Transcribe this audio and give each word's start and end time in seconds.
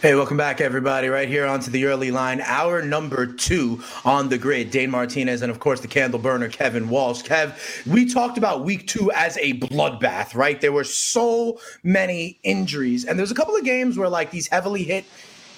Hey, 0.00 0.14
welcome 0.14 0.38
back, 0.38 0.62
everybody. 0.62 1.08
Right 1.08 1.28
here 1.28 1.44
onto 1.44 1.70
the 1.70 1.84
early 1.84 2.10
line, 2.10 2.40
hour 2.40 2.80
number 2.80 3.26
two 3.26 3.82
on 4.02 4.30
the 4.30 4.38
grid. 4.38 4.70
Dane 4.70 4.90
Martinez 4.90 5.42
and, 5.42 5.50
of 5.50 5.58
course, 5.58 5.80
the 5.80 5.88
candle 5.88 6.18
burner, 6.18 6.48
Kevin 6.48 6.88
Walsh. 6.88 7.22
Kev, 7.22 7.52
we 7.86 8.06
talked 8.06 8.38
about 8.38 8.64
week 8.64 8.86
two 8.86 9.12
as 9.12 9.36
a 9.36 9.58
bloodbath, 9.58 10.34
right? 10.34 10.58
There 10.58 10.72
were 10.72 10.84
so 10.84 11.60
many 11.82 12.38
injuries, 12.44 13.04
and 13.04 13.18
there's 13.18 13.30
a 13.30 13.34
couple 13.34 13.54
of 13.54 13.62
games 13.62 13.98
where, 13.98 14.08
like, 14.08 14.30
these 14.30 14.48
heavily 14.48 14.84
hit 14.84 15.04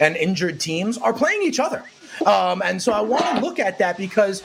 and 0.00 0.16
injured 0.16 0.58
teams 0.58 0.98
are 0.98 1.12
playing 1.12 1.42
each 1.42 1.60
other. 1.60 1.84
Um, 2.26 2.62
and 2.64 2.82
so 2.82 2.90
I 2.92 3.00
want 3.00 3.24
to 3.24 3.40
look 3.40 3.60
at 3.60 3.78
that 3.78 3.96
because 3.96 4.42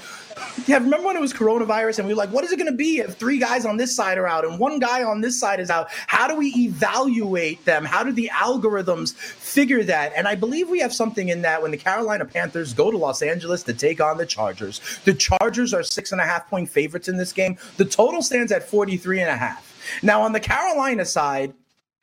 yeah, 0.66 0.78
remember 0.78 1.08
when 1.08 1.16
it 1.16 1.22
was 1.22 1.34
coronavirus 1.34 2.00
and 2.00 2.08
we 2.08 2.14
were 2.14 2.18
like, 2.18 2.32
what 2.32 2.44
is 2.44 2.52
it 2.52 2.58
going 2.58 2.72
to 2.72 2.76
be 2.76 3.00
if 3.00 3.16
three 3.16 3.38
guys 3.38 3.66
on 3.66 3.78
this 3.78 3.96
side 3.96 4.18
are 4.18 4.28
out 4.28 4.46
and 4.46 4.60
one 4.60 4.80
guy 4.80 5.04
on 5.04 5.22
this 5.22 5.40
side 5.40 5.60
is 5.60 5.70
out? 5.70 5.88
How 6.08 6.28
do 6.28 6.36
we 6.36 6.50
evaluate 6.56 7.64
them? 7.66 7.86
How 7.86 8.04
do 8.04 8.12
the 8.12 8.30
algorithms 8.34 9.14
figure 9.16 9.84
that? 9.84 10.14
And 10.16 10.28
I 10.28 10.36
believe 10.36 10.70
we 10.70 10.80
have 10.80 10.94
something 10.94 11.30
in 11.30 11.42
that 11.44 11.62
when 11.62 11.72
the 11.72 11.78
Carolina 11.78 12.26
Panthers 12.26 12.74
go 12.74 12.92
to 12.92 12.98
Los 12.98 13.22
Angeles 13.22 13.64
to 13.64 13.74
take 13.74 14.02
on 14.02 14.18
the 14.18 14.26
Chargers. 14.26 14.82
The 15.06 15.14
Chargers 15.14 15.74
are 15.74 15.84
six 15.84 16.12
and 16.12 16.22
a 16.22 16.26
half 16.26 16.50
point 16.50 16.70
favorites 16.70 17.08
in 17.08 17.18
this 17.18 17.34
game. 17.34 17.58
The 17.78 17.86
total 17.86 18.22
stands 18.22 18.52
at 18.52 18.68
43 18.68 19.22
and 19.22 19.30
a 19.30 19.38
half. 19.38 20.00
Now, 20.04 20.22
on 20.22 20.34
the 20.34 20.40
Carolina 20.40 21.06
side, 21.06 21.54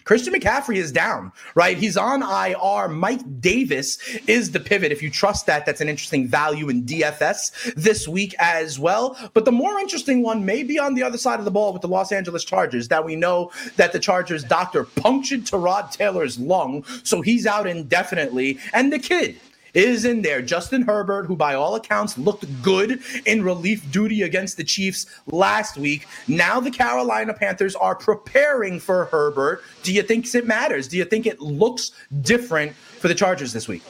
Christian 0.04 0.34
McCaffrey 0.34 0.76
is 0.76 0.92
down, 0.92 1.32
right? 1.54 1.76
He's 1.76 1.96
on 1.96 2.22
IR. 2.22 2.88
Mike 2.88 3.40
Davis 3.40 3.98
is 4.26 4.51
the 4.51 4.60
pivot. 4.60 4.92
If 4.92 5.02
you 5.02 5.10
trust 5.10 5.46
that, 5.46 5.65
that's 5.65 5.80
an 5.80 5.88
interesting 5.88 6.29
value 6.29 6.68
in 6.68 6.84
DFS 6.84 7.74
this 7.74 8.06
week 8.06 8.34
as 8.38 8.79
well. 8.79 9.16
But 9.32 9.46
the 9.46 9.52
more 9.52 9.79
interesting 9.79 10.23
one 10.23 10.45
may 10.45 10.62
be 10.62 10.79
on 10.79 10.95
the 10.95 11.02
other 11.02 11.18
side 11.18 11.38
of 11.38 11.45
the 11.45 11.51
ball 11.51 11.73
with 11.73 11.82
the 11.82 11.88
Los 11.88 12.12
Angeles 12.12 12.45
Chargers, 12.45 12.88
that 12.88 13.04
we 13.04 13.16
know 13.16 13.51
that 13.76 13.92
the 13.92 13.98
Chargers 13.98 14.45
doctor 14.45 14.84
punctured 14.84 15.45
Tyrod 15.45 15.90
Taylor's 15.90 16.38
lung, 16.38 16.84
so 17.02 17.23
he's 17.23 17.46
out 17.46 17.66
indefinitely. 17.66 18.59
And 18.73 18.92
the 18.92 18.98
kid, 18.98 19.40
is 19.74 20.04
in 20.04 20.22
there. 20.22 20.40
Justin 20.40 20.82
Herbert, 20.82 21.26
who 21.26 21.36
by 21.36 21.54
all 21.54 21.74
accounts 21.74 22.16
looked 22.16 22.46
good 22.62 23.00
in 23.26 23.42
relief 23.42 23.90
duty 23.90 24.22
against 24.22 24.56
the 24.56 24.64
Chiefs 24.64 25.06
last 25.26 25.76
week. 25.76 26.06
Now 26.28 26.60
the 26.60 26.70
Carolina 26.70 27.34
Panthers 27.34 27.76
are 27.76 27.95
preparing 27.95 28.80
for 28.80 29.06
Herbert. 29.06 29.62
Do 29.82 29.92
you 29.92 30.02
think 30.02 30.32
it 30.34 30.46
matters? 30.46 30.88
Do 30.88 30.96
you 30.96 31.04
think 31.04 31.26
it 31.26 31.40
looks 31.40 31.92
different 32.22 32.74
for 32.74 33.08
the 33.08 33.14
Chargers 33.14 33.52
this 33.52 33.68
week? 33.68 33.82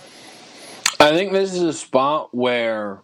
I 1.00 1.12
think 1.12 1.32
this 1.32 1.52
is 1.52 1.62
a 1.62 1.72
spot 1.72 2.34
where 2.34 3.02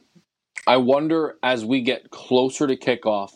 I 0.67 0.79
wonder 0.79 1.37
as 1.43 1.65
we 1.65 1.83
get 1.83 2.11
closer 2.11 2.67
to 2.67 2.77
kickoff, 2.77 3.33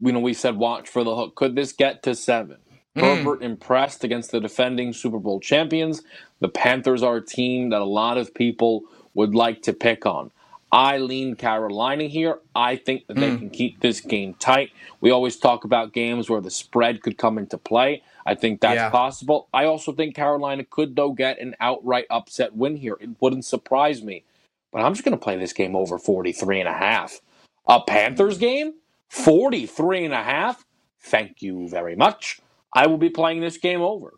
you 0.00 0.12
know, 0.12 0.20
we 0.20 0.34
said 0.34 0.56
watch 0.56 0.88
for 0.88 1.02
the 1.02 1.14
hook. 1.14 1.34
Could 1.34 1.56
this 1.56 1.72
get 1.72 2.02
to 2.04 2.14
seven? 2.14 2.58
Mm. 2.96 3.00
Herbert 3.02 3.42
impressed 3.42 4.04
against 4.04 4.30
the 4.30 4.40
defending 4.40 4.92
Super 4.92 5.18
Bowl 5.18 5.40
champions. 5.40 6.02
The 6.40 6.48
Panthers 6.48 7.02
are 7.02 7.16
a 7.16 7.24
team 7.24 7.70
that 7.70 7.80
a 7.80 7.86
lot 7.86 8.18
of 8.18 8.34
people 8.34 8.82
would 9.14 9.34
like 9.34 9.62
to 9.62 9.72
pick 9.72 10.06
on. 10.06 10.30
I 10.70 10.98
lean 10.98 11.34
Carolina 11.34 12.04
here. 12.04 12.40
I 12.54 12.76
think 12.76 13.06
that 13.06 13.16
they 13.16 13.30
mm. 13.30 13.38
can 13.38 13.50
keep 13.50 13.80
this 13.80 14.00
game 14.00 14.34
tight. 14.34 14.70
We 15.00 15.10
always 15.10 15.36
talk 15.36 15.64
about 15.64 15.94
games 15.94 16.28
where 16.28 16.42
the 16.42 16.50
spread 16.50 17.02
could 17.02 17.16
come 17.16 17.38
into 17.38 17.56
play. 17.56 18.02
I 18.26 18.34
think 18.34 18.60
that's 18.60 18.76
yeah. 18.76 18.90
possible. 18.90 19.48
I 19.54 19.64
also 19.64 19.92
think 19.92 20.14
Carolina 20.14 20.64
could, 20.64 20.94
though, 20.94 21.12
get 21.12 21.40
an 21.40 21.56
outright 21.60 22.04
upset 22.10 22.54
win 22.54 22.76
here. 22.76 22.98
It 23.00 23.10
wouldn't 23.20 23.46
surprise 23.46 24.02
me. 24.02 24.24
But 24.70 24.82
I'm 24.82 24.92
just 24.92 25.04
going 25.04 25.16
to 25.16 25.22
play 25.22 25.38
this 25.38 25.54
game 25.54 25.74
over 25.74 25.98
43 25.98 26.60
and 26.60 26.68
a 26.68 26.74
half. 26.74 27.20
A 27.66 27.80
Panthers 27.80 28.36
game? 28.36 28.74
43 29.08 30.04
and 30.04 30.14
a 30.14 30.22
half? 30.22 30.66
Thank 31.00 31.40
you 31.40 31.68
very 31.70 31.96
much. 31.96 32.40
I 32.74 32.86
will 32.86 32.98
be 32.98 33.10
playing 33.10 33.40
this 33.40 33.58
game 33.58 33.80
over. 33.80 34.14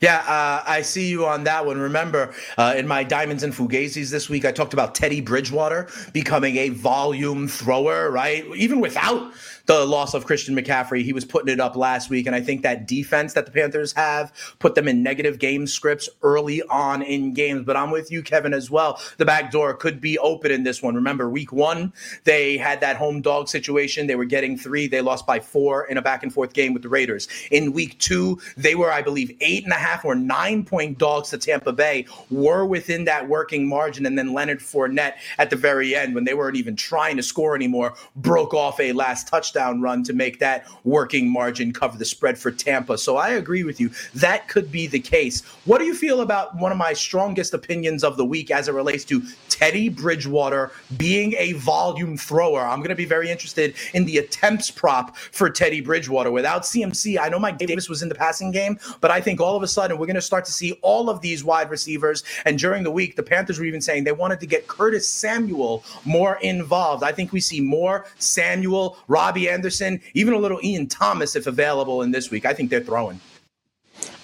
Yeah, 0.00 0.18
uh, 0.18 0.62
I 0.66 0.82
see 0.82 1.08
you 1.08 1.24
on 1.24 1.44
that 1.44 1.64
one. 1.64 1.78
Remember, 1.78 2.34
uh, 2.58 2.74
in 2.76 2.86
my 2.86 3.02
Diamonds 3.04 3.42
and 3.42 3.54
Fugazis 3.54 4.10
this 4.10 4.28
week, 4.28 4.44
I 4.44 4.52
talked 4.52 4.74
about 4.74 4.94
Teddy 4.94 5.22
Bridgewater 5.22 5.88
becoming 6.12 6.56
a 6.56 6.68
volume 6.70 7.48
thrower, 7.48 8.10
right? 8.10 8.44
Even 8.54 8.80
without 8.80 9.32
the 9.66 9.84
loss 9.84 10.14
of 10.14 10.26
Christian 10.26 10.56
McCaffrey. 10.56 11.04
He 11.04 11.12
was 11.12 11.24
putting 11.24 11.52
it 11.52 11.60
up 11.60 11.76
last 11.76 12.10
week, 12.10 12.26
and 12.26 12.34
I 12.34 12.40
think 12.40 12.62
that 12.62 12.86
defense 12.86 13.34
that 13.34 13.46
the 13.46 13.52
Panthers 13.52 13.92
have 13.92 14.32
put 14.58 14.74
them 14.74 14.88
in 14.88 15.02
negative 15.02 15.38
game 15.38 15.66
scripts 15.66 16.08
early 16.22 16.62
on 16.62 17.02
in 17.02 17.32
games. 17.32 17.64
But 17.64 17.76
I'm 17.76 17.90
with 17.90 18.10
you, 18.10 18.22
Kevin, 18.22 18.54
as 18.54 18.70
well. 18.70 19.00
The 19.18 19.24
back 19.24 19.52
door 19.52 19.74
could 19.74 20.00
be 20.00 20.18
open 20.18 20.50
in 20.50 20.64
this 20.64 20.82
one. 20.82 20.94
Remember, 20.94 21.30
week 21.30 21.52
one, 21.52 21.92
they 22.24 22.56
had 22.56 22.80
that 22.80 22.96
home 22.96 23.20
dog 23.20 23.48
situation. 23.48 24.06
They 24.06 24.16
were 24.16 24.24
getting 24.24 24.56
three. 24.56 24.88
They 24.88 25.00
lost 25.00 25.26
by 25.26 25.38
four 25.40 25.86
in 25.86 25.96
a 25.96 26.02
back 26.02 26.22
and 26.22 26.32
forth 26.32 26.52
game 26.52 26.72
with 26.72 26.82
the 26.82 26.88
Raiders. 26.88 27.28
In 27.50 27.72
week 27.72 27.98
two, 28.00 28.40
they 28.56 28.74
were, 28.74 28.90
I 28.90 29.02
believe, 29.02 29.36
eight 29.40 29.64
and 29.64 29.72
a 29.72 29.76
half 29.76 30.04
or 30.04 30.14
nine 30.14 30.64
point 30.64 30.98
dogs 30.98 31.30
to 31.30 31.38
Tampa 31.38 31.72
Bay, 31.72 32.06
were 32.30 32.66
within 32.66 33.04
that 33.04 33.28
working 33.28 33.68
margin. 33.68 34.06
And 34.06 34.18
then 34.18 34.32
Leonard 34.32 34.60
Fournette 34.60 35.14
at 35.38 35.50
the 35.50 35.56
very 35.56 35.94
end, 35.94 36.14
when 36.14 36.24
they 36.24 36.34
weren't 36.34 36.56
even 36.56 36.74
trying 36.74 37.16
to 37.16 37.22
score 37.22 37.54
anymore, 37.54 37.94
broke 38.16 38.54
off 38.54 38.80
a 38.80 38.92
last 38.92 39.28
touchdown 39.28 39.51
touchdown 39.52 39.80
run 39.80 40.02
to 40.04 40.12
make 40.12 40.38
that 40.38 40.66
working 40.84 41.30
margin 41.30 41.72
cover 41.72 41.98
the 41.98 42.04
spread 42.04 42.38
for 42.38 42.50
Tampa. 42.50 42.96
So 42.96 43.16
I 43.16 43.30
agree 43.30 43.64
with 43.64 43.80
you. 43.80 43.90
That 44.14 44.48
could 44.48 44.72
be 44.72 44.86
the 44.86 44.98
case. 44.98 45.42
What 45.64 45.78
do 45.78 45.84
you 45.84 45.94
feel 45.94 46.20
about 46.20 46.56
one 46.56 46.72
of 46.72 46.78
my 46.78 46.92
strongest 46.92 47.52
opinions 47.52 48.02
of 48.02 48.16
the 48.16 48.24
week 48.24 48.50
as 48.50 48.68
it 48.68 48.74
relates 48.74 49.04
to 49.04 49.22
Teddy 49.48 49.88
Bridgewater 49.88 50.72
being 50.96 51.34
a 51.38 51.52
volume 51.52 52.16
thrower? 52.16 52.62
I'm 52.62 52.78
going 52.78 52.88
to 52.88 52.94
be 52.94 53.04
very 53.04 53.30
interested 53.30 53.74
in 53.92 54.06
the 54.06 54.18
attempts 54.18 54.70
prop 54.70 55.16
for 55.16 55.50
Teddy 55.50 55.80
Bridgewater. 55.80 56.30
Without 56.30 56.62
CMC, 56.62 57.18
I 57.20 57.28
know 57.28 57.38
Mike 57.38 57.58
Davis 57.58 57.88
was 57.88 58.02
in 58.02 58.08
the 58.08 58.14
passing 58.14 58.50
game, 58.50 58.78
but 59.00 59.10
I 59.10 59.20
think 59.20 59.40
all 59.40 59.56
of 59.56 59.62
a 59.62 59.68
sudden 59.68 59.98
we're 59.98 60.06
going 60.06 60.14
to 60.14 60.22
start 60.22 60.44
to 60.46 60.52
see 60.52 60.72
all 60.82 61.10
of 61.10 61.20
these 61.20 61.44
wide 61.44 61.70
receivers. 61.70 62.24
And 62.46 62.58
during 62.58 62.82
the 62.82 62.90
week, 62.90 63.16
the 63.16 63.22
Panthers 63.22 63.58
were 63.58 63.66
even 63.66 63.80
saying 63.80 64.04
they 64.04 64.12
wanted 64.12 64.40
to 64.40 64.46
get 64.46 64.66
Curtis 64.66 65.06
Samuel 65.08 65.84
more 66.04 66.38
involved. 66.42 67.04
I 67.04 67.12
think 67.12 67.32
we 67.32 67.40
see 67.40 67.60
more 67.60 68.06
Samuel, 68.18 68.96
Robbie 69.08 69.41
Anderson, 69.48 70.00
even 70.14 70.34
a 70.34 70.38
little 70.38 70.60
Ian 70.62 70.86
Thomas 70.86 71.36
if 71.36 71.46
available 71.46 72.02
in 72.02 72.10
this 72.10 72.30
week. 72.30 72.46
I 72.46 72.54
think 72.54 72.70
they're 72.70 72.80
throwing. 72.82 73.20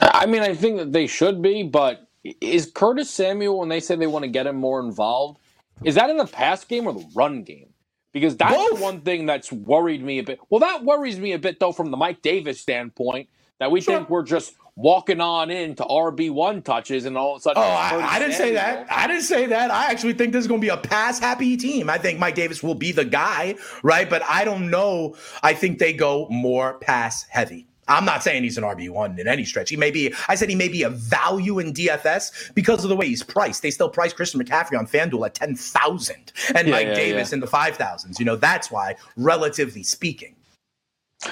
I 0.00 0.26
mean, 0.26 0.42
I 0.42 0.54
think 0.54 0.78
that 0.78 0.92
they 0.92 1.06
should 1.06 1.42
be, 1.42 1.62
but 1.62 2.08
is 2.40 2.70
Curtis 2.70 3.10
Samuel 3.10 3.58
when 3.58 3.68
they 3.68 3.80
say 3.80 3.96
they 3.96 4.06
want 4.06 4.24
to 4.24 4.30
get 4.30 4.46
him 4.46 4.56
more 4.56 4.80
involved? 4.80 5.38
Is 5.84 5.94
that 5.94 6.10
in 6.10 6.16
the 6.16 6.26
pass 6.26 6.64
game 6.64 6.86
or 6.86 6.92
the 6.92 7.06
run 7.14 7.42
game? 7.42 7.68
Because 8.12 8.36
that's 8.36 8.54
Both. 8.54 8.78
the 8.78 8.82
one 8.82 9.00
thing 9.02 9.26
that's 9.26 9.52
worried 9.52 10.02
me 10.02 10.18
a 10.18 10.22
bit. 10.22 10.40
Well, 10.50 10.60
that 10.60 10.84
worries 10.84 11.18
me 11.18 11.32
a 11.32 11.38
bit 11.38 11.60
though 11.60 11.72
from 11.72 11.90
the 11.90 11.96
Mike 11.96 12.22
Davis 12.22 12.60
standpoint 12.60 13.28
that 13.60 13.70
we 13.70 13.80
sure. 13.80 13.96
think 13.96 14.10
we're 14.10 14.24
just 14.24 14.54
walking 14.78 15.20
on 15.20 15.50
into 15.50 15.82
RB 15.82 16.30
one 16.30 16.62
touches 16.62 17.04
and 17.04 17.18
all 17.18 17.34
of 17.34 17.40
a 17.40 17.42
sudden. 17.42 17.62
Oh, 17.62 17.66
I, 17.66 18.00
I, 18.00 18.18
didn't 18.20 18.34
say 18.34 18.52
that. 18.52 18.86
I 18.90 19.08
didn't 19.08 19.22
say 19.22 19.46
that. 19.46 19.72
I 19.72 19.90
actually 19.90 20.12
think 20.12 20.32
this 20.32 20.42
is 20.42 20.46
going 20.46 20.60
to 20.60 20.64
be 20.64 20.70
a 20.70 20.76
pass 20.76 21.18
happy 21.18 21.56
team. 21.56 21.90
I 21.90 21.98
think 21.98 22.20
Mike 22.20 22.36
Davis 22.36 22.62
will 22.62 22.76
be 22.76 22.92
the 22.92 23.04
guy, 23.04 23.56
right? 23.82 24.08
But 24.08 24.22
I 24.22 24.44
don't 24.44 24.70
know. 24.70 25.16
I 25.42 25.52
think 25.52 25.80
they 25.80 25.92
go 25.92 26.28
more 26.30 26.78
pass 26.78 27.24
heavy. 27.24 27.66
I'm 27.88 28.04
not 28.04 28.22
saying 28.22 28.44
he's 28.44 28.58
an 28.58 28.64
RB1 28.64 29.18
in 29.18 29.26
any 29.26 29.44
stretch. 29.44 29.70
He 29.70 29.76
may 29.76 29.90
be, 29.90 30.14
I 30.28 30.34
said 30.34 30.50
he 30.50 30.54
may 30.54 30.68
be 30.68 30.82
a 30.82 30.90
value 30.90 31.58
in 31.58 31.72
DFS 31.72 32.54
because 32.54 32.84
of 32.84 32.90
the 32.90 32.96
way 32.96 33.06
he's 33.06 33.22
priced. 33.22 33.62
They 33.62 33.70
still 33.70 33.88
price 33.88 34.12
Christian 34.12 34.44
McCaffrey 34.44 34.78
on 34.78 34.86
FanDuel 34.86 35.24
at 35.26 35.34
10,000 35.34 36.32
and 36.54 36.68
yeah, 36.68 36.72
Mike 36.72 36.86
yeah, 36.88 36.94
Davis 36.94 37.30
yeah. 37.30 37.36
in 37.36 37.40
the 37.40 37.46
5,000s. 37.46 38.18
You 38.18 38.26
know, 38.26 38.36
that's 38.36 38.70
why, 38.70 38.94
relatively 39.16 39.82
speaking. 39.82 40.36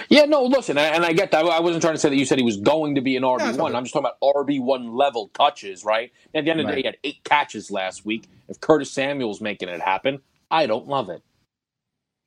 Yeah, 0.08 0.24
no, 0.24 0.42
listen, 0.44 0.76
and 0.78 1.04
I 1.04 1.12
get 1.12 1.30
that. 1.30 1.44
I 1.44 1.60
wasn't 1.60 1.82
trying 1.82 1.94
to 1.94 2.00
say 2.00 2.08
that 2.08 2.16
you 2.16 2.24
said 2.24 2.38
he 2.38 2.44
was 2.44 2.56
going 2.56 2.96
to 2.96 3.00
be 3.00 3.16
an 3.16 3.22
RB 3.22 3.56
one. 3.56 3.76
I'm 3.76 3.84
just 3.84 3.94
talking 3.94 4.10
about 4.10 4.20
RB 4.20 4.60
one 4.60 4.94
level 4.94 5.30
touches, 5.32 5.84
right? 5.84 6.12
At 6.34 6.44
the 6.44 6.50
end 6.50 6.60
of 6.60 6.66
the 6.66 6.72
day, 6.72 6.80
he 6.80 6.86
had 6.86 6.96
eight 7.04 7.22
catches 7.22 7.70
last 7.70 8.04
week. 8.04 8.28
If 8.48 8.60
Curtis 8.60 8.90
Samuel's 8.90 9.40
making 9.40 9.68
it 9.68 9.80
happen, 9.80 10.20
I 10.50 10.66
don't 10.66 10.88
love 10.88 11.08
it. 11.08 11.22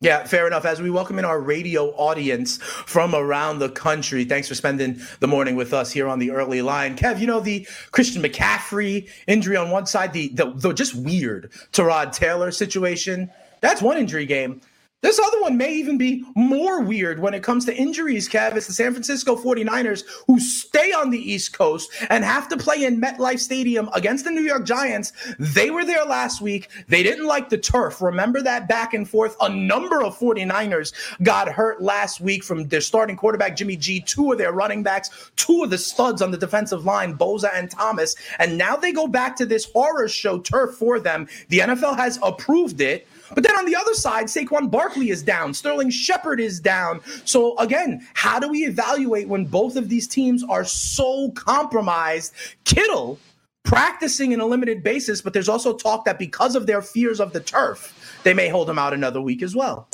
Yeah, 0.02 0.24
fair 0.24 0.48
enough. 0.48 0.64
As 0.64 0.82
we 0.82 0.90
welcome 0.90 1.20
in 1.20 1.26
our 1.26 1.42
radio 1.42 1.88
audience 1.96 2.56
from 2.64 3.14
around 3.14 3.60
the 3.60 3.68
country, 3.68 4.24
thanks 4.24 4.48
for 4.48 4.56
spending 4.56 5.02
the 5.20 5.28
morning 5.28 5.58
with 5.58 5.74
us 5.74 5.92
here 5.92 6.08
on 6.08 6.20
the 6.20 6.32
early 6.32 6.62
line. 6.62 6.96
Kev, 6.96 7.20
you 7.20 7.28
know, 7.28 7.42
the 7.42 7.68
Christian 7.92 8.24
McCaffrey 8.24 9.10
injury 9.28 9.58
on 9.58 9.72
one 9.72 9.86
side, 9.86 10.14
the, 10.14 10.30
the, 10.30 10.54
the 10.56 10.72
just 10.72 10.96
weird 10.96 11.52
Tyrod 11.74 12.14
Taylor 12.14 12.52
situation, 12.52 13.30
that's 13.60 13.82
one 13.82 13.98
injury 13.98 14.26
game. 14.26 14.62
This 15.02 15.18
other 15.18 15.42
one 15.42 15.56
may 15.56 15.74
even 15.76 15.98
be 15.98 16.26
more 16.36 16.82
weird 16.82 17.20
when 17.20 17.34
it 17.34 17.42
comes 17.42 17.64
to 17.66 17.76
injuries, 17.76 18.28
Kev. 18.28 18.58
It's 18.58 18.68
the 18.68 18.74
San 18.74 18.92
Francisco 18.92 19.38
49ers 19.38 20.04
who 20.28 20.42
stay 20.42 20.92
on 20.92 21.10
the 21.10 21.18
East 21.18 21.54
Coast 21.54 21.90
and 22.10 22.26
have 22.26 22.50
to 22.50 22.58
play 22.58 22.84
in 22.84 23.00
MetLife 23.00 23.40
Stadium 23.40 23.90
against 23.94 24.26
the 24.26 24.32
New 24.32 24.42
York 24.42 24.66
Giants. 24.66 25.14
They 25.40 25.70
were 25.70 25.86
there 25.86 26.04
last 26.04 26.42
week. 26.42 26.70
They 26.90 27.02
didn't 27.02 27.28
like 27.28 27.48
the 27.48 27.58
turf. 27.58 28.02
Remember 28.02 28.42
that 28.42 28.68
back 28.68 28.94
and 28.94 29.10
forth? 29.10 29.38
A 29.40 29.48
number 29.48 30.04
of 30.04 30.20
49ers 30.20 30.94
got 31.24 31.48
hurt 31.48 31.82
last 31.82 32.20
week 32.20 32.44
from 32.44 32.68
their 32.68 32.82
starting 32.82 33.16
quarterback, 33.16 33.56
Jimmy 33.56 33.78
G, 33.78 34.02
two 34.02 34.34
of 34.34 34.38
their 34.38 34.52
running 34.52 34.84
backs, 34.84 35.32
two 35.38 35.64
of 35.64 35.70
the 35.70 35.78
studs 35.78 36.22
on 36.22 36.32
the 36.32 36.38
defensive 36.38 36.84
line, 36.84 37.18
Bosa 37.18 37.50
and 37.54 37.72
Thomas. 37.72 38.18
And 38.38 38.58
now 38.58 38.76
they 38.76 38.92
go 38.92 39.08
back 39.08 39.38
to 39.38 39.46
this 39.46 39.64
horror 39.72 40.10
show 40.10 40.40
turf 40.40 40.76
for 40.76 41.00
them. 41.00 41.30
The 41.48 41.60
NFL 41.60 41.96
has 41.96 42.20
approved 42.22 42.82
it. 42.82 43.08
But 43.34 43.44
then 43.44 43.56
on 43.56 43.66
the 43.66 43.76
other 43.76 43.94
side, 43.94 44.26
Saquon 44.26 44.72
Barkley 44.72 45.10
is 45.10 45.24
down, 45.24 45.54
Sterling 45.54 45.90
Shepard 45.90 46.40
is 46.40 46.60
down. 46.60 47.02
So 47.26 47.58
again, 47.58 48.06
how 48.14 48.40
do 48.40 48.50
we 48.50 48.66
evaluate 48.66 49.28
when 49.28 49.46
both 49.46 49.76
of 49.76 49.90
these 49.90 50.08
teams 50.08 50.44
are 50.44 50.66
so 50.66 51.32
compromised? 51.32 52.34
Kittle 52.64 53.20
practicing 53.64 54.32
in 54.32 54.40
a 54.40 54.46
limited 54.46 54.84
basis, 54.84 55.22
but 55.22 55.34
there's 55.34 55.50
also 55.50 55.74
talk 55.76 56.06
that 56.06 56.18
because 56.18 56.56
of 56.56 56.66
their 56.66 56.82
fears 56.82 57.20
of 57.20 57.34
the 57.34 57.40
turf, 57.40 58.20
they 58.24 58.34
may 58.34 58.50
hold 58.50 58.70
him 58.70 58.80
out 58.80 58.94
another 58.94 59.22
week 59.22 59.42
as 59.44 59.56
well. 59.56 59.88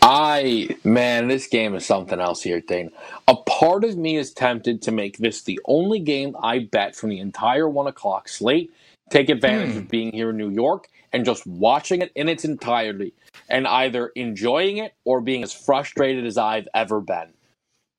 I 0.00 0.76
man, 0.84 1.28
this 1.28 1.48
game 1.48 1.74
is 1.74 1.84
something 1.84 2.20
else 2.20 2.42
here, 2.42 2.60
Dane. 2.60 2.90
A 3.26 3.34
part 3.34 3.84
of 3.84 3.96
me 3.96 4.16
is 4.16 4.32
tempted 4.32 4.80
to 4.82 4.92
make 4.92 5.18
this 5.18 5.42
the 5.42 5.58
only 5.64 5.98
game 5.98 6.36
I 6.40 6.60
bet 6.60 6.94
from 6.94 7.10
the 7.10 7.18
entire 7.18 7.68
one 7.68 7.88
o'clock 7.88 8.28
slate. 8.28 8.72
Take 9.10 9.28
advantage 9.28 9.72
hmm. 9.72 9.78
of 9.78 9.88
being 9.88 10.12
here 10.12 10.30
in 10.30 10.36
New 10.36 10.50
York 10.50 10.88
and 11.12 11.24
just 11.24 11.46
watching 11.46 12.02
it 12.02 12.12
in 12.14 12.28
its 12.28 12.44
entirety 12.44 13.14
and 13.48 13.66
either 13.66 14.08
enjoying 14.16 14.78
it 14.78 14.94
or 15.04 15.20
being 15.20 15.42
as 15.42 15.52
frustrated 15.52 16.26
as 16.26 16.38
I've 16.38 16.68
ever 16.74 17.00
been. 17.00 17.32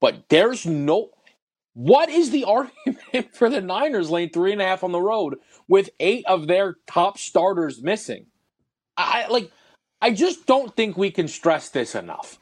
But 0.01 0.29
there's 0.29 0.65
no. 0.65 1.11
What 1.73 2.09
is 2.09 2.31
the 2.31 2.43
argument 2.45 3.35
for 3.35 3.49
the 3.49 3.61
Niners 3.61 4.09
laying 4.09 4.29
three 4.29 4.53
and 4.53 4.61
a 4.61 4.65
half 4.65 4.83
on 4.83 4.91
the 4.91 5.01
road 5.01 5.37
with 5.67 5.89
eight 5.99 6.25
of 6.27 6.47
their 6.47 6.77
top 6.87 7.17
starters 7.17 7.81
missing? 7.81 8.27
I 8.97 9.27
like. 9.29 9.51
I 10.01 10.11
just 10.11 10.45
don't 10.45 10.75
think 10.75 10.97
we 10.97 11.11
can 11.11 11.27
stress 11.27 11.69
this 11.69 11.95
enough. 11.95 12.39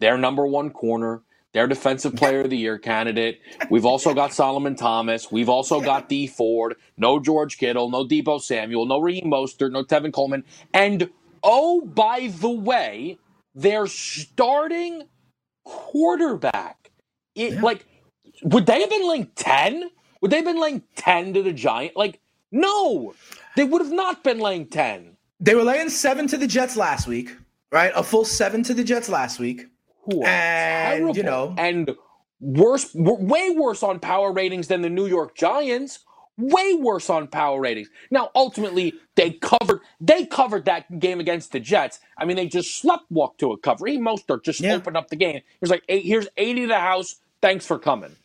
Their 0.00 0.18
number 0.18 0.46
one 0.46 0.70
corner, 0.70 1.22
their 1.56 1.66
defensive 1.66 2.14
player 2.14 2.42
of 2.42 2.50
the 2.50 2.58
year 2.58 2.76
candidate. 2.76 3.40
We've 3.70 3.86
also 3.86 4.12
got 4.12 4.34
Solomon 4.34 4.76
Thomas. 4.76 5.32
We've 5.32 5.48
also 5.48 5.80
got 5.80 6.06
Dee 6.06 6.26
Ford. 6.26 6.76
No 6.98 7.18
George 7.18 7.56
Kittle. 7.56 7.88
No 7.88 8.04
Deebo 8.04 8.42
Samuel. 8.42 8.84
No 8.84 9.00
Raheem 9.00 9.30
Mostert. 9.30 9.72
No 9.72 9.82
Tevin 9.82 10.12
Coleman. 10.12 10.44
And 10.74 11.08
oh, 11.42 11.80
by 11.80 12.30
the 12.40 12.50
way, 12.50 13.16
their 13.54 13.86
starting 13.86 15.04
quarterback. 15.64 16.90
It 17.34 17.54
yeah. 17.54 17.62
like 17.62 17.86
would 18.42 18.66
they 18.66 18.82
have 18.82 18.90
been 18.90 19.06
like 19.06 19.30
ten? 19.34 19.88
Would 20.20 20.32
they 20.32 20.36
have 20.36 20.44
been 20.44 20.60
laying 20.60 20.82
ten 20.94 21.32
to 21.32 21.42
the 21.42 21.54
Giant? 21.54 21.96
Like 21.96 22.20
no, 22.52 23.14
they 23.56 23.64
would 23.64 23.80
have 23.80 23.92
not 23.92 24.22
been 24.22 24.40
laying 24.40 24.66
ten. 24.66 25.16
They 25.40 25.54
were 25.54 25.64
laying 25.64 25.88
seven 25.88 26.26
to 26.26 26.36
the 26.36 26.46
Jets 26.46 26.76
last 26.76 27.08
week, 27.08 27.34
right? 27.72 27.92
A 27.96 28.02
full 28.02 28.26
seven 28.26 28.62
to 28.64 28.74
the 28.74 28.84
Jets 28.84 29.08
last 29.08 29.38
week 29.38 29.68
who 30.06 30.22
are 30.22 30.26
and, 30.26 30.98
terrible 30.98 31.16
you 31.16 31.22
know, 31.22 31.54
and 31.58 31.94
worse, 32.40 32.94
way 32.94 33.50
worse 33.50 33.82
on 33.82 34.00
power 34.00 34.32
ratings 34.32 34.68
than 34.68 34.82
the 34.82 34.90
New 34.90 35.06
York 35.06 35.36
Giants. 35.36 36.00
Way 36.38 36.74
worse 36.74 37.08
on 37.08 37.28
power 37.28 37.58
ratings. 37.58 37.88
Now, 38.10 38.30
ultimately, 38.34 38.92
they 39.14 39.30
covered 39.30 39.80
they 40.02 40.26
covered 40.26 40.66
that 40.66 40.98
game 40.98 41.18
against 41.18 41.52
the 41.52 41.60
Jets. 41.60 41.98
I 42.18 42.26
mean, 42.26 42.36
they 42.36 42.46
just 42.46 42.78
slept 42.78 43.04
walk 43.10 43.38
to 43.38 43.52
a 43.52 43.58
cover. 43.58 43.86
He 43.86 43.96
Mostert 43.96 44.44
just 44.44 44.60
yeah. 44.60 44.74
opened 44.74 44.98
up 44.98 45.08
the 45.08 45.16
game. 45.16 45.36
He 45.36 45.58
was 45.62 45.70
like, 45.70 45.82
hey, 45.88 46.00
"Here's 46.00 46.28
eighty 46.36 46.62
to 46.62 46.66
the 46.66 46.78
house. 46.78 47.16
Thanks 47.40 47.64
for 47.64 47.78
coming." 47.78 48.16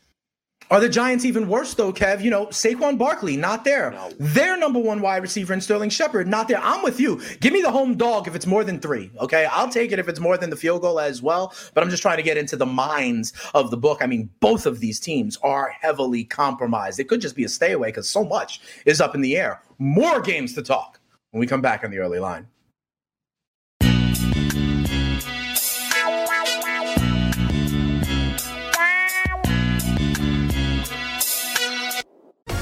Are 0.72 0.80
the 0.80 0.88
Giants 0.88 1.26
even 1.26 1.50
worse 1.50 1.74
though, 1.74 1.92
Kev? 1.92 2.24
You 2.24 2.32
know, 2.32 2.46
Saquon 2.46 2.98
Barkley 2.98 3.36
not 3.36 3.66
there. 3.66 3.92
No. 3.92 4.10
Their 4.20 4.56
number 4.56 4.80
one 4.80 5.02
wide 5.02 5.22
receiver 5.22 5.54
in 5.54 5.60
Sterling 5.60 5.90
Shepard 5.90 6.30
not 6.30 6.48
there. 6.48 6.62
I'm 6.64 6.82
with 6.82 6.98
you. 6.98 7.22
Give 7.42 7.52
me 7.52 7.62
the 7.62 7.70
home 7.70 7.96
dog 7.98 8.26
if 8.26 8.36
it's 8.36 8.48
more 8.48 8.64
than 8.64 8.80
three. 8.80 9.12
Okay, 9.20 9.46
I'll 9.52 9.68
take 9.68 9.92
it 9.92 10.00
if 10.00 10.08
it's 10.08 10.22
more 10.22 10.38
than 10.38 10.50
the 10.50 10.56
field 10.56 10.82
goal 10.82 11.02
as 11.02 11.22
well. 11.22 11.54
But 11.74 11.84
I'm 11.84 11.90
just 11.90 12.02
trying 12.02 12.18
to 12.18 12.24
get 12.24 12.38
into 12.38 12.56
the 12.56 12.66
minds 12.66 13.34
of 13.54 13.70
the 13.70 13.76
book. 13.76 13.98
I 14.02 14.06
mean, 14.06 14.30
both 14.40 14.66
of 14.66 14.80
these 14.80 14.98
teams 14.98 15.36
are 15.44 15.76
heavily 15.82 16.24
compromised. 16.24 17.02
It 17.02 17.10
could 17.10 17.20
just 17.20 17.36
be 17.36 17.44
a 17.44 17.50
stay 17.50 17.74
away 17.74 17.90
because 17.90 18.08
so 18.08 18.24
much 18.24 18.62
is 18.86 19.02
up 19.02 19.14
in 19.14 19.20
the 19.20 19.36
air. 19.36 19.62
More 19.78 20.22
games 20.22 20.54
to 20.54 20.62
talk 20.62 21.02
when 21.32 21.42
we 21.42 21.48
come 21.48 21.62
back 21.62 21.84
on 21.84 21.92
the 21.92 22.00
early 22.00 22.20
line. 22.20 22.48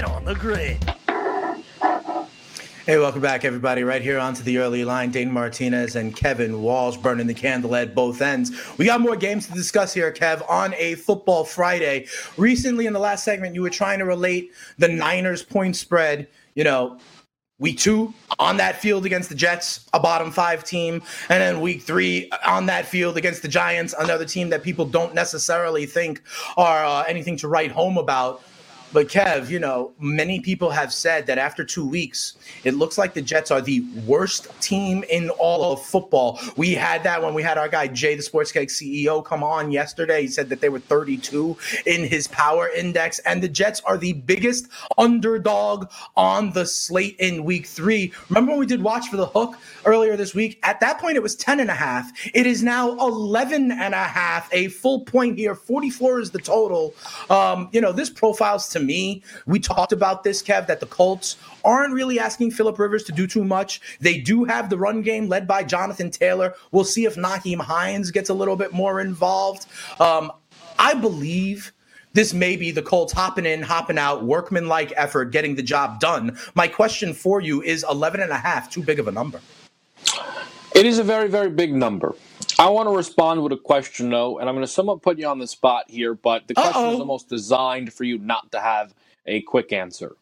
the 0.00 0.34
grid. 0.34 0.82
Hey, 2.86 2.98
welcome 2.98 3.20
back, 3.20 3.44
everybody. 3.44 3.84
Right 3.84 4.00
here 4.00 4.18
onto 4.18 4.42
the 4.42 4.56
early 4.56 4.82
line, 4.82 5.10
Dane 5.10 5.30
Martinez 5.30 5.94
and 5.94 6.16
Kevin 6.16 6.62
Walsh 6.62 6.96
burning 6.96 7.26
the 7.26 7.34
candle 7.34 7.76
at 7.76 7.94
both 7.94 8.22
ends. 8.22 8.50
We 8.78 8.86
got 8.86 9.02
more 9.02 9.14
games 9.14 9.46
to 9.48 9.52
discuss 9.52 9.92
here, 9.92 10.10
Kev, 10.10 10.48
on 10.48 10.72
a 10.78 10.94
football 10.94 11.44
Friday. 11.44 12.06
Recently, 12.38 12.86
in 12.86 12.94
the 12.94 12.98
last 12.98 13.24
segment, 13.24 13.54
you 13.54 13.60
were 13.60 13.70
trying 13.70 13.98
to 13.98 14.06
relate 14.06 14.52
the 14.78 14.88
Niners 14.88 15.42
point 15.42 15.76
spread, 15.76 16.28
you 16.54 16.64
know, 16.64 16.98
week 17.58 17.78
two 17.78 18.14
on 18.38 18.56
that 18.56 18.80
field 18.80 19.04
against 19.04 19.28
the 19.28 19.34
Jets, 19.34 19.86
a 19.92 20.00
bottom 20.00 20.30
five 20.30 20.64
team, 20.64 21.02
and 21.28 21.42
then 21.42 21.60
week 21.60 21.82
three 21.82 22.30
on 22.46 22.64
that 22.66 22.86
field 22.86 23.18
against 23.18 23.42
the 23.42 23.48
Giants, 23.48 23.94
another 23.98 24.24
team 24.24 24.48
that 24.48 24.62
people 24.62 24.86
don't 24.86 25.14
necessarily 25.14 25.84
think 25.84 26.22
are 26.56 26.86
uh, 26.86 27.02
anything 27.02 27.36
to 27.36 27.48
write 27.48 27.70
home 27.70 27.98
about. 27.98 28.42
But 28.92 29.08
Kev, 29.08 29.48
you 29.48 29.60
know, 29.60 29.92
many 30.00 30.40
people 30.40 30.70
have 30.70 30.92
said 30.92 31.26
that 31.26 31.38
after 31.38 31.64
two 31.64 31.86
weeks, 31.86 32.34
it 32.64 32.74
looks 32.74 32.98
like 32.98 33.14
the 33.14 33.22
Jets 33.22 33.52
are 33.52 33.60
the 33.60 33.84
worst 34.04 34.48
team 34.60 35.04
in 35.08 35.30
all 35.30 35.72
of 35.72 35.82
football. 35.82 36.40
We 36.56 36.74
had 36.74 37.04
that 37.04 37.22
when 37.22 37.32
we 37.32 37.42
had 37.42 37.56
our 37.56 37.68
guy 37.68 37.86
Jay, 37.86 38.16
the 38.16 38.22
Sports 38.22 38.50
Cake 38.50 38.68
CEO, 38.68 39.24
come 39.24 39.44
on 39.44 39.70
yesterday. 39.70 40.22
He 40.22 40.28
said 40.28 40.48
that 40.48 40.60
they 40.60 40.68
were 40.68 40.80
32 40.80 41.56
in 41.86 42.04
his 42.04 42.26
power 42.28 42.68
index, 42.68 43.20
and 43.20 43.40
the 43.40 43.48
Jets 43.48 43.80
are 43.82 43.96
the 43.96 44.14
biggest 44.14 44.66
underdog 44.98 45.88
on 46.16 46.50
the 46.52 46.66
slate 46.66 47.14
in 47.20 47.44
week 47.44 47.66
three. 47.66 48.12
Remember 48.28 48.52
when 48.52 48.60
we 48.60 48.66
did 48.66 48.82
watch 48.82 49.08
for 49.08 49.16
the 49.16 49.26
hook 49.26 49.56
earlier 49.84 50.16
this 50.16 50.34
week? 50.34 50.58
At 50.64 50.80
that 50.80 50.98
point, 50.98 51.16
it 51.16 51.22
was 51.22 51.36
10 51.36 51.60
and 51.60 51.70
a 51.70 51.74
half. 51.74 52.10
It 52.34 52.46
is 52.46 52.64
now 52.64 52.90
11 52.98 53.70
and 53.70 53.94
a 53.94 53.98
half, 53.98 54.48
a 54.52 54.66
full 54.68 55.04
point 55.04 55.38
here. 55.38 55.54
44 55.54 56.20
is 56.20 56.30
the 56.32 56.40
total. 56.40 56.92
Um, 57.28 57.68
you 57.72 57.80
know, 57.80 57.92
this 57.92 58.10
profiles 58.10 58.68
to 58.70 58.79
me, 58.80 59.22
we 59.46 59.58
talked 59.58 59.92
about 59.92 60.24
this, 60.24 60.42
Kev, 60.42 60.66
that 60.66 60.80
the 60.80 60.86
Colts 60.86 61.36
aren't 61.64 61.94
really 61.94 62.18
asking 62.18 62.50
Philip 62.52 62.78
Rivers 62.78 63.04
to 63.04 63.12
do 63.12 63.26
too 63.26 63.44
much. 63.44 63.80
They 64.00 64.18
do 64.18 64.44
have 64.44 64.70
the 64.70 64.78
run 64.78 65.02
game 65.02 65.28
led 65.28 65.46
by 65.46 65.64
Jonathan 65.64 66.10
Taylor. 66.10 66.54
We'll 66.72 66.84
see 66.84 67.04
if 67.04 67.16
Nyheim 67.16 67.60
Hines 67.60 68.10
gets 68.10 68.30
a 68.30 68.34
little 68.34 68.56
bit 68.56 68.72
more 68.72 69.00
involved. 69.00 69.66
Um, 70.00 70.32
I 70.78 70.94
believe 70.94 71.72
this 72.12 72.34
may 72.34 72.56
be 72.56 72.70
the 72.70 72.82
Colts 72.82 73.12
hopping 73.12 73.46
in, 73.46 73.62
hopping 73.62 73.98
out, 73.98 74.24
workman 74.24 74.66
like 74.66 74.92
effort, 74.96 75.26
getting 75.26 75.54
the 75.54 75.62
job 75.62 76.00
done. 76.00 76.36
My 76.54 76.66
question 76.66 77.14
for 77.14 77.40
you 77.40 77.62
is 77.62 77.84
11 77.88 78.20
and 78.20 78.32
a 78.32 78.38
half 78.38 78.70
too 78.70 78.82
big 78.82 78.98
of 78.98 79.06
a 79.06 79.12
number? 79.12 79.40
It 80.74 80.86
is 80.86 80.98
a 80.98 81.04
very, 81.04 81.28
very 81.28 81.50
big 81.50 81.74
number. 81.74 82.14
I 82.60 82.68
want 82.68 82.90
to 82.90 82.94
respond 82.94 83.42
with 83.42 83.52
a 83.52 83.56
question, 83.56 84.10
though, 84.10 84.38
and 84.38 84.46
I'm 84.46 84.54
going 84.54 84.66
to 84.66 84.70
somewhat 84.70 85.00
put 85.00 85.18
you 85.18 85.26
on 85.26 85.38
the 85.38 85.46
spot 85.46 85.86
here, 85.88 86.14
but 86.14 86.46
the 86.46 86.52
question 86.52 86.82
Uh-oh. 86.82 86.92
is 86.92 87.00
almost 87.00 87.28
designed 87.30 87.90
for 87.90 88.04
you 88.04 88.18
not 88.18 88.52
to 88.52 88.60
have 88.60 88.94
a 89.24 89.40
quick 89.40 89.72
answer. 89.72 90.14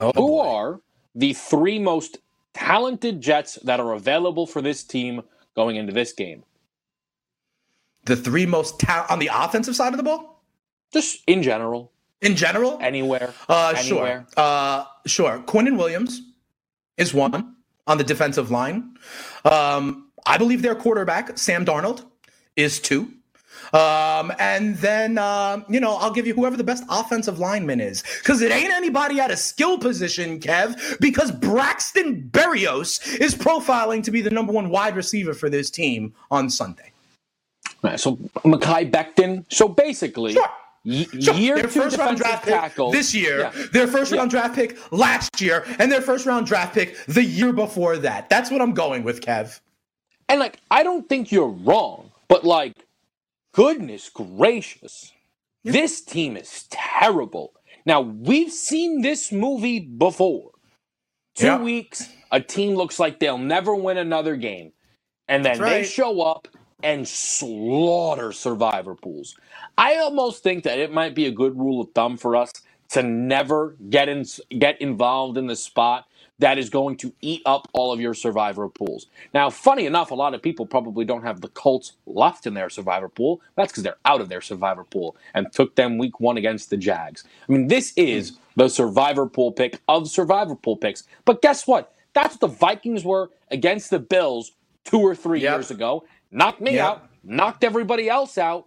Oh, 0.00 0.10
Who 0.16 0.26
boy. 0.26 0.48
are 0.48 0.80
the 1.14 1.32
three 1.32 1.78
most 1.78 2.18
talented 2.54 3.20
Jets 3.20 3.54
that 3.62 3.78
are 3.78 3.92
available 3.92 4.48
for 4.48 4.60
this 4.60 4.82
team 4.82 5.22
going 5.54 5.76
into 5.76 5.92
this 5.92 6.12
game? 6.12 6.42
The 8.04 8.16
three 8.16 8.46
most 8.46 8.80
ta- 8.80 9.06
on 9.08 9.20
the 9.20 9.30
offensive 9.32 9.76
side 9.76 9.92
of 9.92 9.96
the 9.96 10.02
ball? 10.02 10.42
Just 10.92 11.22
in 11.28 11.42
general. 11.44 11.92
In 12.20 12.34
general? 12.34 12.78
Anywhere. 12.80 13.32
Uh, 13.48 13.74
anywhere. 13.76 14.26
Sure. 14.34 14.44
Uh, 14.44 14.84
sure. 15.06 15.38
Quinnen 15.46 15.78
Williams 15.78 16.20
is 16.96 17.14
one 17.14 17.54
on 17.86 17.98
the 17.98 18.04
defensive 18.04 18.50
line. 18.50 18.96
Um, 19.44 20.05
I 20.26 20.38
believe 20.38 20.62
their 20.62 20.74
quarterback, 20.74 21.38
Sam 21.38 21.64
Darnold, 21.64 22.04
is 22.56 22.80
two. 22.80 23.08
Um, 23.72 24.32
and 24.38 24.76
then, 24.76 25.18
uh, 25.18 25.62
you 25.68 25.80
know, 25.80 25.96
I'll 25.96 26.12
give 26.12 26.26
you 26.26 26.34
whoever 26.34 26.56
the 26.56 26.64
best 26.64 26.84
offensive 26.88 27.38
lineman 27.38 27.80
is. 27.80 28.02
Because 28.20 28.40
it 28.40 28.52
ain't 28.52 28.72
anybody 28.72 29.18
at 29.18 29.30
a 29.30 29.36
skill 29.36 29.78
position, 29.78 30.38
Kev, 30.38 30.98
because 31.00 31.32
Braxton 31.32 32.28
Berrios 32.32 33.18
is 33.20 33.34
profiling 33.34 34.02
to 34.04 34.10
be 34.10 34.20
the 34.20 34.30
number 34.30 34.52
one 34.52 34.68
wide 34.70 34.94
receiver 34.94 35.34
for 35.34 35.50
this 35.50 35.68
team 35.70 36.14
on 36.30 36.48
Sunday. 36.48 36.92
Right, 37.82 37.98
so 37.98 38.16
Mekhi 38.44 38.90
Becton. 38.90 39.44
So 39.52 39.68
basically, 39.68 40.32
Sure. 40.34 40.48
y- 40.84 41.06
Sure. 41.20 41.34
year 41.34 41.56
their 41.56 41.64
two 41.64 41.80
first 41.82 41.98
round 41.98 42.16
draft 42.18 42.44
pick 42.44 42.54
tackle 42.54 42.90
this 42.92 43.14
year, 43.14 43.40
Yeah. 43.40 43.66
their 43.72 43.86
first 43.88 44.12
round 44.12 44.30
draft 44.30 44.54
pick 44.54 44.76
last 44.92 45.40
year, 45.40 45.64
and 45.78 45.90
their 45.90 46.00
first 46.02 46.24
round 46.24 46.46
draft 46.46 46.72
pick 46.74 46.96
the 47.06 47.22
year 47.24 47.52
before 47.52 47.96
that. 47.98 48.28
That's 48.28 48.50
what 48.50 48.60
I'm 48.62 48.72
going 48.74 49.02
with, 49.02 49.20
Kev. 49.20 49.60
And 50.28 50.40
like, 50.40 50.60
I 50.70 50.82
don't 50.82 51.08
think 51.08 51.30
you're 51.30 51.48
wrong, 51.48 52.10
but 52.28 52.44
like, 52.44 52.86
goodness 53.54 54.08
gracious, 54.08 55.12
this 55.64 56.00
team 56.00 56.36
is 56.36 56.66
terrible. 56.70 57.52
Now, 57.84 58.00
we've 58.00 58.52
seen 58.52 59.02
this 59.02 59.30
movie 59.30 59.78
before. 59.78 60.50
Two 61.36 61.58
weeks, 61.58 62.08
a 62.32 62.40
team 62.40 62.74
looks 62.74 62.98
like 62.98 63.20
they'll 63.20 63.38
never 63.38 63.74
win 63.74 63.98
another 63.98 64.36
game. 64.36 64.72
And 65.28 65.44
then 65.44 65.58
That's 65.58 65.70
they 65.70 65.84
show 65.84 66.22
up 66.22 66.48
and 66.82 67.06
slaughter 67.06 68.32
survivor 68.32 68.94
pools. 68.94 69.36
I 69.76 69.96
almost 69.96 70.42
think 70.42 70.64
that 70.64 70.78
it 70.78 70.92
might 70.92 71.14
be 71.14 71.26
a 71.26 71.30
good 71.30 71.58
rule 71.58 71.80
of 71.82 71.90
thumb 71.94 72.16
for 72.16 72.36
us 72.36 72.52
to 72.90 73.02
never 73.02 73.76
get 73.90 74.08
in, 74.08 74.24
get 74.58 74.80
involved 74.80 75.36
in 75.36 75.46
the 75.46 75.56
spot 75.56 76.06
that 76.38 76.58
is 76.58 76.70
going 76.70 76.96
to 76.98 77.12
eat 77.22 77.42
up 77.46 77.68
all 77.72 77.92
of 77.92 78.00
your 78.00 78.14
survivor 78.14 78.68
pools. 78.68 79.06
Now, 79.34 79.50
funny 79.50 79.86
enough, 79.86 80.10
a 80.10 80.14
lot 80.14 80.34
of 80.34 80.42
people 80.42 80.66
probably 80.66 81.04
don't 81.04 81.22
have 81.22 81.40
the 81.40 81.48
Colts 81.48 81.94
left 82.06 82.46
in 82.46 82.54
their 82.54 82.70
survivor 82.70 83.08
pool. 83.08 83.40
That's 83.56 83.72
because 83.72 83.84
they're 83.84 83.96
out 84.04 84.20
of 84.20 84.28
their 84.28 84.42
survivor 84.42 84.84
pool 84.84 85.16
and 85.34 85.52
took 85.52 85.76
them 85.76 85.98
week 85.98 86.20
one 86.20 86.36
against 86.36 86.70
the 86.70 86.76
Jags. 86.76 87.24
I 87.48 87.52
mean, 87.52 87.68
this 87.68 87.92
is 87.96 88.38
the 88.56 88.68
survivor 88.68 89.26
pool 89.26 89.52
pick 89.52 89.80
of 89.88 90.10
survivor 90.10 90.56
pool 90.56 90.76
picks. 90.76 91.04
But 91.24 91.42
guess 91.42 91.66
what? 91.66 91.94
That's 92.14 92.34
what 92.34 92.40
the 92.40 92.56
Vikings 92.56 93.04
were 93.04 93.30
against 93.50 93.90
the 93.90 93.98
Bills 94.00 94.52
two 94.84 95.00
or 95.00 95.14
three 95.14 95.40
Yep. 95.40 95.52
years 95.54 95.70
ago. 95.70 96.04
Knocked 96.30 96.60
me 96.60 96.74
Yep. 96.74 96.84
out, 96.84 97.08
knocked 97.24 97.64
everybody 97.64 98.08
else 98.10 98.38
out. 98.38 98.66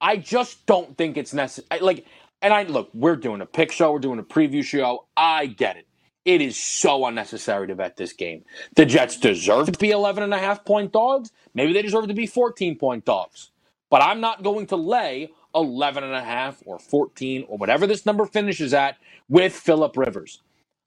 I 0.00 0.16
just 0.16 0.66
don't 0.66 0.96
think 0.98 1.16
it's 1.16 1.34
necessary. 1.34 1.80
Like, 1.82 2.06
and 2.42 2.54
I 2.54 2.64
look, 2.64 2.90
we're 2.94 3.16
doing 3.16 3.40
a 3.42 3.46
pick 3.46 3.72
show, 3.72 3.92
we're 3.92 4.00
doing 4.00 4.18
a 4.20 4.24
preview 4.24 4.64
show. 4.64 5.06
I 5.16 5.46
get 5.46 5.76
it. 5.76 5.86
It 6.30 6.40
is 6.40 6.56
so 6.56 7.06
unnecessary 7.06 7.66
to 7.66 7.74
bet 7.74 7.96
this 7.96 8.12
game. 8.12 8.44
The 8.76 8.86
Jets 8.86 9.16
deserve 9.16 9.72
to 9.72 9.78
be 9.80 9.90
11 9.90 10.22
and 10.22 10.32
a 10.32 10.38
half 10.38 10.64
point 10.64 10.92
dogs. 10.92 11.32
Maybe 11.54 11.72
they 11.72 11.82
deserve 11.82 12.06
to 12.06 12.14
be 12.14 12.28
14 12.28 12.78
point 12.78 13.04
dogs. 13.04 13.50
But 13.90 14.00
I'm 14.02 14.20
not 14.20 14.44
going 14.44 14.68
to 14.68 14.76
lay 14.76 15.30
11 15.56 16.04
and 16.04 16.14
a 16.14 16.22
half 16.22 16.62
or 16.66 16.78
14 16.78 17.46
or 17.48 17.58
whatever 17.58 17.84
this 17.84 18.06
number 18.06 18.26
finishes 18.26 18.72
at 18.72 18.96
with 19.28 19.52
Philip 19.52 19.96
Rivers. 19.96 20.40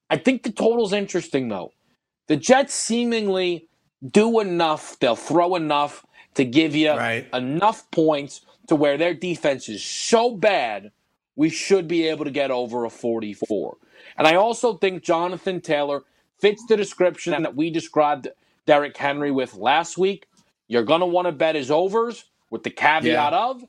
I 0.10 0.16
think 0.16 0.44
the 0.44 0.52
total's 0.54 0.94
interesting 0.94 1.50
though. 1.50 1.74
The 2.28 2.38
Jets 2.38 2.74
seemingly 2.74 3.68
do 4.10 4.40
enough, 4.40 4.98
they'll 5.02 5.18
throw 5.18 5.56
enough 5.56 6.06
to 6.36 6.46
give 6.46 6.74
you 6.74 6.92
Right. 6.92 7.28
enough 7.34 7.92
points 7.92 8.40
to 8.70 8.78
where 8.78 8.98
their 8.98 9.14
defense 9.14 9.68
is 9.68 9.84
so 9.84 10.38
bad, 10.38 10.94
we 11.36 11.50
should 11.50 11.86
be 11.90 12.08
able 12.08 12.24
to 12.24 12.32
get 12.32 12.50
over 12.50 12.86
a 12.86 12.90
44. 12.90 13.76
And 14.18 14.28
I 14.28 14.36
also 14.36 14.76
think 14.76 15.04
Jonathan 15.04 15.62
Taylor 15.62 16.04
fits 16.40 16.66
the 16.68 16.78
description 16.78 17.44
that 17.44 17.56
we 17.56 17.70
described 17.72 18.30
Derrick 18.66 18.98
Henry 18.98 19.32
with 19.32 19.56
last 19.56 19.98
week. 19.98 20.28
You're 20.68 20.84
going 20.84 21.02
to 21.02 21.06
want 21.08 21.28
to 21.28 21.34
bet 21.34 21.56
his 21.56 21.72
overs 21.72 22.26
with 22.52 22.64
the 22.64 22.72
caveat 22.72 23.34
Yeah. 23.34 23.40
of 23.46 23.64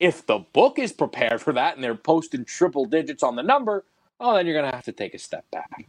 if 0.00 0.26
the 0.26 0.40
book 0.52 0.78
is 0.78 0.92
prepared 0.92 1.40
for 1.42 1.52
that 1.54 1.76
and 1.76 1.84
they're 1.84 1.94
posting 1.94 2.44
triple 2.44 2.86
digits 2.86 3.22
on 3.22 3.36
the 3.36 3.42
number, 3.42 3.84
oh, 4.20 4.34
then 4.36 4.46
you're 4.46 4.54
going 4.60 4.70
to 4.70 4.76
have 4.76 4.84
to 4.86 4.92
take 4.92 5.14
a 5.14 5.18
step 5.18 5.44
back. 5.52 5.88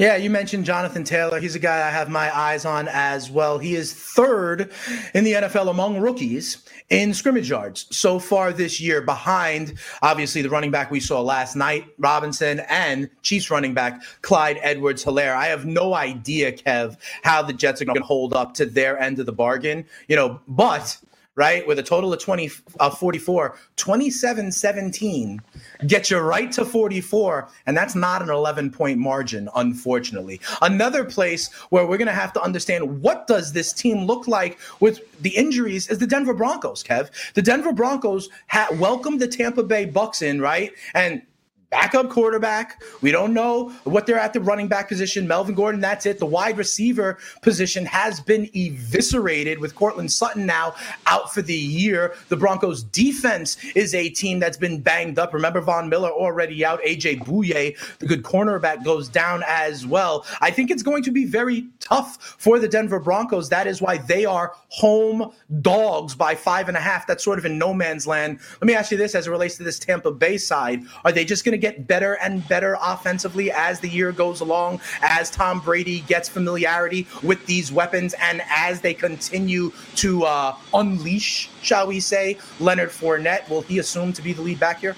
Yeah, 0.00 0.16
you 0.16 0.30
mentioned 0.30 0.64
Jonathan 0.64 1.04
Taylor. 1.04 1.38
He's 1.40 1.54
a 1.54 1.58
guy 1.58 1.86
I 1.86 1.90
have 1.90 2.08
my 2.08 2.34
eyes 2.34 2.64
on 2.64 2.88
as 2.88 3.30
well. 3.30 3.58
He 3.58 3.74
is 3.74 3.92
third 3.92 4.72
in 5.12 5.24
the 5.24 5.34
NFL 5.34 5.68
among 5.68 6.00
rookies 6.00 6.66
in 6.88 7.12
scrimmage 7.12 7.50
yards 7.50 7.86
so 7.94 8.18
far 8.18 8.50
this 8.50 8.80
year, 8.80 9.02
behind 9.02 9.74
obviously 10.00 10.40
the 10.40 10.48
running 10.48 10.70
back 10.70 10.90
we 10.90 11.00
saw 11.00 11.20
last 11.20 11.54
night, 11.54 11.84
Robinson, 11.98 12.60
and 12.70 13.10
Chiefs 13.20 13.50
running 13.50 13.74
back 13.74 14.02
Clyde 14.22 14.58
Edwards 14.62 15.04
Hilaire. 15.04 15.36
I 15.36 15.48
have 15.48 15.66
no 15.66 15.92
idea, 15.92 16.50
Kev, 16.50 16.96
how 17.22 17.42
the 17.42 17.52
Jets 17.52 17.82
are 17.82 17.84
going 17.84 17.98
to 17.98 18.02
hold 18.02 18.32
up 18.32 18.54
to 18.54 18.64
their 18.64 18.98
end 18.98 19.18
of 19.18 19.26
the 19.26 19.32
bargain, 19.32 19.84
you 20.08 20.16
know, 20.16 20.40
but 20.48 20.96
right? 21.40 21.66
With 21.66 21.78
a 21.78 21.82
total 21.82 22.12
of 22.12 22.20
20, 22.20 22.50
uh, 22.80 22.90
44, 22.90 23.56
27 23.76 24.52
17 24.52 25.40
gets 25.86 26.10
you 26.10 26.18
right 26.18 26.52
to 26.52 26.66
44. 26.66 27.48
And 27.64 27.74
that's 27.74 27.94
not 27.94 28.20
an 28.20 28.28
11 28.28 28.70
point 28.70 28.98
margin, 28.98 29.48
unfortunately. 29.56 30.38
Another 30.60 31.02
place 31.02 31.50
where 31.70 31.86
we're 31.86 31.96
going 31.96 32.08
to 32.08 32.12
have 32.12 32.34
to 32.34 32.42
understand 32.42 33.00
what 33.00 33.26
does 33.26 33.54
this 33.54 33.72
team 33.72 34.04
look 34.04 34.28
like 34.28 34.58
with 34.80 35.00
the 35.22 35.34
injuries 35.34 35.88
is 35.88 35.96
the 35.96 36.06
Denver 36.06 36.34
Broncos, 36.34 36.84
Kev. 36.84 37.08
The 37.32 37.40
Denver 37.40 37.72
Broncos 37.72 38.28
ha- 38.48 38.68
welcomed 38.74 39.20
the 39.20 39.26
Tampa 39.26 39.62
Bay 39.62 39.86
Bucks 39.86 40.20
in, 40.20 40.42
right? 40.42 40.72
And 40.92 41.22
backup 41.70 42.10
quarterback. 42.10 42.82
We 43.00 43.12
don't 43.12 43.32
know 43.32 43.70
what 43.84 44.06
they're 44.06 44.18
at 44.18 44.32
the 44.32 44.40
running 44.40 44.66
back 44.66 44.88
position. 44.88 45.28
Melvin 45.28 45.54
Gordon, 45.54 45.80
that's 45.80 46.04
it. 46.04 46.18
The 46.18 46.26
wide 46.26 46.58
receiver 46.58 47.18
position 47.42 47.86
has 47.86 48.20
been 48.20 48.50
eviscerated 48.54 49.60
with 49.60 49.74
Courtland 49.76 50.10
Sutton 50.10 50.46
now 50.46 50.74
out 51.06 51.32
for 51.32 51.42
the 51.42 51.54
year. 51.54 52.14
The 52.28 52.36
Broncos 52.36 52.82
defense 52.82 53.56
is 53.76 53.94
a 53.94 54.08
team 54.08 54.40
that's 54.40 54.56
been 54.56 54.80
banged 54.80 55.18
up. 55.18 55.32
Remember 55.32 55.60
Von 55.60 55.88
Miller 55.88 56.10
already 56.10 56.64
out. 56.64 56.80
AJ 56.82 57.24
Bouye, 57.24 57.76
the 57.98 58.06
good 58.06 58.24
cornerback, 58.24 58.84
goes 58.84 59.08
down 59.08 59.44
as 59.46 59.86
well. 59.86 60.26
I 60.40 60.50
think 60.50 60.70
it's 60.70 60.82
going 60.82 61.04
to 61.04 61.12
be 61.12 61.24
very 61.24 61.68
tough 61.78 62.36
for 62.38 62.58
the 62.58 62.68
Denver 62.68 62.98
Broncos. 62.98 63.48
That 63.48 63.68
is 63.68 63.80
why 63.80 63.98
they 63.98 64.24
are 64.24 64.54
home 64.68 65.32
dogs 65.60 66.16
by 66.16 66.34
five 66.34 66.66
and 66.66 66.76
a 66.76 66.80
half. 66.80 67.06
That's 67.06 67.22
sort 67.22 67.38
of 67.38 67.44
in 67.44 67.58
no 67.58 67.72
man's 67.72 68.06
land. 68.08 68.40
Let 68.60 68.66
me 68.66 68.74
ask 68.74 68.90
you 68.90 68.96
this 68.96 69.14
as 69.14 69.28
it 69.28 69.30
relates 69.30 69.56
to 69.58 69.62
this 69.62 69.78
Tampa 69.78 70.10
Bay 70.10 70.36
side. 70.36 70.82
Are 71.04 71.12
they 71.12 71.24
just 71.24 71.44
going 71.44 71.52
to 71.52 71.59
get 71.60 71.86
better 71.86 72.14
and 72.14 72.46
better 72.48 72.76
offensively 72.82 73.50
as 73.52 73.80
the 73.80 73.88
year 73.88 74.12
goes 74.12 74.40
along, 74.40 74.80
as 75.02 75.30
Tom 75.30 75.60
Brady 75.60 76.00
gets 76.00 76.28
familiarity 76.28 77.06
with 77.22 77.44
these 77.46 77.70
weapons, 77.72 78.14
and 78.20 78.42
as 78.50 78.80
they 78.80 78.94
continue 78.94 79.72
to 79.96 80.24
uh, 80.24 80.56
unleash, 80.74 81.50
shall 81.62 81.86
we 81.86 82.00
say, 82.00 82.38
Leonard 82.58 82.90
Fournette? 82.90 83.48
Will 83.48 83.62
he 83.62 83.78
assume 83.78 84.12
to 84.14 84.22
be 84.22 84.32
the 84.32 84.42
lead 84.42 84.58
back 84.60 84.80
here? 84.80 84.96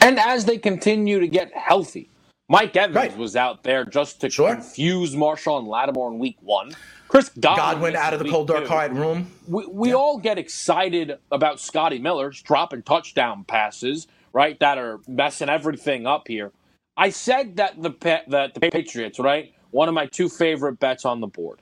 And 0.00 0.18
as 0.18 0.44
they 0.46 0.58
continue 0.58 1.20
to 1.20 1.28
get 1.28 1.52
healthy, 1.54 2.08
Mike 2.48 2.74
Evans 2.76 2.96
Right. 2.96 3.16
was 3.16 3.36
out 3.36 3.62
there 3.62 3.84
just 3.84 4.20
to 4.22 4.30
Sure. 4.30 4.54
confuse 4.54 5.14
Marshon 5.14 5.66
Lattimore 5.68 6.10
in 6.12 6.18
week 6.18 6.36
one. 6.40 6.74
Chris 7.06 7.28
Godwin, 7.28 7.56
Godwin 7.56 7.96
out 7.96 8.14
of 8.14 8.20
the 8.20 8.28
cold 8.30 8.46
dark 8.48 8.66
quiet 8.66 8.92
room. 8.92 9.30
We, 9.48 9.66
we 9.66 9.92
all 9.92 10.18
get 10.18 10.38
excited 10.38 11.18
about 11.32 11.60
Scotty 11.60 11.98
Miller 11.98 12.30
dropping 12.30 12.82
touchdown 12.82 13.44
passes, 13.44 14.06
right? 14.32 14.58
That 14.60 14.78
are 14.78 15.00
messing 15.08 15.48
everything 15.48 16.06
up 16.06 16.28
here. 16.28 16.52
I 16.96 17.10
said 17.10 17.56
that 17.56 17.80
the 17.82 17.92
that 18.28 18.54
the 18.54 18.70
Patriots, 18.70 19.18
right, 19.18 19.52
one 19.70 19.88
of 19.88 19.94
my 19.94 20.06
two 20.06 20.28
favorite 20.28 20.78
bets 20.78 21.04
on 21.04 21.20
the 21.20 21.26
board. 21.26 21.60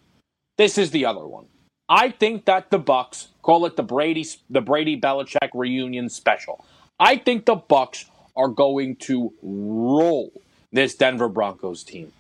This 0.57 0.79
is 0.79 0.91
the 0.91 1.05
other 1.07 1.27
one. 1.27 1.47
I 1.89 2.11
think 2.11 2.45
that 2.47 2.71
the 2.71 2.79
Bucks 2.79 3.29
call 3.43 3.65
it 3.67 3.77
the 3.77 3.83
Brady 3.83 4.27
the 4.51 4.61
Brady 4.61 5.01
Belichick 5.01 5.51
reunion 5.55 6.09
special. 6.09 6.65
I 7.01 7.17
think 7.17 7.47
the 7.47 7.55
Bucks 7.55 8.07
are 8.37 8.49
going 8.49 8.97
to 8.97 9.33
roll 9.43 10.33
this 10.73 10.95
Denver 10.95 11.29
Broncos 11.29 11.83
team. 11.85 12.13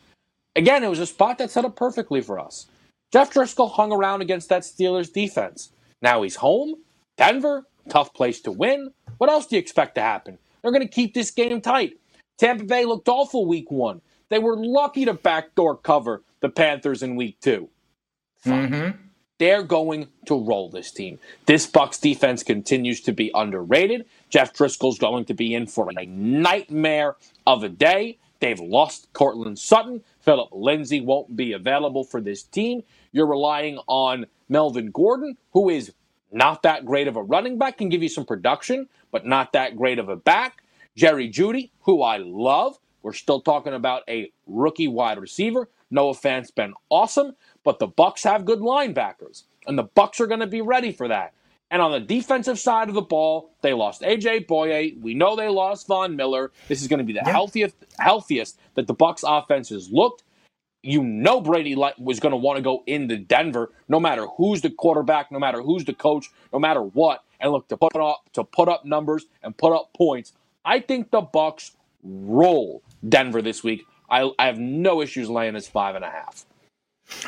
Again, 0.56 0.82
it 0.82 0.88
was 0.88 0.98
a 0.98 1.06
spot 1.06 1.38
that 1.38 1.50
set 1.50 1.64
up 1.64 1.76
perfectly 1.76 2.20
for 2.20 2.38
us. 2.38 2.66
Jeff 3.12 3.32
Driskel 3.32 3.72
hung 3.72 3.92
around 3.92 4.22
against 4.22 4.48
that 4.48 4.62
Steelers 4.62 5.12
defense. 5.12 5.70
Now 6.02 6.22
he's 6.22 6.36
home. 6.36 6.76
Denver, 7.16 7.64
tough 7.88 8.12
place 8.14 8.40
to 8.42 8.52
win. 8.52 8.92
What 9.18 9.30
else 9.30 9.46
do 9.46 9.56
you 9.56 9.60
expect 9.60 9.96
to 9.96 10.00
happen? 10.00 10.38
They're 10.62 10.72
going 10.72 10.86
to 10.86 10.92
keep 10.92 11.14
this 11.14 11.30
game 11.30 11.60
tight. 11.60 11.98
Tampa 12.38 12.64
Bay 12.64 12.84
looked 12.84 13.08
awful 13.08 13.46
week 13.46 13.70
one. 13.70 14.00
They 14.28 14.38
were 14.38 14.56
lucky 14.56 15.04
to 15.04 15.14
backdoor 15.14 15.76
cover 15.76 16.22
the 16.40 16.48
Panthers 16.48 17.02
in 17.02 17.16
week 17.16 17.40
two. 17.40 17.68
Mm-hmm. 18.44 18.96
They're 19.38 19.62
going 19.62 20.08
to 20.26 20.38
roll 20.38 20.68
this 20.68 20.90
team. 20.90 21.18
This 21.46 21.66
Bucks 21.66 21.98
defense 21.98 22.42
continues 22.42 23.00
to 23.02 23.12
be 23.12 23.30
underrated. 23.34 24.06
Jeff 24.30 24.52
Driskel's 24.52 24.98
going 24.98 25.24
to 25.26 25.34
be 25.34 25.54
in 25.54 25.66
for 25.66 25.88
a 25.90 26.06
nightmare 26.06 27.16
of 27.46 27.62
a 27.62 27.68
day. 27.68 28.18
They've 28.40 28.58
lost 28.58 29.12
Courtland 29.12 29.58
Sutton. 29.58 30.02
Philip 30.20 30.48
Lindsay 30.52 31.00
won't 31.00 31.36
be 31.36 31.52
available 31.52 32.04
for 32.04 32.20
this 32.20 32.42
team. 32.42 32.82
You're 33.12 33.26
relying 33.26 33.78
on 33.86 34.26
Melvin 34.48 34.90
Gordon, 34.90 35.36
who 35.52 35.70
is 35.70 35.92
not 36.30 36.62
that 36.62 36.84
great 36.84 37.08
of 37.08 37.16
a 37.16 37.22
running 37.22 37.58
back, 37.58 37.78
can 37.78 37.88
give 37.88 38.02
you 38.02 38.08
some 38.08 38.24
production, 38.24 38.88
but 39.10 39.26
not 39.26 39.52
that 39.52 39.76
great 39.76 39.98
of 39.98 40.08
a 40.08 40.16
back. 40.16 40.62
Jerry 40.96 41.28
Jeudy, 41.28 41.70
who 41.82 42.02
I 42.02 42.18
love. 42.18 42.78
We're 43.02 43.12
still 43.12 43.40
talking 43.40 43.72
about 43.72 44.02
a 44.08 44.32
rookie 44.46 44.88
wide 44.88 45.18
receiver. 45.18 45.70
Noah 45.90 46.14
Fant's 46.14 46.50
been 46.50 46.74
awesome, 46.90 47.36
but 47.64 47.78
the 47.78 47.86
Bucks 47.86 48.24
have 48.24 48.44
good 48.44 48.58
linebackers, 48.60 49.44
and 49.66 49.78
the 49.78 49.84
Bucks 49.84 50.20
are 50.20 50.26
going 50.26 50.40
to 50.40 50.46
be 50.46 50.60
ready 50.60 50.92
for 50.92 51.08
that. 51.08 51.32
And 51.70 51.82
on 51.82 51.92
the 51.92 52.00
defensive 52.00 52.58
side 52.58 52.88
of 52.88 52.94
the 52.94 53.02
ball, 53.02 53.50
they 53.60 53.74
lost 53.74 54.02
AJ 54.02 54.46
Bouye. 54.46 55.00
We 55.00 55.14
know 55.14 55.36
they 55.36 55.48
lost 55.48 55.86
Von 55.86 56.16
Miller. 56.16 56.50
This 56.66 56.80
is 56.80 56.88
going 56.88 56.98
to 56.98 57.04
be 57.04 57.12
the 57.12 57.22
yeah. 57.24 57.30
healthiest 57.30 57.76
healthiest 57.98 58.58
that 58.74 58.86
the 58.86 58.94
Bucks 58.94 59.22
offense 59.26 59.68
has 59.68 59.90
looked. 59.90 60.22
You 60.82 61.02
know 61.02 61.40
Brady 61.40 61.74
was 61.74 62.20
going 62.20 62.30
to 62.30 62.36
want 62.36 62.56
to 62.56 62.62
go 62.62 62.82
into 62.86 63.16
Denver, 63.16 63.72
no 63.88 63.98
matter 63.98 64.26
who's 64.36 64.60
the 64.60 64.70
quarterback, 64.70 65.32
no 65.32 65.38
matter 65.38 65.60
who's 65.60 65.84
the 65.84 65.92
coach, 65.92 66.30
no 66.52 66.58
matter 66.58 66.82
what, 66.82 67.24
and 67.40 67.50
look 67.50 67.68
to 67.68 67.76
put 67.76 67.96
up 67.96 68.22
to 68.34 68.44
put 68.44 68.68
up 68.68 68.84
numbers 68.84 69.26
and 69.42 69.56
put 69.56 69.72
up 69.72 69.92
points. 69.94 70.32
I 70.64 70.80
think 70.80 71.10
the 71.10 71.20
Bucks 71.20 71.72
roll 72.02 72.82
Denver 73.08 73.42
this 73.42 73.64
week. 73.64 73.86
I, 74.10 74.30
I 74.38 74.46
have 74.46 74.58
no 74.58 75.02
issues 75.02 75.28
laying 75.28 75.54
this 75.54 75.68
five 75.68 75.94
and 75.94 76.04
a 76.04 76.10
half. 76.10 76.46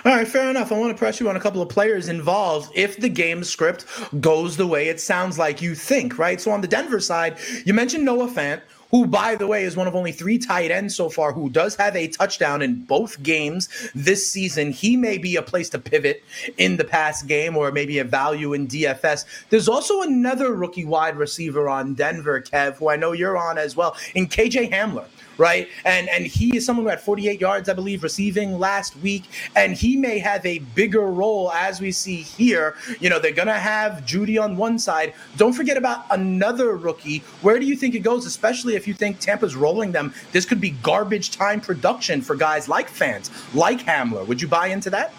All 0.05 0.13
right, 0.13 0.29
fair 0.29 0.51
enough. 0.51 0.73
I 0.73 0.79
want 0.79 0.95
to 0.95 0.99
press 0.99 1.21
you 1.21 1.29
on 1.31 1.37
a 1.37 1.41
couple 1.41 1.63
of 1.63 1.69
players 1.69 2.09
involved 2.09 2.71
if 2.75 2.99
the 2.99 3.09
game 3.09 3.43
script 3.43 3.87
goes 4.21 4.57
the 4.57 4.67
way 4.67 4.89
it 4.89 5.01
sounds 5.01 5.39
like 5.39 5.63
you 5.63 5.75
think, 5.75 6.19
right? 6.19 6.41
So 6.41 6.51
on 6.51 6.61
the 6.61 6.69
Denver 6.69 7.01
side, 7.01 7.39
you 7.65 7.73
mentioned 7.73 8.05
Noah 8.05 8.29
Fant, 8.29 8.61
who, 8.91 9.07
by 9.07 9.35
the 9.35 9.47
way, 9.47 9.65
is 9.65 9.77
one 9.77 9.87
of 9.87 9.95
only 9.95 10.13
three 10.13 10.39
tight 10.39 10.71
ends 10.71 10.97
so 10.97 11.09
far 11.09 11.33
who 11.33 11.51
does 11.51 11.77
have 11.77 11.97
a 11.97 12.09
touchdown 12.09 12.63
in 12.63 12.85
both 12.85 13.23
games 13.23 13.69
this 13.95 14.31
season. 14.31 14.73
He 14.73 14.97
may 14.97 15.19
be 15.19 15.37
a 15.37 15.43
place 15.43 15.69
to 15.71 15.79
pivot 15.79 16.23
in 16.59 16.77
the 16.77 16.85
pass 16.85 17.23
game 17.23 17.57
or 17.57 17.73
maybe 17.73 17.99
a 17.99 18.05
value 18.05 18.53
in 18.53 18.67
DFS. 18.67 19.25
There's 19.51 19.69
also 19.69 20.03
another 20.03 20.55
rookie 20.55 20.85
wide 20.85 21.17
receiver 21.17 21.69
on 21.69 21.95
Denver, 21.95 22.41
Kev, 22.41 22.77
who 22.77 22.91
I 22.91 22.97
know 22.97 23.13
you're 23.13 23.39
on 23.39 23.59
as 23.59 23.77
well, 23.77 23.97
in 24.15 24.27
KJ 24.27 24.71
Hamler 24.71 25.07
right? 25.41 25.69
And 25.85 26.09
and 26.11 26.27
he 26.27 26.57
is 26.57 26.67
someone 26.67 26.85
who 26.85 26.91
had 26.91 27.01
48 27.01 27.41
yards, 27.41 27.69
I 27.69 27.73
believe, 27.73 28.03
receiving 28.03 28.59
last 28.59 28.97
week, 28.99 29.25
and 29.57 29.73
he 29.73 29.97
may 29.97 30.19
have 30.19 30.45
a 30.45 30.59
bigger 30.59 31.07
role 31.07 31.51
as 31.53 31.81
we 31.81 31.91
see 31.91 32.17
here. 32.17 32.77
You 33.01 33.09
know, 33.09 33.19
they're 33.19 33.33
gonna 33.33 33.59
have 33.59 34.05
Jeudy 34.05 34.41
on 34.41 34.57
one 34.57 34.79
side. 34.79 35.15
Don't 35.37 35.55
forget 35.55 35.77
about 35.77 36.05
another 36.11 36.77
rookie. 36.77 37.25
Where 37.41 37.59
do 37.59 37.67
you 37.67 37.75
think 37.75 37.95
it 37.95 38.01
goes, 38.01 38.27
especially 38.27 38.77
if 38.77 38.87
you 38.87 38.95
think 38.95 39.19
Tampa's 39.19 39.57
rolling 39.57 39.91
them? 39.91 40.13
This 40.31 40.45
could 40.45 40.61
be 40.61 40.71
garbage 40.83 41.31
time 41.31 41.61
production 41.61 42.21
for 42.21 42.37
guys 42.37 42.69
like 42.69 42.93
Fant, 42.93 43.31
like 43.55 43.81
Hamler. 43.81 44.27
Would 44.27 44.43
you 44.43 44.49
buy 44.49 44.69
into 44.69 44.91
that? 44.91 45.15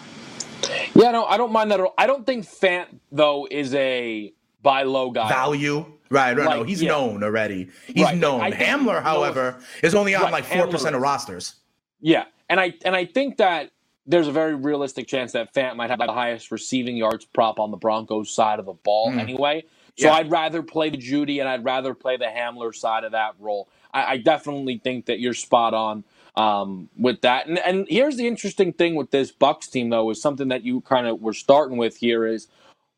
Yeah, 0.94 1.10
no, 1.10 1.24
I 1.24 1.36
don't 1.36 1.52
mind 1.52 1.72
that 1.72 1.80
at 1.80 1.86
all. 1.86 1.94
I 1.98 2.06
don't 2.06 2.24
think 2.24 2.46
Fant 2.46 2.86
though 3.10 3.48
is 3.50 3.74
a 3.74 4.32
buy 4.62 4.84
low 4.84 5.10
guy. 5.10 5.28
Value. 5.28 5.86
Right, 6.12 6.36
right. 6.36 6.46
Like, 6.46 6.58
no, 6.58 6.62
he's 6.64 6.82
yeah. 6.82 6.90
known 6.90 7.24
already. 7.24 7.70
He's 7.86 8.04
right. 8.04 8.16
known. 8.16 8.40
Like, 8.40 8.54
Hamler, 8.54 9.02
however, 9.02 9.58
is 9.82 9.94
only 9.94 10.14
on 10.14 10.24
right. 10.24 10.32
like 10.32 10.44
four 10.44 10.66
percent 10.66 10.94
of 10.94 11.00
rosters. 11.00 11.54
Yeah, 12.00 12.24
and 12.50 12.60
I 12.60 12.74
and 12.84 12.94
I 12.94 13.06
think 13.06 13.38
that 13.38 13.70
there's 14.06 14.28
a 14.28 14.32
very 14.32 14.54
realistic 14.54 15.06
chance 15.06 15.32
that 15.32 15.54
Fant 15.54 15.76
might 15.76 15.88
have 15.88 16.00
the 16.00 16.12
highest 16.12 16.50
receiving 16.50 16.96
yards 16.96 17.24
prop 17.24 17.58
on 17.58 17.70
the 17.70 17.76
Broncos 17.76 18.30
side 18.30 18.58
of 18.58 18.66
the 18.66 18.72
ball 18.72 19.10
mm. 19.10 19.18
anyway. 19.18 19.64
So 19.96 20.06
yeah. 20.06 20.14
I'd 20.14 20.30
rather 20.30 20.62
play 20.62 20.90
the 20.90 20.96
Jeudy 20.96 21.40
and 21.40 21.48
I'd 21.48 21.64
rather 21.64 21.94
play 21.94 22.16
the 22.16 22.24
Hamler 22.24 22.74
side 22.74 23.04
of 23.04 23.12
that 23.12 23.34
role. 23.38 23.68
I, 23.92 24.12
I 24.12 24.16
definitely 24.16 24.80
think 24.82 25.06
that 25.06 25.20
you're 25.20 25.34
spot 25.34 25.74
on 25.74 26.04
um, 26.34 26.88
with 26.98 27.20
that. 27.20 27.46
And, 27.46 27.58
and 27.58 27.86
here's 27.88 28.16
the 28.16 28.26
interesting 28.26 28.72
thing 28.72 28.94
with 28.96 29.10
this 29.10 29.30
Bucks 29.30 29.68
team, 29.68 29.90
though, 29.90 30.10
is 30.10 30.20
something 30.20 30.48
that 30.48 30.64
you 30.64 30.80
kind 30.80 31.06
of 31.06 31.20
were 31.20 31.34
starting 31.34 31.76
with 31.76 31.96
here 31.96 32.26
is 32.26 32.48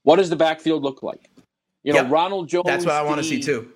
what 0.04 0.16
does 0.16 0.30
the 0.30 0.36
backfield 0.36 0.82
look 0.82 1.02
like? 1.02 1.30
You 1.84 1.92
know, 1.92 2.02
yep. 2.02 2.10
Ronald 2.10 2.48
Jones. 2.48 2.64
That's 2.66 2.84
what 2.84 2.94
I 2.94 3.02
want 3.02 3.18
to 3.18 3.24
see 3.24 3.40
too. 3.40 3.70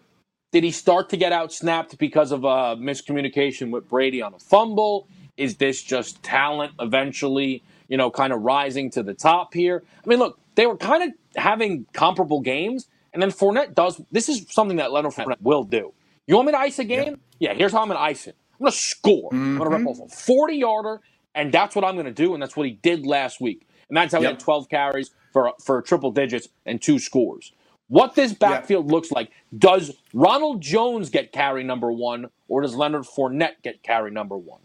Did 0.50 0.64
he 0.64 0.70
start 0.70 1.10
to 1.10 1.16
get 1.18 1.30
out 1.30 1.52
snapped 1.52 1.98
because 1.98 2.32
of 2.32 2.44
a 2.44 2.74
miscommunication 2.76 3.70
with 3.70 3.86
Brady 3.88 4.22
on 4.22 4.32
a 4.32 4.38
fumble? 4.38 5.06
Is 5.36 5.56
this 5.56 5.82
just 5.82 6.22
talent 6.22 6.72
eventually, 6.80 7.62
you 7.86 7.98
know, 7.98 8.10
kind 8.10 8.32
of 8.32 8.40
rising 8.40 8.90
to 8.92 9.02
the 9.02 9.12
top 9.12 9.52
here? 9.52 9.84
I 10.02 10.08
mean, 10.08 10.18
look, 10.18 10.40
they 10.54 10.66
were 10.66 10.78
kind 10.78 11.02
of 11.02 11.10
having 11.40 11.86
comparable 11.92 12.40
games, 12.40 12.88
and 13.12 13.22
then 13.22 13.30
Fournette 13.30 13.74
does. 13.74 14.00
This 14.10 14.30
is 14.30 14.46
something 14.48 14.78
that 14.78 14.90
Leonard 14.90 15.12
Fournette 15.12 15.42
will 15.42 15.64
do. 15.64 15.92
You 16.26 16.36
want 16.36 16.46
me 16.46 16.52
to 16.52 16.58
ice 16.58 16.78
a 16.78 16.84
game? 16.84 17.08
Yep. 17.08 17.20
Yeah, 17.40 17.54
here's 17.54 17.72
how 17.72 17.82
I'm 17.82 17.88
going 17.88 17.98
to 17.98 18.02
ice 18.02 18.26
it. 18.26 18.34
I'm 18.54 18.64
going 18.64 18.72
to 18.72 18.78
score. 18.78 19.30
Mm-hmm. 19.30 19.36
I'm 19.36 19.58
going 19.58 19.70
to 19.70 19.76
rip 19.76 19.86
off 19.86 20.00
a 20.00 20.08
40 20.08 20.56
yarder, 20.56 21.00
and 21.34 21.52
that's 21.52 21.76
what 21.76 21.84
I'm 21.84 21.94
going 21.94 22.06
to 22.06 22.12
do, 22.12 22.32
and 22.32 22.42
that's 22.42 22.56
what 22.56 22.66
he 22.66 22.72
did 22.72 23.06
last 23.06 23.40
week. 23.40 23.68
And 23.90 23.96
that's 23.96 24.12
how 24.12 24.20
yep. 24.20 24.30
he 24.30 24.32
had 24.32 24.40
12 24.40 24.68
carries 24.70 25.10
for 25.32 25.52
for 25.62 25.82
triple 25.82 26.10
digits 26.10 26.48
and 26.64 26.80
two 26.80 26.98
scores 26.98 27.52
what 27.88 28.14
this 28.14 28.32
backfield 28.32 28.86
yeah. 28.86 28.92
looks 28.92 29.10
like. 29.10 29.30
Does 29.56 29.96
Ronald 30.12 30.60
Jones 30.60 31.10
get 31.10 31.32
carry 31.32 31.64
number 31.64 31.90
one, 31.90 32.26
or 32.46 32.62
does 32.62 32.74
Leonard 32.74 33.04
Fournette 33.04 33.62
get 33.62 33.82
carry 33.82 34.10
number 34.10 34.36
one? 34.36 34.60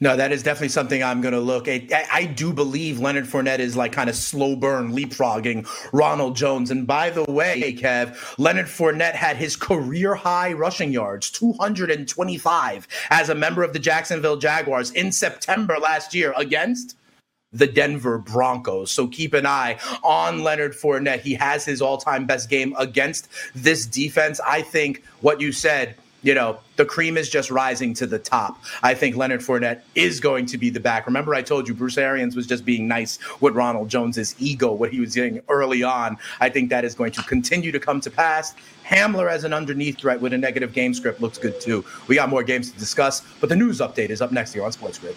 No, 0.00 0.16
that 0.16 0.32
is 0.32 0.42
definitely 0.42 0.68
something 0.68 1.02
I'm 1.02 1.20
going 1.20 1.34
to 1.34 1.40
look 1.40 1.68
at. 1.68 1.92
I, 1.92 2.06
I, 2.12 2.24
do 2.26 2.52
believe 2.52 2.98
Leonard 2.98 3.26
Fournette 3.26 3.60
is 3.60 3.76
like 3.76 3.92
kind 3.92 4.10
of 4.10 4.16
slow 4.16 4.56
burn 4.56 4.92
leapfrogging 4.92 5.68
Ronald 5.92 6.36
Jones. 6.36 6.70
And 6.70 6.86
by 6.86 7.10
the 7.10 7.24
way, 7.24 7.74
Kev, 7.78 8.18
Leonard 8.38 8.66
Fournette 8.66 9.14
had 9.14 9.36
his 9.36 9.56
career 9.56 10.14
high 10.14 10.52
rushing 10.52 10.92
yards, 10.92 11.30
225, 11.30 12.88
as 13.10 13.28
a 13.28 13.34
member 13.34 13.62
of 13.62 13.72
the 13.72 13.78
Jacksonville 13.78 14.36
Jaguars 14.36 14.90
in 14.90 15.12
September 15.12 15.78
last 15.78 16.12
year 16.12 16.34
against 16.36 16.96
the 17.54 17.66
Denver 17.66 18.18
Broncos. 18.18 18.90
So 18.90 19.06
keep 19.06 19.32
an 19.32 19.46
eye 19.46 19.78
on 20.02 20.42
Leonard 20.42 20.74
Fournette. 20.74 21.20
He 21.20 21.34
has 21.34 21.64
his 21.64 21.80
all 21.80 21.96
time 21.96 22.26
best 22.26 22.50
game 22.50 22.74
against 22.78 23.28
this 23.54 23.86
defense. 23.86 24.40
I 24.46 24.60
think 24.60 25.02
what 25.20 25.40
you 25.40 25.52
said 25.52 25.94
you 26.24 26.34
know, 26.34 26.58
the 26.76 26.86
cream 26.86 27.16
is 27.18 27.28
just 27.28 27.50
rising 27.50 27.92
to 27.94 28.06
the 28.06 28.18
top. 28.18 28.58
I 28.82 28.94
think 28.94 29.14
Leonard 29.14 29.40
Fournette 29.40 29.82
is 29.94 30.20
going 30.20 30.46
to 30.46 30.58
be 30.58 30.70
the 30.70 30.80
back. 30.80 31.06
Remember, 31.06 31.34
I 31.34 31.42
told 31.42 31.68
you 31.68 31.74
Bruce 31.74 31.98
Arians 31.98 32.34
was 32.34 32.46
just 32.46 32.64
being 32.64 32.88
nice 32.88 33.18
with 33.40 33.54
Ronald 33.54 33.90
Jones's 33.90 34.34
ego, 34.38 34.72
what 34.72 34.90
he 34.90 35.00
was 35.00 35.12
doing 35.12 35.42
early 35.50 35.82
on. 35.82 36.16
I 36.40 36.48
think 36.48 36.70
that 36.70 36.84
is 36.84 36.94
going 36.94 37.12
to 37.12 37.22
continue 37.24 37.70
to 37.70 37.78
come 37.78 38.00
to 38.00 38.10
pass. 38.10 38.54
Hamler 38.86 39.30
as 39.30 39.44
an 39.44 39.52
underneath 39.52 39.98
threat 39.98 40.20
with 40.20 40.32
a 40.32 40.38
negative 40.38 40.72
game 40.72 40.94
script 40.94 41.20
looks 41.20 41.36
good 41.36 41.60
too. 41.60 41.84
We 42.08 42.14
got 42.14 42.30
more 42.30 42.42
games 42.42 42.72
to 42.72 42.78
discuss, 42.78 43.20
but 43.40 43.50
the 43.50 43.56
news 43.56 43.80
update 43.80 44.08
is 44.08 44.22
up 44.22 44.32
next 44.32 44.54
here 44.54 44.64
on 44.64 44.72
Sports 44.72 44.98
Grid. 44.98 45.16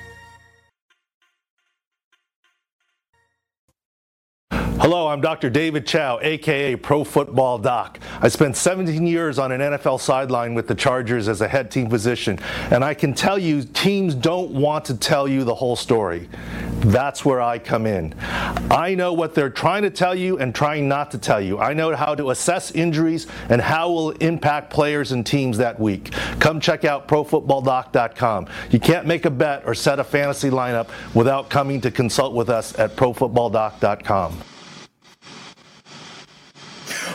Hello, 4.81 5.07
I'm 5.07 5.21
Dr. 5.21 5.51
David 5.51 5.85
Chao, 5.85 6.17
aka 6.23 6.75
Pro 6.75 7.03
Football 7.03 7.59
Doc. 7.59 7.99
I 8.19 8.29
spent 8.29 8.57
17 8.57 9.05
years 9.05 9.37
on 9.37 9.51
an 9.51 9.61
NFL 9.61 9.99
sideline 9.99 10.55
with 10.55 10.67
the 10.67 10.73
Chargers 10.73 11.27
as 11.27 11.41
a 11.41 11.47
head 11.47 11.69
team 11.69 11.87
physician, 11.87 12.39
and 12.71 12.83
I 12.83 12.95
can 12.95 13.13
tell 13.13 13.37
you 13.37 13.61
teams 13.61 14.15
don't 14.15 14.49
want 14.49 14.85
to 14.85 14.97
tell 14.97 15.27
you 15.27 15.43
the 15.43 15.53
whole 15.53 15.75
story. 15.75 16.27
That's 16.79 17.23
where 17.23 17.39
I 17.39 17.59
come 17.59 17.85
in. 17.85 18.15
I 18.71 18.95
know 18.95 19.13
what 19.13 19.35
they're 19.35 19.51
trying 19.51 19.83
to 19.83 19.91
tell 19.91 20.15
you 20.15 20.39
and 20.39 20.53
trying 20.53 20.89
not 20.89 21.11
to 21.11 21.19
tell 21.19 21.39
you. 21.39 21.59
I 21.59 21.75
know 21.75 21.95
how 21.95 22.15
to 22.15 22.31
assess 22.31 22.71
injuries 22.71 23.27
and 23.49 23.61
how 23.61 23.91
will 23.91 24.09
impact 24.13 24.73
players 24.73 25.11
and 25.11 25.23
teams 25.23 25.59
that 25.59 25.79
week. 25.79 26.11
Come 26.39 26.59
check 26.59 26.85
out 26.85 27.07
profootballdoc.com. 27.07 28.47
You 28.71 28.79
can't 28.79 29.05
make 29.05 29.25
a 29.25 29.29
bet 29.29 29.61
or 29.67 29.75
set 29.75 29.99
a 29.99 30.03
fantasy 30.03 30.49
lineup 30.49 30.89
without 31.13 31.51
coming 31.51 31.81
to 31.81 31.91
consult 31.91 32.33
with 32.33 32.49
us 32.49 32.79
at 32.79 32.95
profootballdoc.com. 32.95 34.41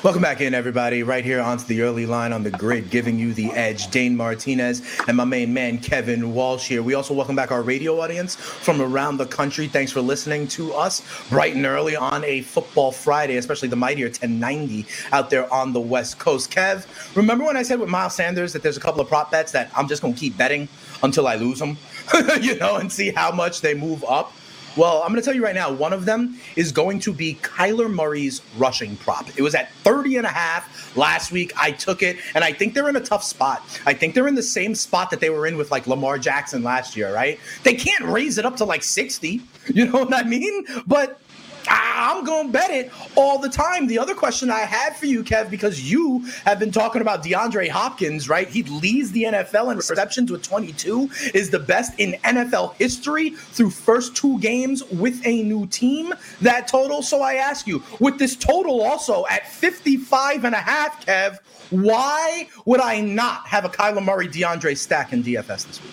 Welcome 0.07 0.23
back 0.23 0.41
in, 0.41 0.55
everybody. 0.55 1.03
Right 1.03 1.25
here 1.25 1.41
onto 1.41 1.65
the 1.65 1.83
early 1.83 2.07
line 2.07 2.33
on 2.33 2.45
the 2.45 2.51
grid, 2.53 2.91
giving 2.91 3.19
you 3.19 3.35
the 3.35 3.51
edge. 3.51 3.91
Dane 3.91 4.17
Martinez 4.17 4.81
and 5.09 5.17
my 5.17 5.25
main 5.25 5.53
man, 5.53 5.79
Kevin 5.79 6.33
Walsh 6.33 6.69
here. 6.69 6.81
We 6.81 6.95
also 6.95 7.13
welcome 7.13 7.35
back 7.35 7.51
our 7.51 7.61
radio 7.61 7.99
audience 8.01 8.37
from 8.37 8.81
around 8.81 9.17
the 9.17 9.27
country. 9.27 9.67
Thanks 9.67 9.91
for 9.91 10.01
listening 10.01 10.47
to 10.47 10.73
us 10.75 11.03
bright 11.29 11.57
and 11.57 11.67
early 11.67 11.97
on 11.97 12.23
a 12.23 12.43
football 12.43 12.93
Friday, 12.93 13.37
especially 13.37 13.67
the 13.67 13.75
mightier 13.75 14.07
1090 14.07 14.87
out 15.11 15.29
there 15.29 15.53
on 15.53 15.73
the 15.73 15.81
West 15.81 16.21
Coast. 16.21 16.53
Kev, 16.53 16.87
remember 17.17 17.45
when 17.45 17.57
I 17.57 17.65
said 17.65 17.81
with 17.81 17.89
Miles 17.89 18.15
Sanders 18.15 18.53
that 18.53 18.63
there's 18.63 18.77
a 18.77 18.81
couple 18.81 19.01
of 19.01 19.09
prop 19.09 19.33
bets 19.33 19.51
that 19.51 19.73
I'm 19.77 19.89
just 19.89 20.03
going 20.03 20.15
to 20.15 20.21
keep 20.21 20.37
betting 20.37 20.69
until 21.03 21.27
I 21.27 21.35
lose 21.35 21.59
them, 21.59 21.79
you 22.41 22.57
know, 22.59 22.77
and 22.77 22.93
see 22.93 23.11
how 23.11 23.33
much 23.33 23.61
they 23.61 23.75
move 23.75 24.05
up? 24.05 24.33
Well, 24.77 25.03
I'm 25.03 25.09
going 25.09 25.21
to 25.21 25.25
tell 25.25 25.35
you 25.35 25.43
right 25.43 25.55
now, 25.55 25.73
one 25.73 25.95
of 25.95 26.05
them 26.05 26.39
is 26.55 26.71
going 26.71 27.01
to 27.01 27.13
be 27.13 27.37
Kyler 27.37 27.91
Murray's 27.91 28.43
rushing 28.59 28.97
prop. 28.97 29.27
It 29.39 29.43
was 29.43 29.55
at 29.55 29.73
30 29.85 30.17
and 30.17 30.27
a 30.27 30.31
half 30.31 30.95
last 30.97 31.33
week. 31.33 31.53
I 31.57 31.71
took 31.71 32.03
it, 32.03 32.19
and 32.35 32.45
I 32.45 32.53
think 32.53 32.75
they're 32.75 32.89
in 32.91 32.97
a 32.97 33.01
tough 33.01 33.25
spot. 33.25 33.63
I 33.87 33.95
think 33.95 34.15
they're 34.15 34.29
in 34.29 34.35
the 34.35 34.43
same 34.43 34.75
spot 34.75 35.09
that 35.11 35.21
they 35.21 35.31
were 35.31 35.47
in 35.47 35.57
with 35.57 35.71
like 35.71 35.87
Lamar 35.87 36.19
Jackson 36.19 36.63
last 36.63 36.95
year, 36.95 37.15
right? 37.15 37.41
They 37.63 37.75
can't 37.75 38.05
raise 38.05 38.37
it 38.37 38.45
up 38.45 38.57
to 38.57 38.65
like 38.65 38.83
60. 38.83 39.41
You 39.69 39.87
know 39.87 40.05
what 40.05 40.15
I 40.15 40.23
mean? 40.23 40.65
But 40.87 41.21
I'm 41.69 42.25
going 42.25 42.47
to 42.47 42.53
bet 42.53 42.71
it 42.71 42.93
all 43.15 43.39
the 43.39 43.49
time. 43.49 43.87
The 43.87 43.99
other 43.99 44.15
question 44.15 44.51
I 44.51 44.61
had 44.61 44.97
for 44.97 45.07
you, 45.07 45.25
Kev, 45.25 45.51
because 45.51 45.91
you 45.91 46.25
have 46.45 46.59
been 46.59 46.71
talking 46.71 47.03
about 47.03 47.25
DeAndre 47.25 47.69
Hopkins, 47.69 48.29
right? 48.29 48.49
He 48.49 48.63
leads 48.65 49.13
the 49.13 49.25
NFL 49.25 49.71
in 49.71 49.77
receptions 49.77 50.31
with 50.31 50.43
22, 50.43 51.11
is 51.35 51.51
the 51.51 51.59
best 51.59 51.99
in 51.99 52.13
NFL 52.25 52.75
history 52.77 53.31
through 53.31 53.71
first 53.71 54.17
two 54.17 54.39
games 54.41 54.83
with 54.91 55.21
a 55.27 55.43
new 55.43 55.67
team. 55.67 56.15
That 56.41 56.69
total. 56.69 57.03
So 57.03 57.23
I 57.23 57.35
ask 57.35 57.67
you, 57.67 57.83
with 58.01 58.19
this 58.19 58.37
total 58.37 58.83
also 58.83 59.25
at 59.31 59.49
55 59.49 60.45
and 60.45 60.55
a 60.55 60.59
half, 60.59 61.05
Kev, 61.05 61.39
why 61.71 62.49
would 62.65 62.81
I 62.81 63.01
not 63.01 63.47
have 63.47 63.65
a 63.65 63.69
Kyler 63.69 64.05
Murray 64.05 64.29
DeAndre 64.29 64.77
stack 64.77 65.13
in 65.13 65.23
DFS 65.23 65.67
this 65.67 65.83
week? 65.83 65.93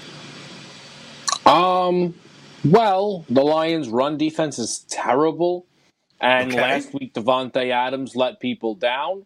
Um, 1.45 2.13
well, 2.65 3.25
the 3.29 3.41
Lions' 3.43 3.89
run 3.89 4.17
defense 4.17 4.59
is 4.59 4.85
terrible. 4.89 5.65
And 6.21 6.51
Okay. 6.53 6.61
last 6.61 6.93
week, 6.93 7.13
Davante 7.13 7.69
Adams 7.69 8.15
let 8.15 8.39
people 8.39 8.75
down, 8.75 9.25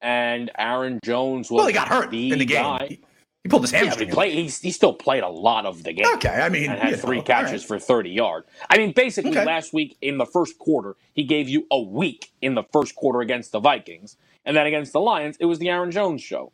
and 0.00 0.50
Aaron 0.58 0.98
Jones 1.04 1.50
was 1.50 1.58
Well, 1.58 1.66
he 1.66 1.72
got 1.74 1.88
hurt 1.88 2.10
the 2.10 2.32
in 2.32 2.38
the 2.38 2.44
game. 2.46 2.62
guy. 2.62 2.86
He, 2.88 3.48
pulled 3.50 3.62
his 3.62 3.72
Yeah, 3.72 3.80
hamstring. 3.84 4.08
he, 4.08 4.14
played, 4.14 4.32
he, 4.34 4.42
he 4.48 4.70
still 4.72 4.92
played 4.92 5.22
a 5.22 5.28
lot 5.28 5.66
of 5.66 5.82
the 5.84 5.92
game. 5.92 6.06
Okay, 6.16 6.28
I 6.28 6.48
mean, 6.48 6.70
and 6.70 6.78
had 6.80 7.00
three 7.00 7.18
know, 7.18 7.22
catches 7.22 7.62
all 7.62 7.68
for 7.68 7.78
30 7.78 8.10
yards. 8.10 8.46
I 8.70 8.78
mean, 8.78 8.92
basically, 8.92 9.30
Okay. 9.30 9.44
last 9.44 9.72
week 9.72 9.96
in 10.02 10.18
the 10.18 10.26
first 10.26 10.58
quarter, 10.58 10.96
he 11.14 11.24
gave 11.24 11.48
you 11.48 11.66
a 11.70 11.80
week 11.80 12.32
in 12.42 12.54
the 12.54 12.64
first 12.72 12.94
quarter 12.96 13.20
against 13.20 13.52
the 13.52 13.60
Vikings. 13.60 14.16
And 14.44 14.56
then 14.56 14.66
against 14.66 14.92
the 14.92 15.00
Lions, 15.00 15.36
it 15.40 15.46
was 15.46 15.58
the 15.58 15.68
Aaron 15.68 15.90
Jones 15.90 16.22
show. 16.22 16.52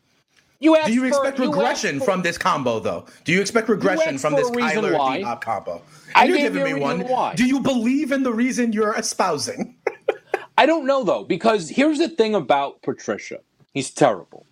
You 0.65 0.77
asked 0.77 0.87
Do 0.87 0.95
you 0.95 1.01
for- 1.03 1.07
expect 1.09 1.39
you 1.39 1.45
regression 1.45 1.97
asked 1.97 2.05
for- 2.07 2.13
from 2.13 2.23
this 2.23 2.39
combo, 2.39 2.81
though? 2.81 3.05
Do 3.25 3.33
you 3.33 3.41
expect 3.43 3.69
regression 3.69 4.15
asked 4.15 4.23
from 4.23 4.35
this 4.35 4.49
Kyler 4.51 4.97
why. 4.99 5.19
D-Hop 5.19 5.45
combo? 5.45 5.83
I 6.15 6.25
you're 6.25 6.39
giving 6.39 6.65
me 6.65 6.73
one. 6.75 7.01
why. 7.01 7.35
Do 7.35 7.45
you 7.45 7.61
believe 7.61 8.13
in 8.13 8.23
the 8.23 8.33
reason 8.33 8.73
you're 8.73 8.95
espousing? 8.95 9.77
I 10.59 10.65
don't 10.65 10.87
know 10.87 11.05
though, 11.05 11.25
because 11.25 11.69
here's 11.69 11.99
the 11.99 12.09
thing 12.09 12.35
about 12.35 12.81
Patricia. 12.81 13.41
He's 13.75 13.91
terrible. 13.91 14.47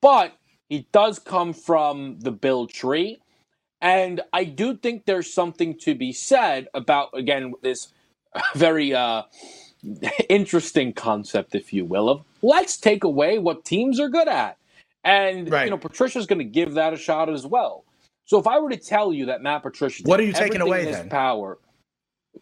But 0.00 0.32
he 0.70 0.86
does 0.92 1.18
come 1.18 1.52
from 1.52 2.18
the 2.20 2.32
Bill 2.32 2.66
tree. 2.66 3.18
And 3.82 4.22
I 4.32 4.44
do 4.44 4.76
think 4.76 5.04
there's 5.04 5.30
something 5.32 5.76
to 5.80 5.94
be 5.94 6.12
said 6.12 6.68
about, 6.72 7.10
again, 7.12 7.52
this 7.62 7.88
very 8.54 8.94
uh, 8.94 9.24
interesting 10.30 10.94
concept, 10.94 11.54
if 11.54 11.72
you 11.74 11.84
will, 11.84 12.08
of 12.08 12.22
let's 12.40 12.78
take 12.78 13.04
away 13.04 13.38
what 13.38 13.64
teams 13.66 14.00
are 14.00 14.08
good 14.08 14.28
at. 14.28 14.56
And, 15.04 15.50
Right. 15.50 15.64
you 15.66 15.70
know, 15.70 15.78
Patricia's 15.78 16.26
going 16.26 16.38
to 16.40 16.44
give 16.44 16.74
that 16.74 16.92
a 16.92 16.96
shot 16.96 17.30
as 17.30 17.46
well. 17.46 17.84
So 18.26 18.38
if 18.38 18.46
I 18.46 18.58
were 18.60 18.70
to 18.70 18.76
tell 18.76 19.12
you 19.12 19.26
that 19.26 19.42
Matt 19.42 19.62
Patricia, 19.62 20.04
What 20.06 20.20
are 20.20 20.24
you 20.24 20.32
taking 20.32 20.60
away 20.60 20.84
then? 20.86 21.08
Power, 21.10 21.58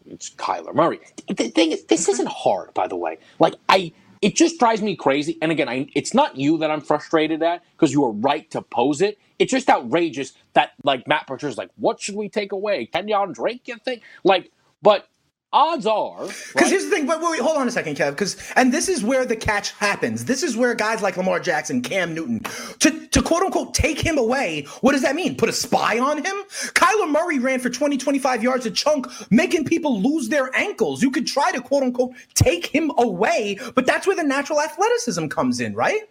it's 0.06 0.30
Kyler 0.30 0.74
Murray. 0.74 1.00
The 1.28 1.50
thing 1.50 1.72
is, 1.72 1.84
this 1.86 2.08
isn't 2.08 2.28
hard, 2.28 2.74
by 2.74 2.88
the 2.88 2.96
way. 2.96 3.18
Like 3.40 3.56
I, 3.68 3.92
it 4.22 4.36
just 4.36 4.58
drives 4.58 4.82
me 4.82 4.96
crazy. 4.96 5.38
And 5.42 5.52
again, 5.52 5.68
I, 5.68 5.88
it's 5.94 6.14
not 6.14 6.36
you 6.36 6.58
that 6.58 6.70
I'm 6.70 6.82
frustrated 6.82 7.42
at 7.42 7.62
because 7.72 7.92
you 7.92 8.04
are 8.04 8.12
right 8.12 8.50
to 8.52 8.62
pose 8.62 9.02
it. 9.02 9.18
It's 9.38 9.52
just 9.52 9.70
outrageous 9.70 10.34
that 10.54 10.72
like 10.84 11.08
Matt 11.08 11.26
Patricia's 11.26 11.58
like, 11.58 11.70
what 11.76 12.00
should 12.00 12.16
we 12.16 12.28
take 12.30 12.52
away? 12.52 12.88
Kenyan 12.92 13.34
Drake, 13.34 13.68
you 13.68 13.76
think? 13.78 14.02
Like, 14.24 14.52
but 14.82 15.08
odds 15.52 15.86
are, 15.86 16.26
Because 16.26 16.54
right? 16.56 16.70
here's 16.70 16.84
the 16.84 16.90
thing. 16.90 17.06
Wait, 17.06 17.20
wait, 17.20 17.30
wait, 17.32 17.40
hold 17.40 17.56
on 17.56 17.66
a 17.66 17.70
second, 17.70 17.96
Kev. 17.96 18.10
Because 18.10 18.36
and 18.56 18.72
this 18.72 18.88
is 18.88 19.02
where 19.04 19.24
the 19.26 19.36
catch 19.36 19.72
happens. 19.72 20.24
This 20.24 20.42
is 20.42 20.56
where 20.56 20.74
guys 20.74 21.02
like 21.02 21.16
Lamar 21.16 21.40
Jackson, 21.40 21.82
Cam 21.82 22.14
Newton, 22.14 22.40
to 22.80 23.06
to 23.08 23.22
quote 23.22 23.42
unquote 23.42 23.74
take 23.74 24.00
him 24.00 24.18
away. 24.18 24.66
What 24.80 24.92
does 24.92 25.02
that 25.02 25.14
mean? 25.16 25.36
Put 25.36 25.48
a 25.48 25.52
spy 25.52 25.98
on 25.98 26.18
him? 26.18 26.36
Kyler 26.74 27.10
Murray 27.10 27.38
ran 27.38 27.60
for 27.60 27.70
20, 27.70 27.96
25 27.96 28.42
yards 28.42 28.66
a 28.66 28.70
chunk, 28.70 29.06
making 29.30 29.64
people 29.64 30.00
lose 30.00 30.28
their 30.28 30.54
ankles. 30.56 31.02
You 31.02 31.10
could 31.10 31.26
try 31.26 31.50
to 31.52 31.60
quote 31.60 31.82
unquote 31.82 32.12
take 32.34 32.66
him 32.66 32.92
away, 32.98 33.58
but 33.74 33.86
that's 33.86 34.06
where 34.06 34.16
the 34.16 34.24
natural 34.24 34.60
athleticism 34.60 35.26
comes 35.28 35.60
in, 35.60 35.74
right? 35.74 36.02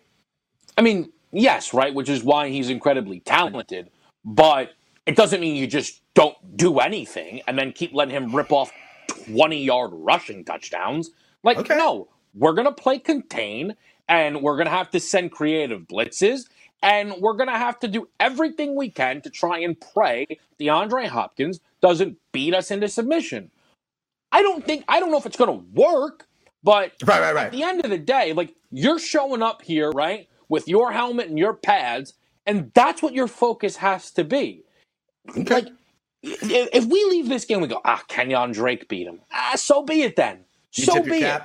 I 0.78 0.82
mean, 0.82 1.12
yes, 1.32 1.73
right, 1.73 1.93
which 1.93 2.10
is 2.10 2.23
why 2.23 2.49
he's 2.49 2.69
incredibly 2.69 3.19
talented, 3.21 3.89
but 4.25 4.73
it 5.06 5.15
doesn't 5.15 5.41
mean 5.41 5.56
you 5.56 5.67
just 5.67 6.02
don't 6.13 6.36
do 6.58 6.80
anything 6.80 7.41
and 7.47 7.58
then 7.58 7.71
keep 7.71 7.93
letting 7.93 8.13
him 8.15 8.36
rip 8.36 8.52
off 8.52 8.71
20 9.27 9.63
yard 9.63 9.91
rushing 9.93 10.45
touchdowns. 10.45 11.12
Like, 11.43 11.58
Okay. 11.60 11.77
no, 11.77 12.10
we're 12.36 12.53
going 12.53 12.67
to 12.67 12.73
play 12.73 12.99
contain 12.99 13.75
and 14.10 14.41
we're 14.41 14.55
going 14.58 14.67
to 14.67 14.71
have 14.71 14.91
to 14.91 14.99
send 14.99 15.32
creative 15.32 15.84
blitzes 15.88 16.45
and 16.84 17.13
we're 17.19 17.36
going 17.36 17.49
to 17.49 17.58
have 17.58 17.79
to 17.79 17.88
do 17.88 18.10
everything 18.19 18.75
we 18.75 18.89
can 18.89 19.21
to 19.21 19.29
try 19.32 19.60
and 19.60 19.79
pray 19.93 20.27
DeAndre 20.60 21.08
Hopkins 21.08 21.60
doesn't 21.82 22.17
beat 22.34 22.53
us 22.53 22.71
into 22.71 22.88
submission. 22.88 23.51
I 24.32 24.41
don't 24.43 24.65
think, 24.65 24.86
I 24.88 24.99
don't 24.99 25.12
know 25.12 25.17
if 25.17 25.25
it's 25.25 25.38
going 25.38 25.51
to 25.60 25.65
work, 25.73 26.27
but 26.63 26.93
Right, 27.05 27.21
right, 27.21 27.36
right. 27.36 27.45
at 27.47 27.51
the 27.53 27.63
end 27.63 27.84
of 27.86 27.91
the 27.91 27.97
day, 27.99 28.34
like 28.34 28.55
you're 28.71 28.99
showing 28.99 29.41
up 29.43 29.62
here, 29.63 29.91
right, 29.91 30.27
with 30.49 30.67
your 30.67 30.91
helmet 30.91 31.29
and 31.29 31.39
your 31.39 31.53
pads, 31.55 32.13
and 32.45 32.71
that's 32.75 33.01
what 33.01 33.13
your 33.13 33.27
focus 33.27 33.77
has 33.77 34.12
to 34.12 34.23
be. 34.23 34.63
Like, 35.36 35.69
if, 36.21 36.86
we 36.86 37.03
leave 37.05 37.29
this 37.29 37.45
game, 37.45 37.62
we 37.62 37.67
go, 37.67 37.82
ah, 37.86 38.03
Kenyan 38.10 38.53
Drake 38.53 38.88
beat 38.88 39.08
him. 39.08 39.19
Ah, 39.32 39.53
so 39.55 39.84
be 39.84 40.03
it 40.03 40.15
then. 40.15 40.45
You 40.73 40.86
so 40.86 41.01
be 41.03 41.23
it. 41.23 41.41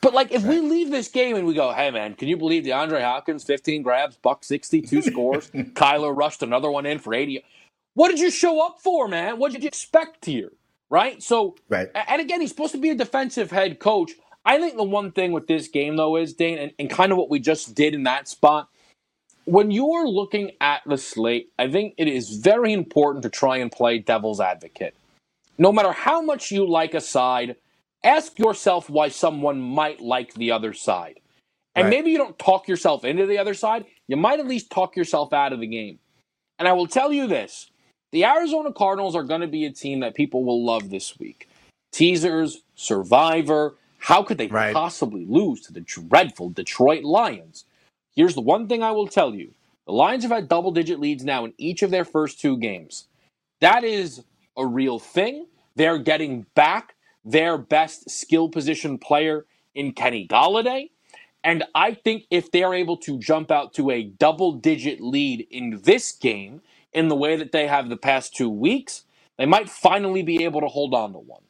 But 0.00 0.14
like, 0.14 0.30
if 0.32 0.44
we 0.44 0.60
leave 0.60 0.90
this 0.90 1.08
game 1.08 1.36
and 1.36 1.46
we 1.46 1.54
go, 1.54 1.72
hey 1.72 1.90
man, 1.90 2.14
can 2.14 2.28
you 2.28 2.36
believe 2.36 2.64
DeAndre 2.64 3.02
Hopkins, 3.02 3.42
15 3.44 3.82
grabs, 3.82 4.16
buck 4.16 4.44
62 4.44 5.02
scores, 5.10 5.50
Kyler 5.50 6.16
rushed 6.16 6.42
another 6.42 6.70
one 6.70 6.86
in 6.86 6.98
for 6.98 7.14
80. 7.14 7.44
What 7.94 8.08
did 8.10 8.20
you 8.20 8.30
show 8.30 8.64
up 8.64 8.80
for, 8.80 9.08
man? 9.08 9.38
What 9.38 9.52
did 9.52 9.62
you 9.62 9.68
expect 9.68 10.24
here? 10.24 10.52
Right? 10.88 11.22
So, 11.22 11.56
Right. 11.68 11.88
and 11.94 12.20
again, 12.20 12.40
he's 12.40 12.50
supposed 12.50 12.72
to 12.72 12.78
be 12.78 12.90
a 12.90 12.94
defensive 12.94 13.50
head 13.50 13.80
coach. 13.80 14.12
I 14.44 14.58
think 14.58 14.76
the 14.76 14.84
one 14.84 15.10
thing 15.12 15.32
with 15.32 15.46
this 15.48 15.68
game, 15.68 15.96
though, 15.96 16.16
is 16.16 16.32
Dane, 16.32 16.58
and, 16.58 16.72
and 16.78 16.88
kind 16.88 17.12
of 17.12 17.18
what 17.18 17.28
we 17.28 17.40
just 17.40 17.74
did 17.74 17.92
in 17.94 18.04
that 18.04 18.28
spot. 18.28 18.68
When 19.48 19.70
you're 19.70 20.06
looking 20.06 20.52
at 20.60 20.82
the 20.86 20.98
slate, 20.98 21.52
I 21.58 21.70
think 21.70 21.94
it 21.96 22.06
is 22.08 22.36
very 22.36 22.74
important 22.74 23.22
to 23.22 23.30
try 23.30 23.58
and 23.58 23.72
play 23.72 23.98
devil's 23.98 24.40
advocate. 24.42 24.94
No 25.58 25.72
matter 25.72 25.92
how 25.92 26.20
much 26.22 26.52
you 26.52 26.68
like 26.68 26.94
a 26.94 27.00
side, 27.00 27.56
ask 28.04 28.38
yourself 28.38 28.90
why 28.90 29.08
someone 29.08 29.60
might 29.60 30.02
like 30.02 30.34
the 30.34 30.52
other 30.52 30.74
side. 30.74 31.20
And 31.74 31.86
Right. 31.86 31.90
maybe 31.90 32.10
you 32.10 32.18
don't 32.18 32.38
talk 32.38 32.68
yourself 32.68 33.04
into 33.06 33.26
the 33.26 33.38
other 33.38 33.54
side, 33.54 33.86
you 34.06 34.18
might 34.18 34.40
at 34.40 34.48
least 34.48 34.70
talk 34.70 34.96
yourself 34.96 35.32
out 35.32 35.54
of 35.54 35.60
the 35.60 35.66
game. 35.66 35.98
And 36.58 36.68
I 36.68 36.74
will 36.74 36.88
tell 36.88 37.12
you 37.12 37.26
this 37.26 37.70
the 38.12 38.24
Arizona 38.26 38.72
Cardinals 38.72 39.16
are 39.16 39.24
going 39.24 39.42
to 39.42 39.48
be 39.48 39.66
a 39.66 39.72
team 39.72 40.00
that 40.00 40.14
people 40.14 40.44
will 40.44 40.64
love 40.64 40.90
this 40.90 41.18
week. 41.18 41.48
Teasers, 41.92 42.62
Survivor. 42.76 43.76
How 43.98 44.22
could 44.22 44.38
they 44.38 44.48
Right. 44.48 44.74
possibly 44.74 45.26
lose 45.26 45.62
to 45.62 45.72
the 45.72 45.80
dreadful 45.80 46.50
Detroit 46.50 47.04
Lions? 47.04 47.64
Here's 48.18 48.34
the 48.34 48.42
one 48.42 48.68
thing 48.68 48.82
I 48.82 48.90
will 48.92 49.06
tell 49.08 49.32
you 49.36 49.54
the 49.86 49.92
Lions 49.94 50.24
have 50.24 50.32
had 50.32 50.48
double 50.50 50.72
digit 50.72 51.00
leads 51.00 51.24
now 51.24 51.46
in 51.46 51.54
each 51.56 51.84
of 51.84 51.92
their 51.92 52.04
first 52.04 52.40
two 52.40 52.58
games. 52.58 53.06
That 53.60 53.84
is 53.84 54.24
a 54.56 54.66
real 54.66 54.98
thing. 54.98 55.46
They're 55.76 55.98
getting 55.98 56.46
back 56.56 56.96
their 57.24 57.58
best 57.58 58.10
skill 58.10 58.48
position 58.50 58.98
player 58.98 59.46
in 59.76 59.92
Kenny 59.92 60.26
Golladay. 60.28 60.90
And 61.44 61.64
I 61.76 61.94
think 61.94 62.24
if 62.32 62.50
they're 62.50 62.74
able 62.74 62.98
to 62.98 63.20
jump 63.20 63.52
out 63.52 63.74
to 63.74 63.90
a 63.90 64.02
double 64.02 64.52
digit 64.54 65.00
lead 65.00 65.46
in 65.52 65.80
this 65.84 66.12
game 66.12 66.62
in 66.92 67.08
the 67.08 67.16
way 67.16 67.36
that 67.36 67.52
they 67.52 67.68
have 67.68 67.88
the 67.88 67.96
past 67.96 68.34
two 68.34 68.50
weeks, 68.50 69.04
they 69.38 69.46
might 69.46 69.70
finally 69.70 70.22
be 70.24 70.44
able 70.44 70.62
to 70.62 70.68
hold 70.68 70.92
on 70.92 71.14
to 71.14 71.20
one. 71.20 71.42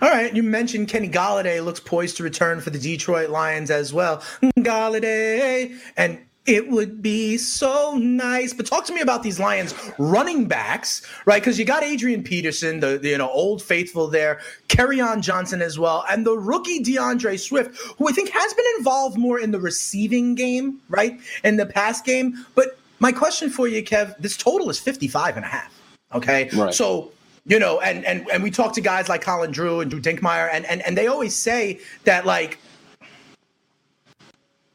All 0.00 0.10
right, 0.10 0.34
you 0.34 0.42
mentioned 0.42 0.88
Kenny 0.88 1.08
Golladay 1.08 1.64
looks 1.64 1.80
poised 1.80 2.16
to 2.18 2.22
return 2.22 2.60
for 2.60 2.70
the 2.70 2.78
Detroit 2.78 3.30
Lions 3.30 3.70
as 3.70 3.92
well. 3.92 4.22
Golladay, 4.58 5.76
and 5.96 6.18
it 6.46 6.70
would 6.70 7.02
be 7.02 7.36
so 7.36 7.96
nice. 7.96 8.52
But 8.52 8.66
talk 8.66 8.84
to 8.86 8.94
me 8.94 9.00
about 9.00 9.22
these 9.22 9.40
Lions 9.40 9.74
running 9.98 10.46
backs, 10.46 11.02
right? 11.24 11.42
Because 11.42 11.58
you 11.58 11.64
got 11.64 11.82
Adrian 11.82 12.22
Peterson, 12.22 12.80
the, 12.80 12.98
the, 12.98 13.10
you 13.10 13.18
know 13.18 13.28
old 13.30 13.62
faithful 13.62 14.06
there, 14.08 14.40
on 14.78 15.22
Johnson 15.22 15.60
as 15.60 15.78
well, 15.78 16.04
and 16.10 16.24
the 16.24 16.36
rookie 16.36 16.82
D'Andre 16.82 17.36
Swift, 17.36 17.76
who 17.98 18.08
I 18.08 18.12
think 18.12 18.30
has 18.30 18.54
been 18.54 18.66
involved 18.78 19.18
more 19.18 19.40
in 19.40 19.50
the 19.50 19.60
receiving 19.60 20.34
game, 20.34 20.80
right, 20.88 21.18
in 21.42 21.56
the 21.56 21.66
pass 21.66 22.00
game. 22.00 22.46
But 22.54 22.78
my 23.00 23.12
question 23.12 23.50
for 23.50 23.66
you, 23.68 23.82
Kev, 23.82 24.16
this 24.18 24.36
total 24.36 24.70
is 24.70 24.78
55 24.78 25.36
and 25.36 25.44
a 25.44 25.48
half. 25.48 25.72
Okay, 26.14 26.48
Right. 26.54 26.72
so 26.72 27.10
you 27.46 27.58
know, 27.58 27.80
and 27.80 28.04
and 28.04 28.28
and 28.32 28.42
we 28.42 28.50
talk 28.50 28.72
to 28.74 28.80
guys 28.80 29.08
like 29.08 29.22
Colin 29.22 29.52
Drew 29.52 29.80
and 29.80 29.90
Drew 29.90 30.00
Dinkmeyer, 30.00 30.48
and 30.52 30.66
and 30.66 30.82
and 30.82 30.96
they 30.96 31.06
always 31.06 31.34
say 31.34 31.80
that 32.04 32.26
like 32.26 32.58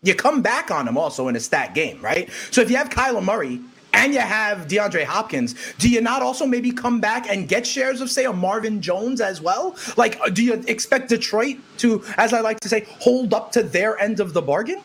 you 0.03 0.15
come 0.15 0.41
back 0.41 0.71
on 0.71 0.85
them 0.85 0.97
also 0.97 1.27
in 1.27 1.35
a 1.35 1.39
stat 1.39 1.75
game, 1.75 2.01
right? 2.01 2.29
So 2.49 2.61
if 2.61 2.71
you 2.71 2.77
have 2.77 2.89
Kyler 2.89 3.23
Murray 3.23 3.59
and 3.93 4.13
you 4.13 4.19
have 4.19 4.67
DeAndre 4.67 5.03
Hopkins, 5.03 5.53
do 5.77 5.89
you 5.89 6.01
not 6.01 6.21
also 6.21 6.45
maybe 6.45 6.71
come 6.71 6.99
back 6.99 7.29
and 7.29 7.47
get 7.47 7.67
shares 7.67 8.01
of 8.01 8.09
say 8.09 8.25
a 8.25 8.33
Marvin 8.33 8.81
Jones 8.81 9.21
as 9.21 9.41
well? 9.41 9.75
Like, 9.97 10.19
do 10.33 10.43
you 10.43 10.63
expect 10.67 11.09
Detroit 11.09 11.57
to, 11.79 12.03
as 12.17 12.33
I 12.33 12.39
like 12.39 12.59
to 12.61 12.69
say, 12.69 12.87
hold 12.99 13.33
up 13.33 13.51
to 13.51 13.63
their 13.63 13.99
end 13.99 14.19
of 14.19 14.33
the 14.33 14.41
bargain? 14.41 14.81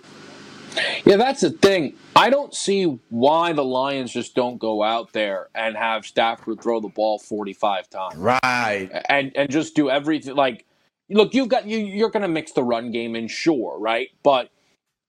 Yeah, 1.04 1.16
that's 1.16 1.40
the 1.40 1.50
thing. 1.50 1.94
I 2.14 2.30
don't 2.30 2.54
see 2.54 2.98
why 3.10 3.52
the 3.52 3.64
Lions 3.64 4.12
just 4.12 4.34
don't 4.34 4.58
go 4.58 4.82
out 4.82 5.12
there 5.12 5.48
and 5.54 5.76
have 5.76 6.06
Stafford 6.06 6.62
throw 6.62 6.80
the 6.80 6.88
ball 6.88 7.18
45 7.18 7.90
times. 7.90 8.16
Right. 8.16 8.90
and 9.08 9.32
and 9.36 9.50
just 9.50 9.74
do 9.74 9.90
everything 9.90 10.34
like 10.34 10.64
look, 11.08 11.34
you've 11.34 11.48
got 11.48 11.66
you. 11.66 11.78
You're 11.78 12.10
going 12.10 12.22
to 12.22 12.28
mix 12.28 12.52
the 12.52 12.64
run 12.64 12.90
game 12.90 13.14
in, 13.14 13.28
sure, 13.28 13.78
right? 13.78 14.08
But 14.22 14.50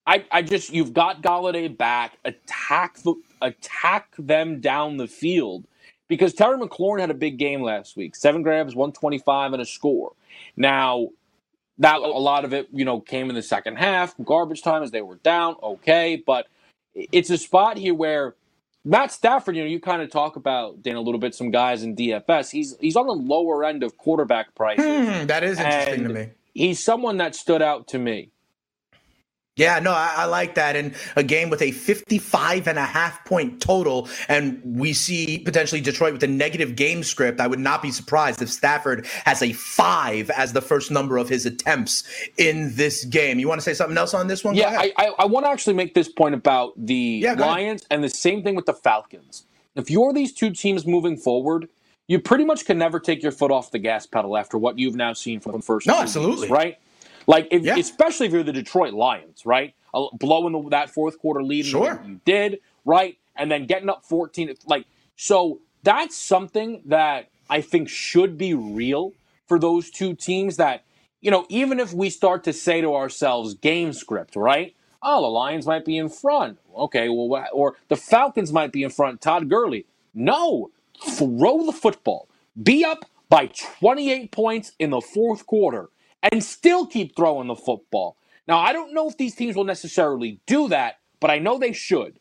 I, 0.06 0.24
I 0.30 0.42
just 0.42 0.72
you've 0.72 0.92
got 0.92 1.22
Golladay 1.22 1.76
back. 1.76 2.18
Attack 2.24 2.98
the 3.02 3.14
attack 3.42 4.14
them 4.18 4.60
down 4.60 4.96
the 4.96 5.06
field 5.06 5.66
because 6.08 6.34
Terry 6.34 6.58
McLaurin 6.58 7.00
had 7.00 7.10
a 7.10 7.14
big 7.14 7.38
game 7.38 7.62
last 7.62 7.96
week. 7.96 8.16
Seven 8.16 8.42
grabs, 8.42 8.74
125, 8.74 9.52
and 9.52 9.62
a 9.62 9.66
score. 9.66 10.12
Now, 10.56 11.08
that 11.78 11.98
a 11.98 12.06
lot 12.06 12.44
of 12.44 12.52
it, 12.52 12.68
you 12.72 12.84
know, 12.84 13.00
came 13.00 13.28
in 13.28 13.34
the 13.34 13.42
second 13.42 13.76
half, 13.76 14.14
garbage 14.24 14.62
time 14.62 14.82
as 14.82 14.90
they 14.90 15.02
were 15.02 15.16
down. 15.16 15.56
Okay, 15.62 16.22
but 16.24 16.46
it's 16.94 17.30
a 17.30 17.38
spot 17.38 17.78
here 17.78 17.94
where 17.94 18.34
Matt 18.84 19.12
Stafford, 19.12 19.56
you 19.56 19.62
know, 19.62 19.68
you 19.68 19.80
kind 19.80 20.02
of 20.02 20.10
talk 20.10 20.36
about 20.36 20.82
Dan 20.82 20.96
a 20.96 21.00
little 21.00 21.20
bit. 21.20 21.34
Some 21.34 21.50
guys 21.50 21.82
in 21.82 21.94
DFS, 21.94 22.50
he's 22.50 22.76
he's 22.80 22.96
on 22.96 23.06
the 23.06 23.12
lower 23.14 23.64
end 23.64 23.82
of 23.82 23.96
quarterback 23.96 24.54
prices. 24.54 24.84
Hmm, 24.84 25.26
that 25.26 25.44
is 25.44 25.58
interesting 25.58 26.04
to 26.04 26.08
me. 26.14 26.28
He's 26.54 26.82
someone 26.82 27.18
that 27.18 27.34
stood 27.34 27.62
out 27.62 27.88
to 27.88 27.98
me. 27.98 28.30
Yeah, 29.58 29.80
no, 29.80 29.90
I, 29.90 30.14
I, 30.18 30.24
like 30.26 30.54
that. 30.54 30.76
And 30.76 30.94
a 31.16 31.24
game 31.24 31.50
with 31.50 31.60
a 31.62 31.72
55 31.72 32.68
and 32.68 32.78
a 32.78 32.84
half 32.84 33.24
point 33.24 33.60
total, 33.60 34.08
and 34.28 34.62
we 34.64 34.92
see 34.92 35.40
potentially 35.40 35.80
Detroit 35.80 36.12
with 36.12 36.22
a 36.22 36.28
negative 36.28 36.76
game 36.76 37.02
script. 37.02 37.40
I 37.40 37.48
would 37.48 37.58
not 37.58 37.82
be 37.82 37.90
surprised 37.90 38.40
if 38.40 38.50
Stafford 38.50 39.04
has 39.24 39.42
a 39.42 39.52
five 39.52 40.30
as 40.30 40.52
the 40.52 40.60
first 40.60 40.92
number 40.92 41.18
of 41.18 41.28
his 41.28 41.44
attempts 41.44 42.04
in 42.36 42.74
this 42.76 43.04
game. 43.04 43.40
You 43.40 43.48
want 43.48 43.60
to 43.60 43.64
say 43.64 43.74
something 43.74 43.98
else 43.98 44.14
on 44.14 44.28
this 44.28 44.44
one? 44.44 44.54
Yeah, 44.54 44.78
I, 44.78 44.92
I, 44.96 45.06
I, 45.18 45.26
want 45.26 45.44
to 45.44 45.50
actually 45.50 45.74
make 45.74 45.92
this 45.94 46.08
point 46.08 46.36
about 46.36 46.72
the 46.76 47.20
yeah, 47.24 47.32
Lions 47.32 47.84
and 47.90 48.04
the 48.04 48.08
same 48.08 48.44
thing 48.44 48.54
with 48.54 48.66
the 48.66 48.74
Falcons. 48.74 49.44
If 49.74 49.90
you're 49.90 50.12
these 50.12 50.32
two 50.32 50.50
teams 50.50 50.86
moving 50.86 51.16
forward, 51.16 51.68
you 52.06 52.20
pretty 52.20 52.44
much 52.44 52.64
can 52.64 52.78
never 52.78 53.00
take 53.00 53.24
your 53.24 53.32
foot 53.32 53.50
off 53.50 53.72
the 53.72 53.78
gas 53.78 54.06
pedal 54.06 54.36
after 54.36 54.56
what 54.56 54.78
you've 54.78 54.96
now 54.96 55.14
seen 55.14 55.40
from 55.40 55.52
the 55.52 55.62
first. 55.62 55.88
No, 55.88 56.00
absolutely. 56.00 56.42
Weeks, 56.42 56.50
right? 56.50 56.78
Like, 57.28 57.48
if, 57.50 57.62
yeah. 57.62 57.76
especially 57.76 58.26
if 58.26 58.32
you're 58.32 58.42
the 58.42 58.54
Detroit 58.54 58.94
Lions, 58.94 59.44
right? 59.44 59.74
Blowing 60.14 60.54
the, 60.54 60.70
that 60.70 60.88
fourth 60.88 61.18
quarter 61.18 61.42
lead, 61.42 61.66
sure. 61.66 62.02
you 62.04 62.20
did, 62.24 62.60
right? 62.86 63.18
And 63.36 63.52
then 63.52 63.66
getting 63.66 63.90
up 63.90 64.02
14. 64.06 64.54
Like, 64.66 64.86
so 65.14 65.60
that's 65.82 66.16
something 66.16 66.82
that 66.86 67.28
I 67.50 67.60
think 67.60 67.90
should 67.90 68.38
be 68.38 68.54
real 68.54 69.12
for 69.46 69.58
those 69.58 69.90
two 69.90 70.14
teams. 70.14 70.56
That, 70.56 70.84
you 71.20 71.30
know, 71.30 71.44
even 71.50 71.78
if 71.78 71.92
we 71.92 72.08
start 72.08 72.44
to 72.44 72.52
say 72.54 72.80
to 72.80 72.94
ourselves, 72.94 73.52
game 73.52 73.92
script, 73.92 74.34
right? 74.34 74.74
Oh, 75.02 75.20
the 75.20 75.28
Lions 75.28 75.66
might 75.66 75.84
be 75.84 75.98
in 75.98 76.08
front. 76.08 76.58
Okay, 76.74 77.10
well, 77.10 77.46
or 77.52 77.76
the 77.88 77.96
Falcons 77.96 78.52
might 78.52 78.72
be 78.72 78.82
in 78.82 78.90
front. 78.90 79.20
Todd 79.20 79.50
Gurley. 79.50 79.84
No, 80.14 80.70
throw 81.06 81.66
the 81.66 81.72
football. 81.72 82.26
Be 82.60 82.86
up 82.86 83.04
by 83.28 83.50
28 83.80 84.32
points 84.32 84.72
in 84.78 84.90
the 84.90 85.02
fourth 85.02 85.46
quarter 85.46 85.90
and 86.22 86.42
still 86.42 86.86
keep 86.86 87.16
throwing 87.16 87.48
the 87.48 87.56
football. 87.56 88.16
Now, 88.46 88.58
I 88.58 88.72
don't 88.72 88.94
know 88.94 89.08
if 89.08 89.16
these 89.16 89.34
teams 89.34 89.56
will 89.56 89.64
necessarily 89.64 90.40
do 90.46 90.68
that, 90.68 91.00
but 91.20 91.30
I 91.30 91.38
know 91.38 91.58
they 91.58 91.72
should. 91.72 92.18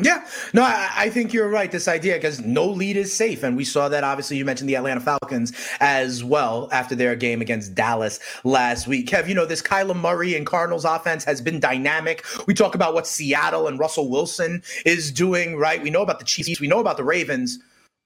Yeah, 0.00 0.24
no, 0.54 0.62
I, 0.62 0.88
I, 0.96 1.10
think 1.10 1.32
you're 1.32 1.48
right. 1.48 1.72
This 1.72 1.88
idea 1.88 2.14
because 2.14 2.40
no 2.40 2.66
lead 2.66 2.96
is 2.96 3.12
safe, 3.12 3.42
and 3.42 3.56
we 3.56 3.64
saw 3.64 3.88
that. 3.88 4.04
Obviously, 4.04 4.36
you 4.36 4.44
mentioned 4.44 4.68
the 4.68 4.76
Atlanta 4.76 5.00
Falcons 5.00 5.52
as 5.80 6.22
well 6.22 6.68
after 6.70 6.94
their 6.94 7.16
game 7.16 7.40
against 7.40 7.74
Dallas 7.74 8.20
last 8.44 8.86
week. 8.86 9.08
Kev, 9.08 9.26
you 9.26 9.34
know 9.34 9.44
this 9.44 9.60
Kyler 9.60 9.96
Murray 9.96 10.36
and 10.36 10.46
Cardinals 10.46 10.84
offense 10.84 11.24
has 11.24 11.40
been 11.40 11.58
dynamic. 11.58 12.24
We 12.46 12.54
talk 12.54 12.76
about 12.76 12.94
what 12.94 13.08
Seattle 13.08 13.66
and 13.66 13.76
Russell 13.76 14.08
Wilson 14.08 14.62
is 14.86 15.10
doing. 15.10 15.56
Right, 15.56 15.82
we 15.82 15.90
know 15.90 16.02
about 16.02 16.20
the 16.20 16.24
Chiefs, 16.24 16.60
we 16.60 16.68
know 16.68 16.78
about 16.78 16.96
the 16.96 17.02
Ravens. 17.02 17.58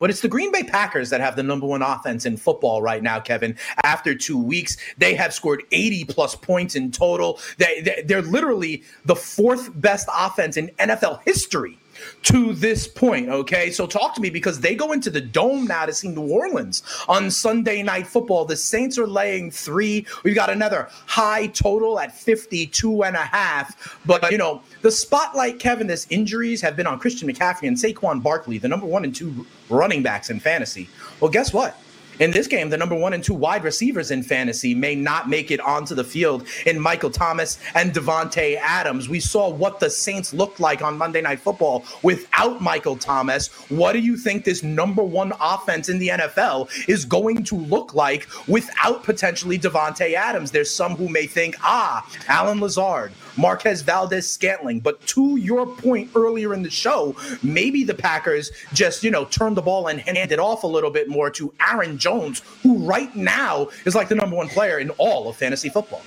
But 0.03 0.11
it's 0.11 0.21
the 0.21 0.27
Green 0.27 0.51
Bay 0.51 0.65
Packers 0.65 1.11
that 1.11 1.21
have 1.21 1.37
the 1.37 1.45
number 1.45 1.65
one 1.65 1.81
offense 1.81 2.27
in 2.27 2.37
football 2.37 2.83
right 2.83 3.05
now, 3.05 3.21
Kevin. 3.21 3.57
After 3.85 4.17
two 4.17 4.37
weeks, 4.37 4.77
they 4.99 5.15
have 5.15 5.33
scored 5.33 5.63
80 5.71 6.07
plus 6.07 6.35
points 6.35 6.75
in 6.75 6.91
total. 6.91 7.39
They, 7.59 8.03
they're 8.05 8.21
literally 8.21 8.83
the 9.05 9.15
fourth 9.15 9.71
best 9.81 10.09
offense 10.13 10.57
in 10.57 10.73
NFL 10.81 11.23
history 11.25 11.79
to 12.23 12.53
this 12.55 12.87
point. 12.87 13.29
Okay, 13.29 13.71
so 13.71 13.87
talk 13.87 14.15
to 14.15 14.21
me 14.21 14.31
because 14.31 14.61
they 14.61 14.75
go 14.75 14.93
into 14.93 15.11
the 15.11 15.21
dome 15.21 15.67
now 15.67 15.87
to 15.87 15.93
see 15.93 16.09
New 16.09 16.29
Orleans 16.29 16.83
on 17.09 17.31
Sunday 17.31 17.83
Night 17.83 18.07
Football. 18.07 18.45
The 18.45 18.57
Saints 18.57 18.99
are 18.99 19.07
laying 19.07 19.51
three. 19.51 20.07
We've 20.25 20.35
got 20.35 20.51
another 20.51 20.89
high 21.07 21.49
total 21.49 21.99
at 21.99 22.17
52 22.17 23.05
and 23.05 23.17
a 23.17 23.21
half. 23.21 23.99
But, 24.07 24.31
you 24.31 24.39
know, 24.39 24.63
the 24.83 24.91
spotlight, 24.91 25.59
Kevin, 25.59 25.87
this 25.87 26.07
injuries 26.11 26.61
have 26.61 26.77
been 26.77 26.87
on 26.87 26.99
Christian 26.99 27.29
McCaffrey 27.29 27.69
and 27.69 27.77
Saquon 27.77 28.23
Barkley, 28.23 28.59
the 28.59 28.69
number 28.69 28.87
one 28.87 29.05
and 29.05 29.15
two 29.15 29.47
running 29.69 30.03
backs 30.03 30.31
in 30.31 30.41
fantasy. 30.41 30.89
Well, 31.21 31.31
guess 31.31 31.53
what? 31.53 31.77
In 32.19 32.31
this 32.31 32.47
game, 32.47 32.69
the 32.69 32.77
number 32.77 32.95
one 32.95 33.15
and 33.15 33.25
two 33.25 33.33
wide 33.33 33.65
receivers 33.65 34.11
in 34.11 34.23
fantasy 34.23 34.75
may 34.75 34.95
not 34.95 35.31
make 35.31 35.51
it 35.51 35.61
onto 35.61 35.95
the 35.95 36.05
field 36.05 36.47
in 36.67 36.79
Michael 36.79 37.11
Thomas 37.11 37.59
and 37.75 37.93
Davante 37.93 38.57
Adams. 38.57 39.09
We 39.09 39.19
saw 39.19 39.49
what 39.49 39.81
the 39.81 39.89
Saints 39.89 40.35
looked 40.35 40.61
like 40.61 40.83
on 40.83 40.99
Monday 40.99 41.23
Night 41.23 41.41
Football 41.41 41.85
without 42.03 42.61
Michael 42.61 42.97
Thomas. 42.97 43.49
What 43.71 43.93
do 43.95 43.99
you 43.99 44.19
think 44.19 44.45
this 44.45 44.63
number 44.63 45.03
one 45.03 45.33
offense 45.41 45.89
in 45.89 45.99
the 45.99 46.09
NFL 46.09 46.69
is 46.87 47.07
going 47.07 47.45
to 47.45 47.57
look 47.57 47.95
like 47.95 48.29
without 48.47 49.05
potentially 49.05 49.59
Davante 49.59 50.13
Adams? 50.13 50.51
There's 50.51 50.71
some 50.71 50.97
who 50.97 51.09
may 51.09 51.27
think, 51.27 51.57
ah, 51.63 52.07
Allen 52.29 52.61
Lazard, 52.61 53.13
Marquez 53.39 53.81
Valdes 53.81 54.29
Scantling. 54.29 54.81
But 54.81 55.01
to 55.09 55.37
your 55.39 55.67
point 55.67 56.11
earlier 56.15 56.53
in 56.53 56.63
the 56.63 56.71
show, 56.71 57.17
maybe 57.43 57.85
the 57.85 57.95
Packers 57.95 58.53
just, 58.75 59.03
you 59.03 59.11
know, 59.11 59.25
turn 59.25 59.55
the 59.55 59.63
ball 59.63 59.89
and 59.89 60.01
hand 60.01 60.31
it 60.31 60.39
off 60.39 60.63
a 60.63 60.67
little 60.67 60.91
bit 60.91 61.09
more 61.09 61.31
to 61.31 61.53
Aaron 61.67 61.99
Jones, 62.03 62.43
who 62.63 62.85
right 62.85 63.15
now 63.15 63.69
is 63.85 63.95
like 63.95 64.09
the 64.09 64.15
number 64.15 64.37
one 64.37 64.49
player 64.49 64.79
in 64.79 64.91
all 64.91 65.29
of 65.29 65.37
fantasy 65.37 65.69
football. 65.69 66.03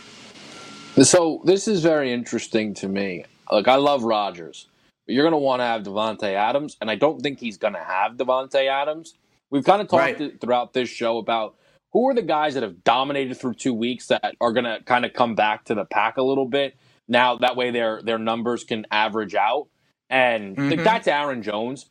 So 1.02 1.42
this 1.46 1.68
is 1.68 1.82
very 1.82 2.12
interesting 2.12 2.74
to 2.76 2.88
me. 2.88 3.26
Like 3.52 3.68
I 3.68 3.76
love 3.76 4.04
Rodgers, 4.04 4.68
but 5.06 5.14
you're 5.14 5.24
going 5.24 5.34
to 5.34 5.38
want 5.38 5.60
to 5.60 5.66
have 5.66 5.84
Davante 5.84 6.34
Adams, 6.34 6.78
and 6.82 6.90
I 6.90 6.96
don't 6.96 7.22
think 7.22 7.40
he's 7.40 7.58
going 7.58 7.74
to 7.74 7.84
have 7.84 8.14
Davante 8.14 8.68
Adams. 8.68 9.16
We've 9.50 9.64
kind 9.64 9.82
of 9.82 9.88
talked 9.88 10.20
right. 10.20 10.42
throughout 10.42 10.74
this 10.74 10.90
show 10.90 11.18
about 11.18 11.56
who 11.92 12.10
are 12.10 12.14
the 12.14 12.22
guys 12.22 12.56
that 12.56 12.64
have 12.64 12.84
dominated 12.84 13.36
through 13.36 13.54
two 13.54 13.74
weeks 13.74 14.08
that 14.08 14.36
are 14.42 14.52
going 14.52 14.66
to 14.66 14.82
kind 14.86 15.06
of 15.06 15.14
come 15.14 15.36
back 15.36 15.66
to 15.66 15.76
the 15.76 15.86
pack 15.86 16.18
a 16.18 16.22
little 16.22 16.46
bit. 16.46 16.76
Now 17.08 17.38
that 17.38 17.56
way 17.56 17.72
their 17.72 18.02
their 18.02 18.18
numbers 18.18 18.64
can 18.64 18.86
average 18.90 19.36
out, 19.36 19.68
and 20.10 20.58
mm-hmm. 20.58 20.84
that's 20.84 21.08
Aaron 21.08 21.44
Jones. 21.44 21.90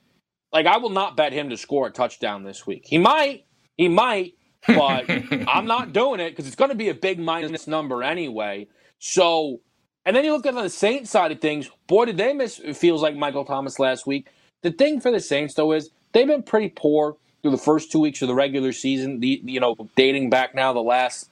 Like 0.53 0.67
I 0.67 0.79
will 0.79 0.91
not 0.91 1.17
bet 1.17 1.33
him 1.33 1.51
to 1.51 1.57
score 1.57 1.87
a 1.87 1.91
touchdown 1.91 2.45
this 2.45 2.67
week. 2.67 2.85
He 2.87 2.99
might, 2.99 3.47
he 3.77 3.89
might, 3.89 4.35
but 4.67 5.05
I'm 5.49 5.67
not 5.67 5.93
doing 5.93 6.21
it 6.21 6.31
because 6.31 6.47
it's 6.47 6.57
going 6.57 6.71
to 6.71 6.77
be 6.77 6.89
a 6.89 6.95
big 6.95 7.19
minus 7.19 7.67
number 7.67 8.03
anyway. 8.03 8.69
So, 8.99 9.61
and 10.05 10.15
then 10.15 10.25
you 10.25 10.33
look 10.33 10.47
at 10.47 10.55
the 10.55 10.71
Saints 10.71 11.11
side 11.11 11.33
of 11.33 11.41
things. 11.41 11.71
Boy, 11.87 12.07
did 12.07 12.17
they 12.17 12.33
miss? 12.33 12.59
It 12.59 12.77
feels 12.77 13.03
like 13.03 13.17
Michael 13.17 13.45
Thomas 13.45 13.79
last 13.79 14.07
week. 14.07 14.29
The 14.63 14.71
thing 14.71 15.01
for 15.01 15.11
the 15.11 15.21
Saints 15.21 15.55
though 15.55 15.73
is 15.73 15.91
they've 16.13 16.27
been 16.27 16.43
pretty 16.43 16.71
poor 16.71 17.17
through 17.43 17.51
the 17.51 17.59
first 17.59 17.93
two 17.93 18.01
weeks 18.01 18.23
of 18.23 18.29
the 18.29 18.35
regular 18.35 18.73
season. 18.73 19.21
The 19.21 19.41
you 19.45 19.61
know 19.61 19.77
dating 19.97 20.31
back 20.31 20.55
now 20.55 20.73
the 20.73 20.81
last 20.81 21.31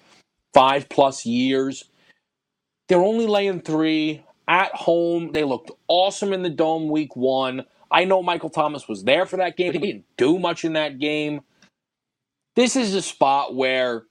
five 0.53 0.89
plus 0.89 1.25
years. 1.25 1.85
They're 2.89 3.01
only 3.01 3.27
laying 3.27 3.63
three 3.63 4.23
at 4.47 4.75
home. 4.75 5.33
They 5.33 5.45
looked 5.45 5.71
awesome 5.89 6.33
in 6.33 6.43
the 6.43 6.51
dome 6.51 6.91
week 6.91 7.17
one. 7.17 7.65
I 7.91 8.05
know 8.05 8.23
Michael 8.23 8.51
Thomas 8.51 8.89
was 8.89 9.05
there 9.05 9.25
for 9.25 9.39
that 9.39 9.57
game. 9.57 9.73
He 9.73 9.79
didn't 9.79 10.05
do 10.17 10.39
much 10.39 10.65
in 10.65 10.75
that 10.75 10.99
game. 10.99 11.41
This 12.55 12.77
is 12.77 12.95
a 12.95 13.03
spot 13.03 13.55
where 13.55 14.05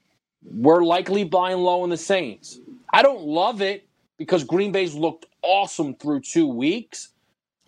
we're 0.43 0.83
likely 0.83 1.23
buying 1.23 1.59
low 1.59 1.83
in 1.83 1.89
the 1.89 1.97
Saints. 1.97 2.59
I 2.91 3.03
don't 3.03 3.21
love 3.21 3.61
it 3.61 3.87
because 4.17 4.43
Green 4.43 4.71
Bay's 4.71 4.95
looked 4.95 5.25
awesome 5.41 5.95
through 5.95 6.21
two 6.21 6.47
weeks. 6.47 7.09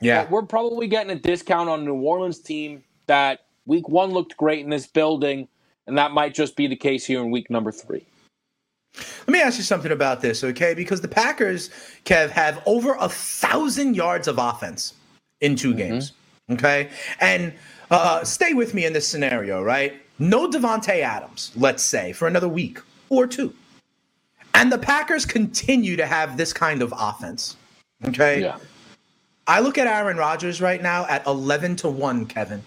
Yeah. 0.01 0.27
we're 0.29 0.41
probably 0.41 0.88
getting 0.88 1.12
a 1.12 1.19
discount 1.19 1.69
on 1.69 1.81
a 1.81 1.83
New 1.83 1.95
Orleans 1.95 2.39
team 2.39 2.83
that 3.07 3.45
week 3.65 3.88
one 3.88 4.12
looked 4.12 4.36
great 4.36 4.59
in 4.59 4.69
this 4.69 4.86
building, 4.86 5.47
and 5.88 5.97
that 5.97 6.12
might 6.12 6.33
just 6.33 6.57
be 6.57 6.67
the 6.67 6.75
case 6.75 7.05
here 7.05 7.21
in 7.21 7.31
week 7.31 7.49
number 7.49 7.71
three. 7.71 8.05
Let 8.95 9.29
me 9.29 9.41
ask 9.41 9.57
you 9.57 9.63
something 9.63 9.91
about 9.91 10.21
this, 10.21 10.43
okay? 10.43 10.73
Because 10.73 11.01
the 11.01 11.07
Packers, 11.07 11.69
Kev, 12.05 12.29
have 12.31 12.62
over 12.65 12.95
a 12.99 13.07
thousand 13.07 13.95
yards 13.95 14.27
of 14.27 14.38
offense 14.38 14.93
in 15.41 15.55
2 15.55 15.69
mm-hmm. 15.69 15.77
games, 15.77 16.12
okay? 16.51 16.89
And 17.19 17.53
uh, 17.89 18.23
stay 18.23 18.53
with 18.53 18.73
me 18.73 18.86
in 18.86 18.93
this 18.93 19.07
scenario, 19.07 19.63
right? 19.63 20.02
No 20.19 20.49
Davante 20.49 21.02
Adams, 21.02 21.52
let's 21.56 21.84
say, 21.84 22.13
for 22.13 22.28
another 22.28 22.47
week 22.47 22.80
or 23.10 23.28
two, 23.28 23.54
and 24.54 24.71
the 24.71 24.78
Packers 24.78 25.26
continue 25.26 25.95
to 25.95 26.06
have 26.06 26.38
this 26.38 26.54
kind 26.54 26.82
of 26.82 26.93
offense, 26.95 27.58
okay? 28.06 28.41
Yeah. 28.41 28.58
I 29.47 29.60
look 29.60 29.78
at 29.78 29.88
Aaron 29.88 30.17
Rodgers 30.17 30.62
right 30.62 30.82
now 30.82 31.06
at 31.08 31.26
11 31.26 31.76
to 31.78 31.89
1, 31.89 32.28
Kevin, 32.28 32.62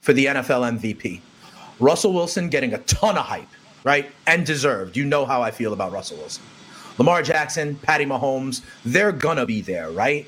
for 0.00 0.12
the 0.12 0.26
NFL 0.26 0.78
MVP. 0.78 1.20
Russell 1.80 2.12
Wilson 2.12 2.48
getting 2.48 2.74
a 2.74 2.78
ton 2.78 3.18
of 3.18 3.24
hype 3.24 3.48
right? 3.84 4.10
And 4.26 4.44
deserved. 4.44 4.96
You 4.96 5.04
know 5.04 5.24
how 5.24 5.42
I 5.42 5.50
feel 5.50 5.72
about 5.72 5.92
Russell 5.92 6.16
Wilson. 6.16 6.42
Lamar 6.98 7.22
Jackson, 7.22 7.76
Patty 7.76 8.04
Mahomes, 8.04 8.62
they're 8.84 9.12
gonna 9.12 9.46
be 9.46 9.60
there, 9.60 9.90
right? 9.90 10.26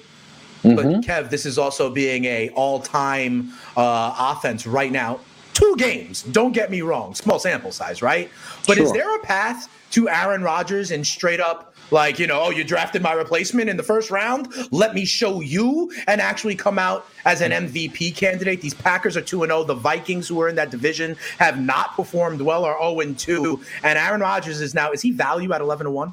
Mm-hmm. 0.63 0.77
But 0.77 0.87
Kev, 1.03 1.31
this 1.31 1.47
is 1.47 1.59
also 1.59 1.91
being 1.91 2.25
a 2.27 2.51
all-time 2.51 3.53
uh, 3.77 4.15
offense 4.37 4.67
right 4.67 4.93
now. 4.93 5.21
Two 5.57 5.75
games. 5.79 6.23
Don't 6.23 6.53
get 6.53 6.71
me 6.71 6.83
wrong, 6.83 7.15
small 7.15 7.39
sample 7.39 7.73
size, 7.73 8.03
right? 8.03 8.31
But 8.67 8.77
sure. 8.77 8.85
is 8.85 8.93
there 8.93 9.17
a 9.17 9.21
path 9.21 9.69
to 9.93 10.09
Aaron 10.09 10.43
Rodgers 10.43 10.91
and 10.91 11.07
straight 11.07 11.41
up 11.41 11.75
like, 11.91 12.19
you 12.19 12.27
know, 12.27 12.43
oh, 12.43 12.51
you 12.51 12.65
drafted 12.65 13.01
my 13.01 13.13
replacement 13.13 13.71
in 13.71 13.77
the 13.77 13.83
first 13.83 14.11
round. 14.11 14.53
Let 14.73 14.93
me 14.93 15.05
show 15.05 15.41
you 15.41 15.91
and 16.09 16.21
actually 16.21 16.57
come 16.57 16.79
out 16.79 17.07
as 17.25 17.41
an 17.41 17.53
MVP 17.53 18.17
candidate. 18.17 18.61
These 18.61 18.75
Packers 18.75 19.17
are 19.17 19.23
2 19.23 19.47
0. 19.47 19.65
The 19.65 19.75
Vikings, 19.75 20.27
who 20.29 20.41
are 20.43 20.49
in 20.49 20.57
that 20.57 20.71
division, 20.71 21.17
have 21.39 21.61
not 21.61 21.95
performed 21.95 22.41
well, 22.41 22.65
are 22.65 22.77
0 22.79 23.15
2. 23.15 23.61
And 23.85 23.99
Aaron 23.99 24.21
Rodgers 24.21 24.61
is 24.61 24.75
now, 24.75 24.91
is 24.91 25.01
he 25.01 25.13
value 25.13 25.53
at 25.53 25.61
11 25.61 25.91
1? 25.91 26.13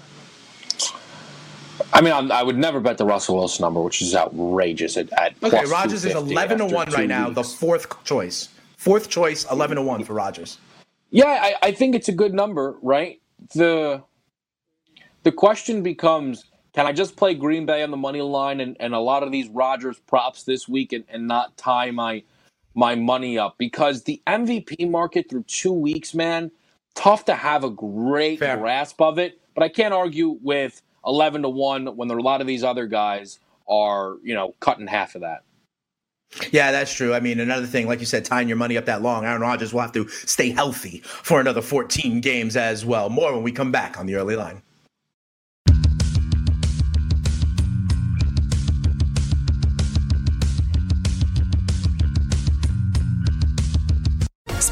I 1.92 2.02
mean, 2.02 2.14
I'm, 2.14 2.32
i 2.32 2.44
would 2.44 2.58
never 2.58 2.80
bet 2.80 3.00
the 3.00 3.06
Russell 3.06 3.38
Wilson 3.38 3.64
number, 3.64 3.82
which 3.82 4.02
is 4.02 4.16
outrageous. 4.16 4.96
At, 4.96 5.12
at 5.14 5.34
okay, 5.42 5.66
Rodgers 5.66 6.06
is 6.06 6.14
11 6.14 6.60
to 6.60 6.66
1 6.68 6.92
right 6.92 7.10
now, 7.10 7.32
the 7.32 7.44
fourth 7.44 8.04
choice. 8.04 8.50
Fourth 8.84 9.10
choice, 9.10 9.46
11 9.50 9.78
to 9.78 9.84
1 9.84 10.04
for 10.04 10.13
Rodgers. 10.13 10.60
Yeah, 11.12 11.28
I, 11.28 11.56
I 11.63 11.72
think 11.72 11.96
it's 11.96 12.10
a 12.10 12.13
good 12.13 12.34
number, 12.34 12.78
right? 12.82 13.22
The 13.56 14.04
the 15.24 15.32
question 15.32 15.84
becomes 15.84 16.46
can 16.74 16.86
I 16.88 16.93
just 16.93 17.15
play 17.17 17.36
Green 17.36 17.65
Bay 17.65 17.84
on 17.84 17.91
the 17.91 17.98
money 17.98 18.22
line 18.22 18.60
and, 18.62 18.78
and 18.80 18.93
a 18.96 19.00
lot 19.00 19.24
of 19.24 19.32
these 19.32 19.50
Rodgers 19.50 20.00
props 20.00 20.43
this 20.43 20.67
week 20.67 20.93
and, 20.93 21.06
and 21.10 21.28
not 21.28 21.58
tie 21.58 21.91
my 21.91 22.24
my 22.76 22.96
money 22.96 23.38
up? 23.39 23.58
Because 23.58 24.04
the 24.04 24.22
MVP 24.28 24.89
market 24.89 25.30
through 25.30 25.43
two 25.43 25.74
weeks, 25.74 26.13
man, 26.13 26.52
tough 26.96 27.26
to 27.26 27.36
have 27.36 27.63
a 27.63 27.72
great 27.72 28.39
Fair. 28.39 28.58
grasp 28.58 29.02
of 29.02 29.19
it. 29.19 29.39
But 29.56 29.63
I 29.63 29.69
can't 29.69 29.93
argue 29.93 30.39
with 30.43 30.82
eleven 31.06 31.43
to 31.43 31.50
one 31.50 31.88
when 31.98 32.10
there 32.10 32.17
are 32.17 32.22
a 32.22 32.24
lot 32.24 32.41
of 32.41 32.48
these 32.48 32.63
other 32.63 32.88
guys 32.88 33.39
are, 33.69 34.17
you 34.24 34.36
know, 34.36 34.56
cutting 34.60 34.88
half 34.88 35.15
of 35.15 35.22
that. 35.22 35.43
Yeah, 36.52 36.72
that's 36.72 36.93
true. 36.93 37.13
I 37.13 37.19
mean, 37.19 37.39
another 37.39 37.67
thing, 37.67 37.88
like 37.88 38.00
you 38.00 38.06
said, 38.06 38.26
tying 38.26 38.48
your 38.48 38.58
money 38.58 38.78
up 38.78 38.86
that 38.86 39.02
long, 39.02 39.26
Aaron 39.26 39.41
Rodgers 39.41 39.74
will 39.74 39.82
have 39.82 39.91
to 39.93 40.08
stay 40.10 40.50
healthy 40.50 41.00
for 41.04 41.39
another 41.39 41.62
14 41.62 42.22
games 42.22 42.56
as 42.56 42.86
well. 42.86 43.10
More 43.10 43.34
when 43.34 43.43
we 43.43 43.52
come 43.52 43.72
back 43.72 44.00
on 44.00 44.06
the 44.06 44.15
early 44.15 44.36
line. 44.36 44.62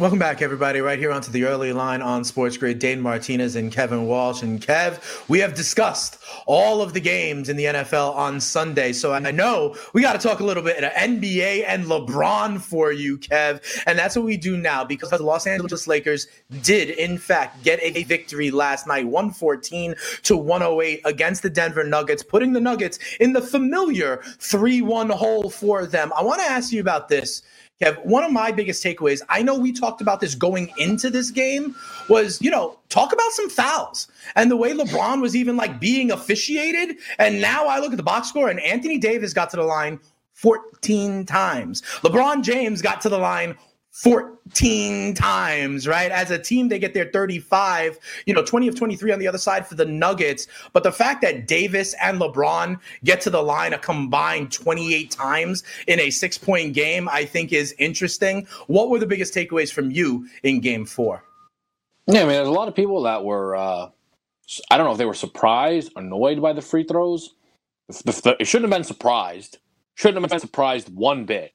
Welcome 0.00 0.18
back, 0.18 0.40
everybody. 0.40 0.80
Right 0.80 0.98
here 0.98 1.12
onto 1.12 1.30
the 1.30 1.44
early 1.44 1.74
line 1.74 2.00
on 2.00 2.24
Sports 2.24 2.56
Grid. 2.56 2.78
Dane 2.78 3.02
Martinez 3.02 3.54
and 3.54 3.70
Kevin 3.70 4.06
Walsh. 4.06 4.42
And 4.42 4.58
Kev, 4.58 5.28
we 5.28 5.40
have 5.40 5.52
discussed 5.52 6.16
all 6.46 6.80
of 6.80 6.94
the 6.94 7.00
games 7.00 7.50
in 7.50 7.58
the 7.58 7.66
NFL 7.66 8.16
on 8.16 8.40
Sunday. 8.40 8.94
So 8.94 9.12
I 9.12 9.30
know 9.30 9.76
we 9.92 10.00
got 10.00 10.18
to 10.18 10.18
talk 10.18 10.40
a 10.40 10.42
little 10.42 10.62
bit 10.62 10.82
of 10.82 10.90
NBA 10.92 11.64
and 11.66 11.84
LeBron 11.84 12.62
for 12.62 12.92
you, 12.92 13.18
Kev. 13.18 13.60
And 13.86 13.98
that's 13.98 14.16
what 14.16 14.24
we 14.24 14.38
do 14.38 14.56
now 14.56 14.86
because 14.86 15.10
the 15.10 15.22
Los 15.22 15.46
Angeles 15.46 15.86
Lakers 15.86 16.28
did, 16.62 16.88
in 16.88 17.18
fact, 17.18 17.62
get 17.62 17.78
a 17.82 18.02
victory 18.04 18.50
last 18.50 18.86
night, 18.86 19.06
114 19.06 19.94
to 20.22 20.34
108 20.34 21.02
against 21.04 21.42
the 21.42 21.50
Denver 21.50 21.84
Nuggets, 21.84 22.22
putting 22.22 22.54
the 22.54 22.60
Nuggets 22.60 22.98
in 23.20 23.34
the 23.34 23.42
familiar 23.42 24.22
3 24.38 24.80
1 24.80 25.10
hole 25.10 25.50
for 25.50 25.84
them. 25.84 26.10
I 26.16 26.22
want 26.22 26.40
to 26.40 26.46
ask 26.50 26.72
you 26.72 26.80
about 26.80 27.10
this. 27.10 27.42
Kev, 27.80 28.04
one 28.04 28.24
of 28.24 28.30
my 28.30 28.52
biggest 28.52 28.84
takeaways, 28.84 29.22
I 29.28 29.42
know 29.42 29.58
we 29.58 29.72
talked 29.72 30.00
about 30.00 30.20
this 30.20 30.34
going 30.34 30.70
into 30.76 31.08
this 31.08 31.30
game, 31.30 31.74
was, 32.08 32.40
you 32.42 32.50
know, 32.50 32.78
talk 32.90 33.12
about 33.12 33.30
some 33.32 33.48
fouls 33.48 34.08
and 34.36 34.50
the 34.50 34.56
way 34.56 34.72
LeBron 34.72 35.22
was 35.22 35.34
even 35.34 35.56
like 35.56 35.80
being 35.80 36.10
officiated. 36.10 36.98
And 37.18 37.40
now 37.40 37.66
I 37.66 37.78
look 37.78 37.92
at 37.92 37.96
the 37.96 38.02
box 38.02 38.28
score 38.28 38.50
and 38.50 38.60
Anthony 38.60 38.98
Davis 38.98 39.32
got 39.32 39.48
to 39.50 39.56
the 39.56 39.62
line 39.62 39.98
14 40.34 41.24
times. 41.24 41.82
LeBron 42.02 42.42
James 42.42 42.82
got 42.82 43.00
to 43.02 43.08
the 43.08 43.18
line 43.18 43.56
14 44.02 45.12
times, 45.12 45.86
right? 45.86 46.10
As 46.10 46.30
a 46.30 46.38
team, 46.38 46.68
they 46.68 46.78
get 46.78 46.94
their 46.94 47.10
35, 47.12 47.98
you 48.24 48.32
know, 48.32 48.42
20 48.42 48.66
of 48.68 48.74
23 48.74 49.12
on 49.12 49.18
the 49.18 49.28
other 49.28 49.36
side 49.36 49.66
for 49.66 49.74
the 49.74 49.84
Nuggets. 49.84 50.46
But 50.72 50.84
the 50.84 50.92
fact 50.92 51.20
that 51.20 51.46
Davis 51.46 51.94
and 52.02 52.18
LeBron 52.18 52.80
get 53.04 53.20
to 53.22 53.30
the 53.30 53.42
line 53.42 53.74
a 53.74 53.78
combined 53.78 54.52
28 54.52 55.10
times 55.10 55.64
in 55.86 56.00
a 56.00 56.08
six 56.08 56.38
point 56.38 56.72
game, 56.72 57.10
I 57.10 57.26
think 57.26 57.52
is 57.52 57.74
interesting. 57.78 58.46
What 58.68 58.88
were 58.88 58.98
the 58.98 59.06
biggest 59.06 59.34
takeaways 59.34 59.70
from 59.70 59.90
you 59.90 60.26
in 60.44 60.60
game 60.60 60.86
four? 60.86 61.22
Yeah, 62.06 62.20
I 62.20 62.24
mean, 62.24 62.32
there's 62.32 62.48
a 62.48 62.52
lot 62.52 62.68
of 62.68 62.74
people 62.74 63.02
that 63.02 63.22
were, 63.22 63.54
uh, 63.54 63.90
I 64.70 64.78
don't 64.78 64.86
know 64.86 64.92
if 64.92 64.98
they 64.98 65.04
were 65.04 65.12
surprised, 65.12 65.92
annoyed 65.96 66.40
by 66.40 66.54
the 66.54 66.62
free 66.62 66.84
throws. 66.84 67.34
It 67.90 68.46
shouldn't 68.46 68.72
have 68.72 68.78
been 68.78 68.84
surprised. 68.84 69.58
Shouldn't 69.94 70.22
have 70.22 70.30
been 70.30 70.40
surprised 70.40 70.88
one 70.88 71.26
bit 71.26 71.52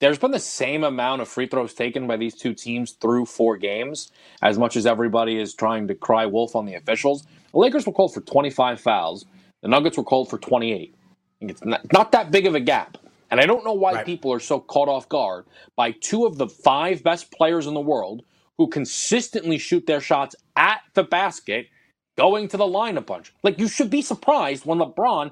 there's 0.00 0.18
been 0.18 0.30
the 0.30 0.40
same 0.40 0.82
amount 0.82 1.22
of 1.22 1.28
free 1.28 1.46
throws 1.46 1.74
taken 1.74 2.06
by 2.06 2.16
these 2.16 2.34
two 2.34 2.54
teams 2.54 2.92
through 2.92 3.26
four 3.26 3.56
games, 3.56 4.10
as 4.42 4.58
much 4.58 4.76
as 4.76 4.86
everybody 4.86 5.38
is 5.38 5.54
trying 5.54 5.86
to 5.88 5.94
cry 5.94 6.26
wolf 6.26 6.56
on 6.56 6.64
the 6.64 6.74
officials. 6.74 7.26
The 7.52 7.58
Lakers 7.58 7.86
were 7.86 7.92
called 7.92 8.14
for 8.14 8.22
25 8.22 8.80
fouls. 8.80 9.26
The 9.62 9.68
Nuggets 9.68 9.98
were 9.98 10.04
called 10.04 10.30
for 10.30 10.38
28. 10.38 10.94
It's 11.42 11.64
not, 11.64 11.92
not 11.92 12.12
that 12.12 12.30
big 12.30 12.46
of 12.46 12.54
a 12.54 12.60
gap. 12.60 12.96
And 13.30 13.40
I 13.40 13.46
don't 13.46 13.64
know 13.64 13.74
why 13.74 13.92
right. 13.92 14.06
people 14.06 14.32
are 14.32 14.40
so 14.40 14.58
caught 14.58 14.88
off 14.88 15.08
guard 15.08 15.44
by 15.76 15.92
two 15.92 16.26
of 16.26 16.38
the 16.38 16.48
five 16.48 17.02
best 17.02 17.30
players 17.30 17.66
in 17.66 17.74
the 17.74 17.80
world 17.80 18.22
who 18.58 18.68
consistently 18.68 19.58
shoot 19.58 19.86
their 19.86 20.00
shots 20.00 20.34
at 20.56 20.80
the 20.94 21.04
basket 21.04 21.68
going 22.16 22.48
to 22.48 22.56
the 22.56 22.66
line 22.66 22.96
a 22.96 23.00
bunch. 23.00 23.32
Like, 23.42 23.58
you 23.58 23.68
should 23.68 23.90
be 23.90 24.02
surprised 24.02 24.66
when 24.66 24.78
LeBron 24.78 25.30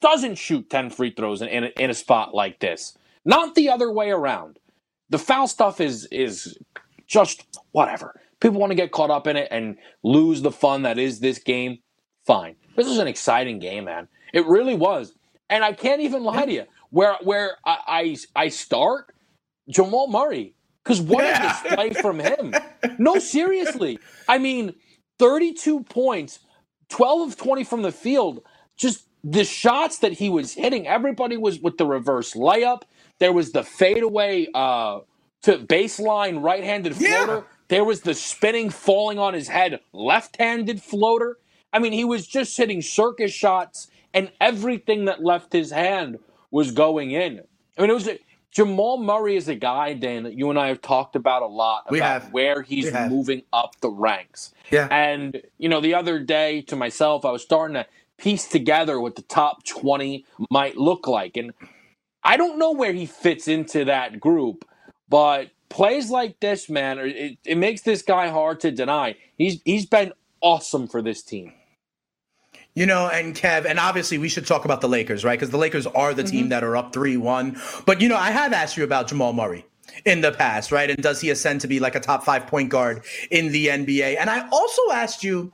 doesn't 0.00 0.36
shoot 0.36 0.68
10 0.68 0.90
free 0.90 1.10
throws 1.10 1.40
in, 1.40 1.48
in, 1.48 1.64
in 1.64 1.90
a 1.90 1.94
spot 1.94 2.34
like 2.34 2.60
this 2.60 2.97
not 3.28 3.54
the 3.54 3.68
other 3.68 3.92
way 3.92 4.10
around. 4.10 4.58
The 5.10 5.18
foul 5.18 5.46
stuff 5.46 5.80
is 5.80 6.06
is 6.10 6.58
just 7.06 7.46
whatever. 7.72 8.20
People 8.40 8.58
want 8.58 8.70
to 8.70 8.76
get 8.76 8.90
caught 8.90 9.10
up 9.10 9.26
in 9.26 9.36
it 9.36 9.48
and 9.50 9.76
lose 10.02 10.42
the 10.42 10.50
fun 10.50 10.82
that 10.82 10.98
is 10.98 11.20
this 11.20 11.38
game. 11.38 11.78
Fine. 12.26 12.56
This 12.76 12.88
was 12.88 12.98
an 12.98 13.08
exciting 13.08 13.58
game, 13.58 13.84
man. 13.84 14.08
It 14.32 14.46
really 14.46 14.74
was. 14.74 15.14
And 15.50 15.64
I 15.64 15.72
can't 15.72 16.00
even 16.00 16.24
lie 16.24 16.46
to 16.46 16.52
you. 16.52 16.64
Where 16.90 17.16
where 17.22 17.56
I 17.64 18.16
I, 18.34 18.44
I 18.44 18.48
start 18.48 19.14
Jamal 19.68 20.08
Murray 20.08 20.54
because 20.82 21.02
what 21.02 21.24
yeah. 21.24 21.60
a 21.60 21.62
display 21.62 21.90
from 22.00 22.18
him. 22.18 22.54
No, 23.00 23.18
seriously. 23.18 23.98
I 24.28 24.38
mean, 24.38 24.74
32 25.18 25.82
points, 25.84 26.40
12 26.88 27.28
of 27.28 27.36
20 27.36 27.64
from 27.64 27.82
the 27.82 27.92
field. 27.92 28.42
Just 28.76 29.06
the 29.22 29.44
shots 29.44 29.98
that 29.98 30.12
he 30.12 30.28
was 30.28 30.54
hitting, 30.54 30.86
everybody 30.86 31.36
was 31.36 31.60
with 31.60 31.76
the 31.76 31.86
reverse 31.86 32.34
layup. 32.34 32.82
There 33.18 33.32
was 33.32 33.52
the 33.52 33.64
fadeaway 33.64 34.48
uh, 34.54 35.00
to 35.42 35.58
baseline 35.58 36.42
right-handed 36.42 36.96
floater. 36.96 37.34
Yeah. 37.34 37.42
There 37.68 37.84
was 37.84 38.00
the 38.00 38.14
spinning, 38.14 38.70
falling 38.70 39.18
on 39.18 39.34
his 39.34 39.48
head 39.48 39.80
left-handed 39.92 40.82
floater. 40.82 41.38
I 41.72 41.80
mean, 41.80 41.92
he 41.92 42.04
was 42.04 42.26
just 42.26 42.56
hitting 42.56 42.80
circus 42.80 43.32
shots, 43.32 43.88
and 44.14 44.30
everything 44.40 45.04
that 45.04 45.22
left 45.22 45.52
his 45.52 45.70
hand 45.70 46.18
was 46.50 46.70
going 46.72 47.10
in. 47.10 47.42
I 47.76 47.82
mean, 47.82 47.90
it 47.90 47.94
was 47.94 48.08
a, 48.08 48.18
Jamal 48.50 48.96
Murray 48.96 49.36
is 49.36 49.48
a 49.48 49.54
guy, 49.54 49.92
Dan, 49.92 50.22
that 50.22 50.32
you 50.32 50.48
and 50.48 50.58
I 50.58 50.68
have 50.68 50.80
talked 50.80 51.14
about 51.14 51.42
a 51.42 51.46
lot 51.46 51.84
about 51.88 52.32
where 52.32 52.62
he's 52.62 52.90
moving 52.92 53.42
up 53.52 53.78
the 53.82 53.90
ranks. 53.90 54.54
Yeah. 54.70 54.88
And 54.90 55.42
you 55.58 55.68
know, 55.68 55.82
the 55.82 55.94
other 55.94 56.18
day 56.18 56.62
to 56.62 56.74
myself, 56.74 57.26
I 57.26 57.30
was 57.30 57.42
starting 57.42 57.74
to 57.74 57.86
piece 58.16 58.48
together 58.48 58.98
what 58.98 59.16
the 59.16 59.22
top 59.22 59.64
twenty 59.64 60.24
might 60.50 60.78
look 60.78 61.06
like, 61.06 61.36
and 61.36 61.52
I 62.24 62.36
don't 62.36 62.58
know 62.58 62.72
where 62.72 62.92
he 62.92 63.06
fits 63.06 63.48
into 63.48 63.84
that 63.86 64.20
group, 64.20 64.64
but 65.08 65.50
plays 65.68 66.10
like 66.10 66.40
this, 66.40 66.68
man, 66.68 66.98
it, 66.98 67.38
it 67.44 67.56
makes 67.56 67.82
this 67.82 68.02
guy 68.02 68.28
hard 68.28 68.60
to 68.60 68.70
deny. 68.70 69.16
He's 69.36 69.60
he's 69.64 69.86
been 69.86 70.12
awesome 70.40 70.88
for 70.88 71.02
this 71.02 71.22
team. 71.22 71.52
You 72.74 72.86
know, 72.86 73.08
and 73.08 73.34
Kev, 73.34 73.64
and 73.64 73.78
obviously 73.80 74.18
we 74.18 74.28
should 74.28 74.46
talk 74.46 74.64
about 74.64 74.80
the 74.80 74.88
Lakers, 74.88 75.24
right? 75.24 75.36
Because 75.36 75.50
the 75.50 75.58
Lakers 75.58 75.86
are 75.88 76.14
the 76.14 76.22
mm-hmm. 76.22 76.30
team 76.30 76.48
that 76.50 76.62
are 76.62 76.76
up 76.76 76.92
3 76.92 77.16
1. 77.16 77.56
But, 77.86 78.00
you 78.00 78.08
know, 78.08 78.16
I 78.16 78.30
have 78.30 78.52
asked 78.52 78.76
you 78.76 78.84
about 78.84 79.08
Jamal 79.08 79.32
Murray 79.32 79.66
in 80.04 80.20
the 80.20 80.30
past, 80.30 80.70
right? 80.70 80.88
And 80.88 81.02
does 81.02 81.20
he 81.20 81.30
ascend 81.30 81.60
to 81.62 81.66
be 81.66 81.80
like 81.80 81.96
a 81.96 82.00
top 82.00 82.22
five 82.22 82.46
point 82.46 82.68
guard 82.68 83.04
in 83.32 83.50
the 83.50 83.66
NBA? 83.66 84.16
And 84.20 84.30
I 84.30 84.48
also 84.50 84.82
asked 84.92 85.24
you, 85.24 85.52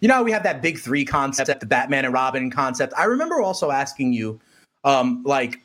you 0.00 0.08
know, 0.08 0.22
we 0.24 0.32
have 0.32 0.42
that 0.42 0.62
big 0.62 0.78
three 0.78 1.04
concept, 1.04 1.60
the 1.60 1.66
Batman 1.66 2.06
and 2.06 2.12
Robin 2.12 2.50
concept. 2.50 2.92
I 2.98 3.04
remember 3.04 3.40
also 3.40 3.70
asking 3.70 4.12
you, 4.12 4.40
um, 4.82 5.22
like, 5.24 5.60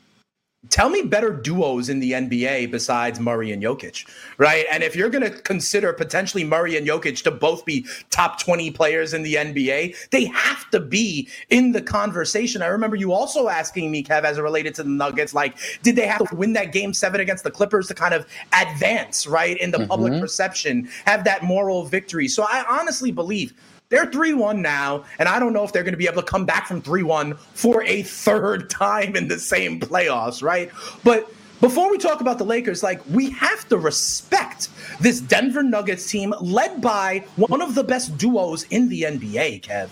tell 0.68 0.90
me 0.90 1.02
better 1.02 1.30
duos 1.30 1.88
in 1.88 2.00
the 2.00 2.12
NBA 2.12 2.70
besides 2.70 3.18
Murray 3.18 3.50
and 3.50 3.62
Jokic, 3.62 4.06
right? 4.36 4.66
And 4.70 4.82
if 4.82 4.94
you're 4.94 5.08
going 5.08 5.24
to 5.24 5.30
consider 5.30 5.92
potentially 5.94 6.44
Murray 6.44 6.76
and 6.76 6.86
Jokic 6.86 7.22
to 7.22 7.30
both 7.30 7.64
be 7.64 7.86
top 8.10 8.38
20 8.38 8.70
players 8.72 9.14
in 9.14 9.22
the 9.22 9.34
NBA, 9.34 10.10
they 10.10 10.24
have 10.26 10.70
to 10.70 10.80
be 10.80 11.28
in 11.48 11.72
the 11.72 11.80
conversation. 11.80 12.60
I 12.60 12.66
remember 12.66 12.96
you 12.96 13.12
also 13.12 13.48
asking 13.48 13.90
me, 13.90 14.04
Kev, 14.04 14.24
as 14.24 14.36
it 14.36 14.42
related 14.42 14.74
to 14.74 14.82
the 14.82 14.90
Nuggets, 14.90 15.32
like, 15.32 15.56
did 15.82 15.96
they 15.96 16.06
have 16.06 16.28
to 16.28 16.36
win 16.36 16.52
that 16.52 16.72
game 16.72 16.92
seven 16.92 17.20
against 17.20 17.42
the 17.42 17.50
Clippers 17.50 17.88
to 17.88 17.94
kind 17.94 18.12
of 18.12 18.26
advance, 18.52 19.26
right, 19.26 19.56
in 19.56 19.70
the 19.70 19.78
mm-hmm. 19.78 19.86
public 19.86 20.20
perception, 20.20 20.88
have 21.06 21.24
that 21.24 21.42
moral 21.42 21.84
victory? 21.84 22.28
So 22.28 22.42
I 22.42 22.64
honestly 22.68 23.10
believe 23.10 23.54
they're 23.90 24.06
3 24.06 24.34
1 24.34 24.62
now, 24.62 25.04
and 25.18 25.28
I 25.28 25.38
don't 25.38 25.52
know 25.52 25.64
if 25.64 25.72
they're 25.72 25.82
going 25.82 25.92
to 25.92 25.98
be 25.98 26.06
able 26.06 26.22
to 26.22 26.28
come 26.28 26.46
back 26.46 26.66
from 26.66 26.80
3 26.80 27.02
1 27.02 27.34
for 27.34 27.82
a 27.84 28.02
third 28.02 28.70
time 28.70 29.16
in 29.16 29.28
the 29.28 29.38
same 29.38 29.78
playoffs, 29.78 30.42
right? 30.42 30.70
But 31.04 31.30
before 31.60 31.90
we 31.90 31.98
talk 31.98 32.22
about 32.22 32.38
the 32.38 32.44
Lakers, 32.44 32.82
like, 32.82 33.02
we 33.10 33.30
have 33.30 33.68
to 33.68 33.76
respect 33.76 34.70
this 35.00 35.20
Denver 35.20 35.62
Nuggets 35.62 36.10
team 36.10 36.32
led 36.40 36.80
by 36.80 37.24
one 37.36 37.60
of 37.60 37.74
the 37.74 37.84
best 37.84 38.16
duos 38.16 38.62
in 38.70 38.88
the 38.88 39.02
NBA, 39.02 39.62
Kev. 39.62 39.90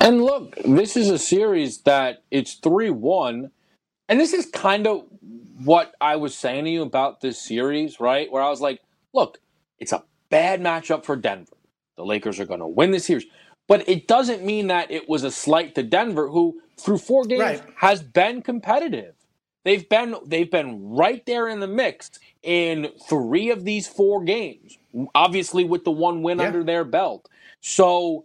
And 0.00 0.22
look, 0.22 0.54
this 0.64 0.96
is 0.96 1.10
a 1.10 1.18
series 1.18 1.78
that 1.82 2.22
it's 2.30 2.54
3 2.54 2.90
1. 2.90 3.50
And 4.08 4.20
this 4.20 4.32
is 4.32 4.46
kind 4.46 4.86
of 4.86 5.04
what 5.64 5.94
I 6.00 6.16
was 6.16 6.34
saying 6.34 6.64
to 6.64 6.70
you 6.70 6.82
about 6.82 7.20
this 7.20 7.40
series, 7.40 8.00
right? 8.00 8.30
Where 8.30 8.42
I 8.42 8.50
was 8.50 8.60
like, 8.60 8.80
look, 9.12 9.38
it's 9.78 9.92
a 9.92 10.04
bad 10.28 10.60
matchup 10.60 11.04
for 11.04 11.16
Denver. 11.16 11.56
The 12.00 12.06
Lakers 12.06 12.40
are 12.40 12.46
going 12.46 12.60
to 12.60 12.66
win 12.66 12.92
the 12.92 12.98
series. 12.98 13.26
But 13.68 13.86
it 13.86 14.08
doesn't 14.08 14.42
mean 14.42 14.68
that 14.68 14.90
it 14.90 15.06
was 15.06 15.22
a 15.22 15.30
slight 15.30 15.74
to 15.74 15.82
Denver, 15.82 16.28
who 16.28 16.62
through 16.78 16.96
four 16.96 17.24
games 17.24 17.40
right. 17.40 17.62
has 17.76 18.02
been 18.02 18.40
competitive. 18.40 19.14
They've 19.64 19.86
been 19.86 20.16
they've 20.24 20.50
been 20.50 20.88
right 20.88 21.24
there 21.26 21.46
in 21.46 21.60
the 21.60 21.66
mix 21.66 22.10
in 22.42 22.88
three 23.06 23.50
of 23.50 23.66
these 23.66 23.86
four 23.86 24.24
games. 24.24 24.78
Obviously, 25.14 25.64
with 25.64 25.84
the 25.84 25.90
one 25.90 26.22
win 26.22 26.38
yeah. 26.38 26.46
under 26.46 26.64
their 26.64 26.84
belt. 26.84 27.28
So 27.60 28.24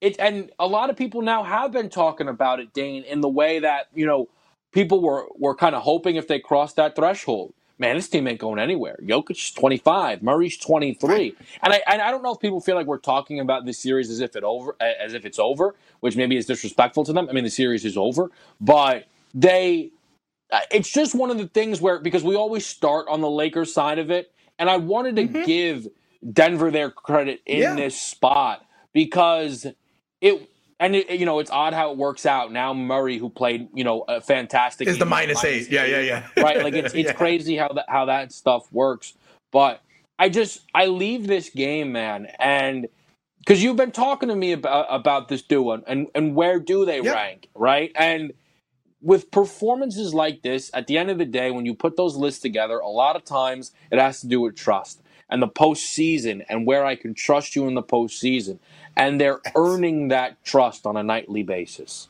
it 0.00 0.14
and 0.20 0.52
a 0.60 0.68
lot 0.68 0.88
of 0.88 0.96
people 0.96 1.20
now 1.20 1.42
have 1.42 1.72
been 1.72 1.90
talking 1.90 2.28
about 2.28 2.60
it, 2.60 2.72
Dane, 2.72 3.02
in 3.02 3.22
the 3.22 3.28
way 3.28 3.58
that 3.58 3.88
you 3.92 4.06
know 4.06 4.28
people 4.70 5.02
were 5.02 5.26
were 5.36 5.56
kind 5.56 5.74
of 5.74 5.82
hoping 5.82 6.14
if 6.14 6.28
they 6.28 6.38
crossed 6.38 6.76
that 6.76 6.94
threshold 6.94 7.54
man, 7.78 7.96
this 7.96 8.08
team 8.08 8.26
ain't 8.26 8.40
going 8.40 8.58
anywhere. 8.58 8.98
Jokic's 9.02 9.52
25, 9.52 10.22
Murray's 10.22 10.56
23. 10.56 11.34
And 11.62 11.72
I, 11.72 11.82
and 11.86 12.00
I 12.00 12.10
don't 12.10 12.22
know 12.22 12.32
if 12.32 12.40
people 12.40 12.60
feel 12.60 12.74
like 12.74 12.86
we're 12.86 12.98
talking 12.98 13.40
about 13.40 13.64
this 13.64 13.78
series 13.78 14.10
as 14.10 14.20
if 14.20 14.36
it 14.36 14.44
over 14.44 14.76
as 14.80 15.14
if 15.14 15.24
it's 15.24 15.38
over, 15.38 15.74
which 16.00 16.16
maybe 16.16 16.36
is 16.36 16.46
disrespectful 16.46 17.04
to 17.04 17.12
them. 17.12 17.28
I 17.28 17.32
mean, 17.32 17.44
the 17.44 17.50
series 17.50 17.84
is 17.84 17.96
over, 17.96 18.30
but 18.60 19.06
they 19.34 19.90
uh, 20.50 20.60
it's 20.70 20.90
just 20.90 21.14
one 21.14 21.30
of 21.30 21.38
the 21.38 21.48
things 21.48 21.80
where 21.80 21.98
because 21.98 22.24
we 22.24 22.36
always 22.36 22.64
start 22.64 23.06
on 23.08 23.20
the 23.20 23.30
Lakers 23.30 23.72
side 23.72 23.98
of 23.98 24.10
it, 24.10 24.32
and 24.58 24.70
I 24.70 24.76
wanted 24.76 25.16
to 25.16 25.22
mm-hmm. 25.22 25.44
give 25.44 25.88
Denver 26.32 26.70
their 26.70 26.90
credit 26.90 27.42
in 27.46 27.60
yeah. 27.60 27.74
this 27.74 28.00
spot 28.00 28.64
because 28.92 29.66
it 30.20 30.50
and 30.78 30.94
it, 30.94 31.10
you 31.10 31.26
know 31.26 31.38
it's 31.38 31.50
odd 31.50 31.72
how 31.72 31.90
it 31.90 31.96
works 31.96 32.26
out 32.26 32.52
now 32.52 32.72
murray 32.74 33.18
who 33.18 33.28
played 33.28 33.68
you 33.74 33.84
know 33.84 34.04
a 34.08 34.20
fantastic 34.20 34.88
is 34.88 34.98
the 34.98 35.04
minus, 35.04 35.42
minus 35.42 35.44
eight. 35.44 35.66
eight. 35.66 35.72
yeah 35.72 35.84
yeah 35.84 36.00
yeah 36.36 36.42
right 36.42 36.62
like 36.62 36.74
it's 36.74 36.94
it's 36.94 37.08
yeah. 37.08 37.12
crazy 37.12 37.56
how 37.56 37.68
that 37.68 37.86
how 37.88 38.04
that 38.04 38.32
stuff 38.32 38.70
works 38.72 39.14
but 39.52 39.82
i 40.18 40.28
just 40.28 40.64
i 40.74 40.86
leave 40.86 41.26
this 41.26 41.50
game 41.50 41.92
man 41.92 42.26
and 42.38 42.88
because 43.38 43.62
you've 43.62 43.76
been 43.76 43.92
talking 43.92 44.28
to 44.28 44.36
me 44.36 44.52
about 44.52 44.90
uh, 44.90 44.94
about 44.94 45.28
this 45.28 45.42
duo 45.42 45.82
and 45.86 46.08
and 46.14 46.34
where 46.34 46.58
do 46.58 46.84
they 46.84 47.00
yep. 47.00 47.14
rank 47.14 47.48
right 47.54 47.92
and 47.94 48.32
with 49.02 49.30
performances 49.30 50.14
like 50.14 50.42
this 50.42 50.70
at 50.74 50.86
the 50.86 50.98
end 50.98 51.10
of 51.10 51.18
the 51.18 51.24
day 51.24 51.50
when 51.50 51.64
you 51.64 51.74
put 51.74 51.96
those 51.96 52.16
lists 52.16 52.40
together 52.40 52.78
a 52.78 52.88
lot 52.88 53.14
of 53.14 53.24
times 53.24 53.72
it 53.90 53.98
has 53.98 54.20
to 54.20 54.26
do 54.26 54.40
with 54.40 54.56
trust 54.56 55.00
and 55.28 55.42
the 55.42 55.48
postseason 55.48 56.44
and 56.48 56.66
where 56.66 56.84
I 56.84 56.94
can 56.94 57.14
trust 57.14 57.56
you 57.56 57.66
in 57.66 57.74
the 57.74 57.82
postseason. 57.82 58.58
And 58.96 59.20
they're 59.20 59.40
earning 59.54 60.08
that 60.08 60.42
trust 60.44 60.86
on 60.86 60.96
a 60.96 61.02
nightly 61.02 61.42
basis. 61.42 62.08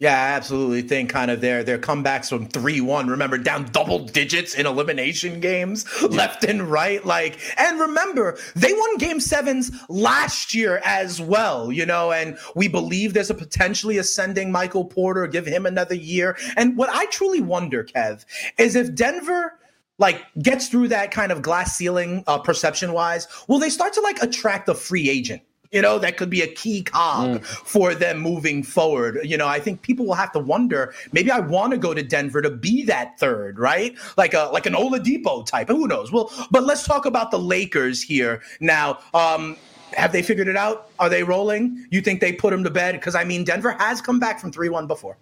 Yeah, 0.00 0.12
I 0.12 0.32
absolutely 0.32 0.82
think 0.82 1.08
kind 1.08 1.30
of 1.30 1.40
their 1.40 1.62
their 1.62 1.78
comebacks 1.78 2.28
from 2.28 2.48
three 2.48 2.80
one. 2.80 3.06
Remember, 3.06 3.38
down 3.38 3.66
double 3.66 4.00
digits 4.00 4.54
in 4.54 4.66
elimination 4.66 5.38
games, 5.38 5.86
left 6.02 6.42
and 6.42 6.62
right. 6.62 7.04
Like, 7.06 7.38
and 7.56 7.78
remember, 7.78 8.36
they 8.56 8.72
won 8.72 8.98
game 8.98 9.20
sevens 9.20 9.70
last 9.88 10.52
year 10.52 10.82
as 10.84 11.20
well. 11.20 11.70
You 11.70 11.86
know, 11.86 12.10
and 12.10 12.36
we 12.56 12.66
believe 12.66 13.14
there's 13.14 13.30
a 13.30 13.34
potentially 13.34 13.96
ascending 13.96 14.50
Michael 14.50 14.84
Porter. 14.84 15.28
Give 15.28 15.46
him 15.46 15.64
another 15.64 15.94
year. 15.94 16.36
And 16.56 16.76
what 16.76 16.90
I 16.92 17.06
truly 17.06 17.40
wonder, 17.40 17.84
Kev, 17.84 18.24
is 18.58 18.74
if 18.74 18.94
Denver 18.96 19.58
like 19.98 20.24
gets 20.42 20.68
through 20.68 20.88
that 20.88 21.10
kind 21.10 21.32
of 21.32 21.42
glass 21.42 21.76
ceiling 21.76 22.24
uh, 22.26 22.38
perception 22.38 22.92
wise, 22.92 23.26
will 23.48 23.58
they 23.58 23.70
start 23.70 23.92
to 23.94 24.00
like 24.00 24.22
attract 24.22 24.68
a 24.68 24.74
free 24.74 25.08
agent? 25.08 25.42
You 25.74 25.82
know, 25.82 25.98
that 25.98 26.16
could 26.16 26.30
be 26.30 26.40
a 26.40 26.46
key 26.46 26.84
cog 26.84 27.40
mm. 27.40 27.44
for 27.44 27.96
them 27.96 28.20
moving 28.20 28.62
forward. 28.62 29.18
You 29.24 29.36
know, 29.36 29.48
I 29.48 29.58
think 29.58 29.82
people 29.82 30.06
will 30.06 30.14
have 30.14 30.30
to 30.32 30.38
wonder. 30.38 30.94
Maybe 31.10 31.32
I 31.32 31.40
want 31.40 31.72
to 31.72 31.78
go 31.78 31.92
to 31.92 32.02
Denver 32.02 32.40
to 32.42 32.50
be 32.50 32.84
that 32.84 33.18
third, 33.18 33.58
right? 33.58 33.96
Like 34.16 34.34
a 34.34 34.50
like 34.52 34.66
an 34.66 34.74
Oladipo 34.74 35.44
type. 35.44 35.66
Who 35.66 35.88
knows? 35.88 36.12
Well, 36.12 36.30
but 36.52 36.62
let's 36.62 36.84
talk 36.84 37.06
about 37.06 37.32
the 37.32 37.40
Lakers 37.40 38.00
here 38.00 38.40
now. 38.60 39.00
Um, 39.14 39.56
have 39.96 40.12
they 40.12 40.22
figured 40.22 40.46
it 40.46 40.56
out? 40.56 40.90
Are 41.00 41.08
they 41.08 41.24
rolling? 41.24 41.86
You 41.90 42.00
think 42.00 42.20
they 42.20 42.32
put 42.32 42.50
them 42.50 42.62
to 42.62 42.70
bed? 42.70 42.92
Because 42.92 43.16
I 43.16 43.24
mean, 43.24 43.42
Denver 43.42 43.72
has 43.72 44.00
come 44.00 44.20
back 44.20 44.38
from 44.38 44.52
three 44.52 44.68
one 44.68 44.86
before. 44.86 45.18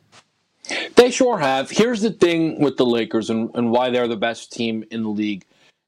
They 0.97 1.11
sure 1.11 1.39
have. 1.39 1.71
Here's 1.71 2.03
the 2.03 2.11
thing 2.11 2.61
with 2.61 2.77
the 2.77 2.87
Lakers 2.87 3.31
and, 3.31 3.51
and 3.55 3.71
why 3.71 3.91
they're 3.91 4.09
the 4.09 4.17
best 4.17 4.53
team 4.53 4.85
in 4.91 5.03
the 5.03 5.09
league 5.09 5.45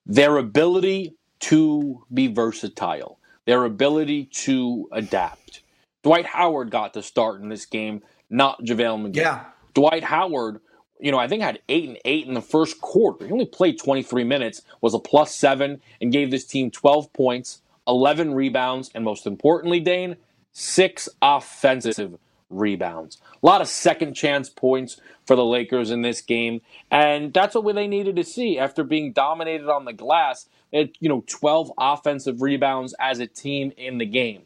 their 0.07 0.37
ability 0.37 1.14
to 1.41 2.05
be 2.12 2.26
versatile, 2.26 3.18
their 3.47 3.64
ability 3.64 4.26
to 4.26 4.89
adapt. 4.93 5.62
Dwight 6.03 6.26
Howard 6.26 6.70
got 6.70 6.93
the 6.93 7.03
start 7.03 7.41
in 7.41 7.49
this 7.49 7.64
game, 7.64 8.03
not 8.28 8.62
JaVale 8.62 9.07
McGee. 9.07 9.16
Yeah. 9.16 9.45
Dwight 9.72 10.05
Howard, 10.05 10.61
you 11.01 11.11
know, 11.11 11.18
I 11.18 11.26
think 11.26 11.43
had 11.43 11.61
eight 11.68 11.89
and 11.89 11.99
eight 12.05 12.26
in 12.26 12.35
the 12.35 12.43
first 12.43 12.80
quarter. 12.80 13.26
He 13.26 13.32
only 13.32 13.47
played 13.47 13.78
23 13.78 14.24
minutes, 14.24 14.62
was 14.80 14.95
a 14.95 14.99
plus 14.99 15.35
seven, 15.35 15.80
and 16.01 16.12
gave 16.12 16.30
this 16.30 16.45
team 16.45 16.70
12 16.70 17.12
points, 17.12 17.62
11 17.89 18.35
rebounds, 18.35 18.91
and 18.95 19.05
most 19.05 19.26
importantly, 19.26 19.80
Dane, 19.80 20.16
six 20.53 21.09
offensive 21.22 22.18
rebounds. 22.59 23.19
A 23.43 23.47
lot 23.47 23.61
of 23.61 23.69
second 23.69 24.15
chance 24.15 24.49
points 24.49 25.01
for 25.27 25.37
the 25.37 25.45
Lakers 25.45 25.91
in 25.91 26.03
this 26.03 26.21
game, 26.21 26.61
and 26.91 27.33
that's 27.33 27.55
what 27.55 27.75
they 27.75 27.87
needed 27.87 28.17
to 28.17 28.25
see 28.25 28.59
after 28.59 28.85
being 28.85 29.13
dominated 29.13 29.69
on 29.69 29.85
the 29.85 29.93
glass. 29.93 30.49
At 30.73 30.91
you 31.01 31.09
know, 31.09 31.23
12 31.29 31.73
offensive 31.79 32.43
rebounds 32.43 32.95
as 32.99 33.21
a 33.21 33.27
team 33.27 33.73
in 33.77 33.99
the 33.99 34.07
game. 34.07 34.43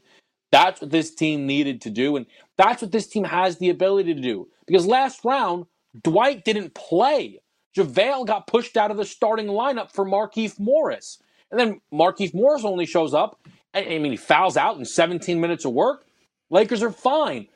That's 0.51 0.81
what 0.81 0.91
this 0.91 1.15
team 1.15 1.47
needed 1.47 1.81
to 1.83 1.91
do, 1.91 2.17
and 2.17 2.27
that's 2.57 2.83
what 2.83 2.93
this 2.93 3.07
team 3.07 3.25
has 3.25 3.59
the 3.59 3.71
ability 3.71 4.15
to 4.15 4.21
do. 4.21 4.49
Because 4.67 4.87
last 4.87 5.25
round, 5.25 5.67
Dwight 6.03 6.45
didn't 6.45 6.75
play. 6.75 7.41
JaVale 7.77 8.27
got 8.27 8.47
pushed 8.47 8.77
out 8.77 8.91
of 8.91 8.97
the 8.97 9.05
starting 9.05 9.47
lineup 9.47 9.93
for 9.93 10.05
Markieff 10.05 10.59
Morris. 10.59 11.23
And 11.51 11.59
then 11.59 11.81
Markieff 11.93 12.35
Morris 12.35 12.65
only 12.65 12.87
shows 12.87 13.15
up. 13.15 13.41
I 13.75 13.99
mean, 13.99 14.13
he 14.13 14.17
fouls 14.17 14.57
out 14.57 14.77
in 14.77 14.85
17 14.85 15.41
minutes 15.41 15.65
of 15.65 15.73
work. 15.73 16.05
Lakers 16.51 16.83
are 16.83 16.91
fine. 16.91 17.49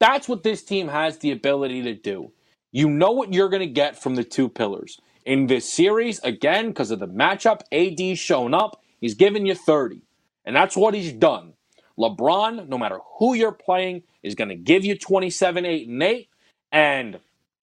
That's 0.00 0.28
what 0.28 0.44
this 0.44 0.64
team 0.64 0.88
has 0.88 1.18
the 1.18 1.32
ability 1.32 1.82
to 1.84 1.94
do. 1.94 2.32
You 2.72 2.90
know 2.90 3.12
what 3.12 3.34
you're 3.34 3.50
going 3.50 3.62
to 3.62 3.68
get 3.68 4.02
from 4.02 4.16
the 4.16 4.24
two 4.24 4.50
pillars. 4.50 5.00
In 5.26 5.48
this 5.48 5.70
series, 5.72 6.20
again, 6.20 6.68
because 6.68 6.92
of 6.92 7.00
the 7.00 7.08
matchup, 7.08 7.62
AD 7.72 8.18
shown 8.18 8.54
up, 8.54 8.82
he's 9.00 9.14
giving 9.14 9.46
you 9.46 9.56
30. 9.56 10.02
And 10.46 10.56
that's 10.56 10.76
what 10.76 10.94
he's 10.94 11.12
done. 11.14 11.54
LeBron, 11.98 12.68
no 12.68 12.78
matter 12.78 13.00
who 13.18 13.34
you're 13.34 13.52
playing, 13.52 14.04
is 14.22 14.36
going 14.36 14.50
to 14.50 14.56
give 14.56 14.84
you 14.84 14.96
27, 14.98 15.66
8, 15.66 15.88
and 15.88 16.04
8, 16.04 16.28
and 16.72 17.20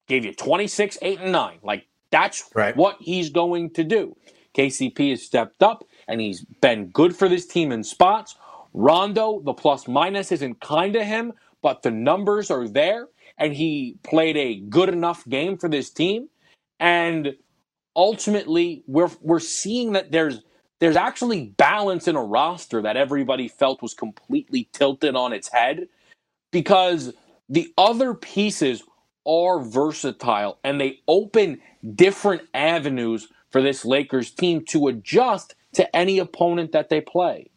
gave 0.08 0.26
you 0.26 0.34
26, 0.34 1.00
8, 1.02 1.22
and 1.22 1.34
9. 1.34 1.60
Like, 1.64 1.88
that's 2.12 2.50
right. 2.56 2.78
what 2.78 2.98
he's 3.02 3.32
going 3.32 3.72
to 3.72 3.86
do. 3.86 4.18
KCP 4.56 5.12
has 5.12 5.24
stepped 5.24 5.64
up, 5.64 5.86
and 6.08 6.22
he's 6.22 6.46
been 6.62 6.88
good 6.90 7.16
for 7.16 7.30
this 7.30 7.48
team 7.48 7.72
in 7.74 7.84
spots. 7.84 8.36
Rondo, 8.74 9.42
the 9.44 9.54
plus 9.54 9.88
minus 9.88 10.32
isn't 10.34 10.62
kind 10.62 10.94
to 10.94 11.06
him, 11.06 11.34
but 11.62 11.84
the 11.84 11.92
numbers 11.92 12.52
are 12.52 12.68
there, 12.68 13.08
and 13.38 13.54
he 13.54 13.98
played 14.04 14.38
a 14.38 14.60
good 14.62 14.90
enough 14.90 15.28
game 15.28 15.58
for 15.58 15.70
this 15.70 15.90
team. 15.90 16.30
And 16.80 17.36
ultimately, 17.96 18.84
we're 18.88 19.12
we're 19.22 19.40
seeing 19.40 19.94
that 19.94 20.12
there's 20.12 20.42
there's 20.80 20.96
actually 20.96 21.48
balance 21.58 22.08
in 22.08 22.16
a 22.16 22.24
roster 22.24 22.82
that 22.84 22.98
everybody 22.98 23.48
felt 23.48 23.82
was 23.82 23.94
completely 23.94 24.70
tilted 24.74 25.16
on 25.16 25.34
its 25.34 25.50
head 25.52 25.88
because 26.52 27.14
the 27.50 27.74
other 27.78 28.14
pieces 28.14 28.84
are 29.28 29.60
versatile 29.60 30.60
and 30.64 30.80
they 30.80 31.00
open 31.08 31.62
different 31.96 32.44
avenues 32.54 33.28
for 33.52 33.62
this 33.62 33.86
Lakers 33.86 34.32
team 34.32 34.64
to 34.66 34.88
adjust 34.88 35.56
to 35.74 35.96
any 35.96 36.20
opponent 36.20 36.72
that 36.74 36.90
they 36.90 37.02
play. 37.02 37.50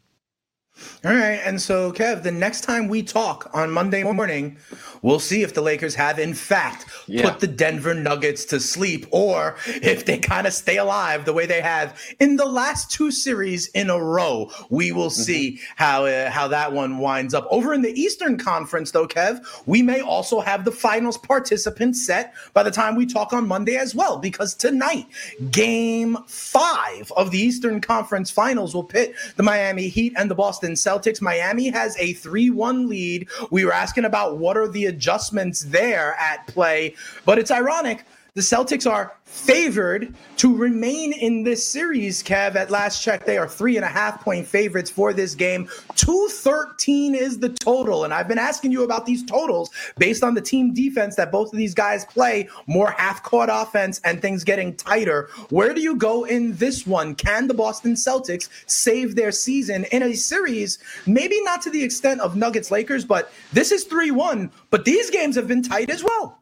All 1.05 1.15
right. 1.15 1.41
And 1.45 1.61
so, 1.61 1.93
Kev, 1.93 2.23
the 2.23 2.31
next 2.31 2.63
time 2.63 2.89
we 2.89 3.03
talk 3.03 3.51
on 3.55 3.71
Monday 3.71 4.03
morning, 4.03 4.59
we'll 5.01 5.19
see 5.19 5.43
if 5.43 5.55
the 5.55 5.63
Lakers 5.63 5.95
have, 5.95 6.19
in 6.19 6.35
fact, 6.35 6.85
yeah. 7.07 7.23
put 7.31 7.41
the 7.41 7.47
Denver 7.47 7.95
Nuggets 7.95 8.45
to 8.47 8.61
sleep 8.61 9.07
or 9.11 9.57
if 9.67 10.05
they 10.05 10.19
kind 10.19 10.47
of 10.47 10.53
stay 10.53 10.77
alive 10.77 11.25
the 11.25 11.33
way 11.33 11.47
they 11.47 11.63
have 11.63 11.99
in 12.21 12.37
the 12.37 12.45
last 12.45 12.91
two 12.91 13.11
series 13.11 13.69
in 13.69 13.89
a 13.89 14.03
row. 14.03 14.51
We 14.69 14.93
will 14.93 15.07
mm-hmm. 15.07 15.23
see 15.23 15.61
how, 15.77 16.05
uh, 16.05 16.31
how 16.31 16.49
that 16.49 16.73
one 16.73 16.99
winds 16.99 17.33
up. 17.33 17.47
Over 17.51 17.73
in 17.73 17.83
the 17.83 17.99
Eastern 17.99 18.37
Conference, 18.37 18.91
though, 18.91 19.09
Kev, 19.09 19.45
we 19.67 19.83
may 19.83 20.01
also 20.01 20.41
have 20.41 20.65
the 20.65 20.73
finals 20.73 21.17
participants 21.17 22.05
set 22.05 22.35
by 22.53 22.63
the 22.63 22.71
time 22.71 22.95
we 22.95 23.07
talk 23.07 23.33
on 23.33 23.49
Monday 23.49 23.77
as 23.77 23.95
well, 23.95 24.19
because 24.19 24.55
tonight, 24.55 25.07
game 25.51 26.17
five 26.27 27.11
of 27.17 27.31
the 27.31 27.39
Eastern 27.39 27.81
Conference 27.81 28.31
finals 28.31 28.75
will 28.75 28.85
pit 28.85 29.15
the 29.37 29.43
Miami 29.43 29.89
Heat 29.89 30.13
and 30.17 30.31
the 30.31 30.35
Boston 30.35 30.70
Celtics 30.75 31.01
Celtics. 31.01 31.21
Miami 31.21 31.69
has 31.69 31.97
a 31.99 32.13
3 32.15 32.51
1 32.51 32.89
lead. 32.89 33.29
We 33.51 33.65
were 33.65 33.73
asking 33.73 34.05
about 34.05 34.39
what 34.39 34.57
are 34.57 34.69
the 34.69 34.87
adjustments 34.87 35.63
there 35.63 36.15
at 36.15 36.47
play, 36.47 36.95
but 37.25 37.39
it's 37.39 37.51
ironic. 37.51 38.05
The 38.35 38.43
Celtics 38.43 38.89
are 38.89 39.17
favored 39.25 40.15
to 40.37 40.57
remain 40.57 41.13
in 41.13 41.43
this 41.43 41.67
series, 41.67 42.23
Kev. 42.23 42.55
At 42.55 42.71
last 42.71 43.03
check, 43.03 43.27
they 43.27 43.37
are 43.37 43.49
three 43.49 43.75
and 43.75 43.85
a 43.85 43.89
half 43.89 44.21
point 44.21 44.47
favorites 44.47 44.89
for 44.89 45.13
this 45.13 45.35
game. 45.35 45.69
213 45.97 47.17
is 47.17 47.41
the 47.41 47.49
total. 47.49 48.05
And 48.05 48.15
I've 48.15 48.29
been 48.29 48.39
asking 48.39 48.71
you 48.71 48.85
about 48.85 49.05
these 49.05 49.25
totals 49.25 49.71
based 49.99 50.23
on 50.23 50.35
the 50.35 50.41
team 50.41 50.73
defense 50.73 51.17
that 51.17 51.33
both 51.33 51.53
of 51.53 51.59
these 51.59 51.75
guys 51.75 52.05
play, 52.05 52.49
more 52.69 52.93
half 52.93 53.25
court 53.25 53.51
offense 53.53 54.01
and 54.05 54.23
things 54.23 54.45
getting 54.45 54.77
tighter. 54.77 55.29
Where 55.49 55.75
do 55.75 55.81
you 55.81 55.97
go 55.97 56.23
in 56.25 56.55
this 56.55 56.87
one? 56.87 57.17
Can 57.17 57.49
the 57.49 57.55
Boston 57.55 57.95
Celtics 57.95 58.49
save 58.67 59.17
their 59.17 59.33
season 59.33 59.87
in 59.91 60.05
a 60.05 60.15
series? 60.15 60.79
Maybe 61.05 61.43
not 61.43 61.63
to 61.63 61.71
the 61.71 61.83
extent 61.83 62.21
of 62.21 62.37
Nuggets 62.37 62.71
Lakers, 62.71 63.05
but 63.05 63.33
this 63.53 63.73
is 63.73 63.85
3 63.85 64.13
1. 64.13 64.53
But 64.71 64.85
these 64.85 65.11
games 65.11 65.35
have 65.35 65.49
been 65.49 65.63
tight 65.63 65.91
as 65.91 66.05
well. 66.05 66.40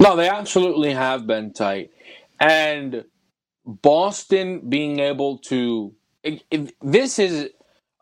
No, 0.00 0.16
they 0.16 0.28
absolutely 0.28 0.92
have 0.94 1.26
been 1.26 1.52
tight. 1.52 1.90
And 2.40 3.04
Boston 3.66 4.68
being 4.68 5.00
able 5.00 5.38
to. 5.38 5.94
this 6.82 7.18
is 7.18 7.50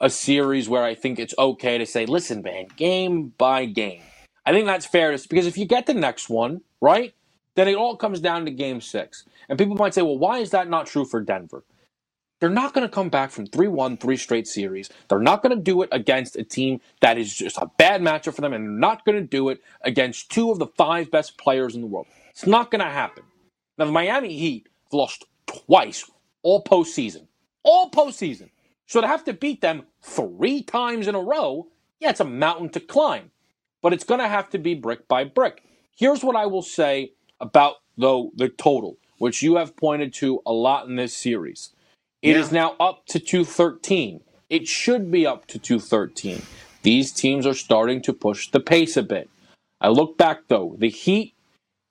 a 0.01 0.11
series 0.11 0.69
where 0.69 0.85
I 0.85 0.95
think 0.95 1.19
it's 1.19 1.35
okay 1.39 1.79
to 1.79 1.87
say, 1.87 2.07
listen, 2.07 2.43
man, 2.43 2.67
game 2.77 3.33
by 3.39 3.65
game. 3.65 4.03
I 4.45 4.53
think 4.53 4.67
that's 4.67 4.87
fair 4.87 5.11
because 5.13 5.47
if 5.47 5.59
you 5.59 5.67
get 5.67 5.87
the 5.87 5.95
next 5.95 6.29
one, 6.29 6.61
right, 6.81 7.15
then 7.55 7.69
it 7.69 7.77
all 7.77 7.97
comes 7.97 8.21
down 8.21 8.45
to 8.45 8.51
game 8.51 8.81
six. 8.81 9.25
And 9.49 9.59
people 9.59 9.77
might 9.77 9.95
say, 9.95 10.03
well, 10.03 10.19
why 10.19 10.39
is 10.39 10.51
that 10.51 10.69
not 10.69 10.87
true 10.87 11.05
for 11.05 11.21
Denver? 11.21 11.65
They're 12.39 12.51
not 12.51 12.75
going 12.75 12.87
to 12.87 12.93
come 12.93 13.09
back 13.09 13.31
from 13.31 13.47
3 13.47 13.69
1, 13.69 13.97
three 13.97 14.17
straight 14.17 14.47
series. 14.47 14.91
They're 15.09 15.19
not 15.19 15.43
going 15.43 15.57
to 15.57 15.63
do 15.63 15.83
it 15.83 15.89
against 15.91 16.37
a 16.37 16.45
team 16.45 16.81
that 17.01 17.17
is 17.17 17.35
just 17.35 17.57
a 17.57 17.71
bad 17.79 18.03
matchup 18.03 18.35
for 18.35 18.43
them, 18.43 18.53
and 18.53 18.65
they're 18.65 18.73
not 18.73 19.05
going 19.05 19.17
to 19.17 19.27
do 19.27 19.49
it 19.49 19.63
against 19.83 20.31
two 20.31 20.51
of 20.51 20.59
the 20.59 20.67
five 20.67 21.11
best 21.11 21.39
players 21.39 21.75
in 21.75 21.81
the 21.81 21.87
world. 21.87 22.07
It's 22.31 22.47
not 22.47 22.71
going 22.71 22.85
to 22.85 22.91
happen. 22.91 23.25
Now, 23.79 23.87
the 23.87 23.93
Miami 23.93 24.37
Heat 24.37 24.69
have 24.85 24.93
lost 24.93 25.25
twice 25.47 26.11
all 26.43 26.63
postseason. 26.63 27.27
All 27.63 27.91
postseason. 27.91 28.51
So 28.87 29.01
to 29.01 29.07
have 29.07 29.25
to 29.25 29.33
beat 29.33 29.63
them 29.63 29.85
three 30.03 30.63
times 30.63 31.09
in 31.09 31.15
a 31.15 31.21
row, 31.21 31.69
yeah, 31.99 32.11
it's 32.11 32.21
a 32.21 32.25
mountain 32.25 32.69
to 32.71 32.81
climb. 32.81 33.31
But 33.83 33.93
it's 33.93 34.05
going 34.05 34.21
to 34.21 34.29
have 34.29 34.51
to 34.51 34.59
be 34.59 34.75
brick 34.75 35.09
by 35.09 35.25
brick. 35.25 35.63
Here's 35.97 36.23
what 36.23 36.37
I 36.37 36.47
will 36.47 36.63
say 36.63 37.13
about, 37.41 37.77
though, 37.97 38.31
the 38.37 38.49
total, 38.49 38.99
which 39.19 39.43
you 39.43 39.57
have 39.57 39.77
pointed 39.77 40.13
to 40.15 40.43
a 40.47 40.53
lot 40.53 40.87
in 40.87 40.97
this 40.97 41.17
series. 41.17 41.71
It 42.27 42.35
yeah. 42.35 42.41
is 42.41 42.51
now 42.51 42.75
up 42.81 43.07
to 43.07 43.21
213. 43.21 44.21
It 44.51 44.67
should 44.67 45.13
be 45.13 45.25
up 45.25 45.47
to 45.47 45.61
213. 45.61 46.43
These 46.83 47.13
teams 47.13 47.47
are 47.47 47.55
starting 47.55 48.03
to 48.03 48.13
push 48.13 48.51
the 48.51 48.59
pace 48.59 48.97
a 48.97 49.05
bit. 49.05 49.31
I 49.81 49.91
look 49.91 50.19
back 50.19 50.41
though, 50.49 50.75
the 50.77 50.89
Heat 50.89 51.35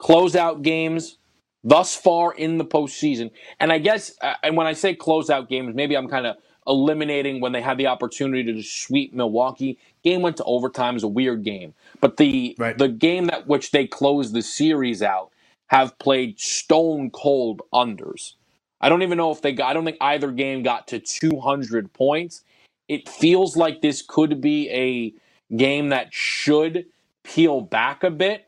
closeout 0.02 0.62
games 0.62 1.20
thus 1.64 1.96
far 1.96 2.34
in 2.34 2.58
the 2.58 2.66
postseason, 2.66 3.32
and 3.62 3.72
I 3.72 3.78
guess, 3.78 4.12
uh, 4.22 4.34
and 4.44 4.58
when 4.58 4.68
I 4.68 4.74
say 4.74 4.94
closeout 4.94 5.48
games, 5.48 5.74
maybe 5.74 5.96
I'm 5.96 6.10
kind 6.10 6.28
of 6.28 6.36
eliminating 6.68 7.40
when 7.40 7.54
they 7.54 7.62
had 7.62 7.78
the 7.78 7.88
opportunity 7.88 8.52
to 8.52 8.62
sweep 8.62 9.14
Milwaukee. 9.14 9.78
Game 10.04 10.22
went 10.22 10.36
to 10.38 10.44
overtime 10.44 10.98
is 10.98 11.04
a 11.04 11.08
weird 11.08 11.46
game, 11.46 11.74
but 12.02 12.18
the 12.18 12.58
right. 12.60 12.78
the 12.78 12.90
game 12.90 13.28
that 13.28 13.48
which 13.48 13.72
they 13.72 13.88
closed 13.88 14.34
the 14.34 14.42
series 14.42 15.02
out 15.02 15.32
have 15.68 15.98
played 15.98 16.42
stone 16.42 17.10
cold 17.10 17.62
unders. 17.74 18.34
I 18.86 18.90
don't 18.90 19.02
even 19.02 19.18
know 19.18 19.32
if 19.32 19.42
they 19.42 19.52
got, 19.52 19.72
I 19.72 19.74
don't 19.74 19.84
think 19.84 19.98
either 20.00 20.32
game 20.32 20.62
got 20.62 20.90
to 20.90 21.00
200 21.00 21.92
points. 21.94 22.44
It 22.88 23.10
feels 23.10 23.58
like 23.58 23.82
this 23.82 24.04
could 24.08 24.42
be 24.42 24.70
a 24.70 25.56
game 25.56 25.90
that 25.90 26.14
should 26.14 26.86
peel 27.24 27.62
back 27.62 28.04
a 28.04 28.12
bit. 28.12 28.48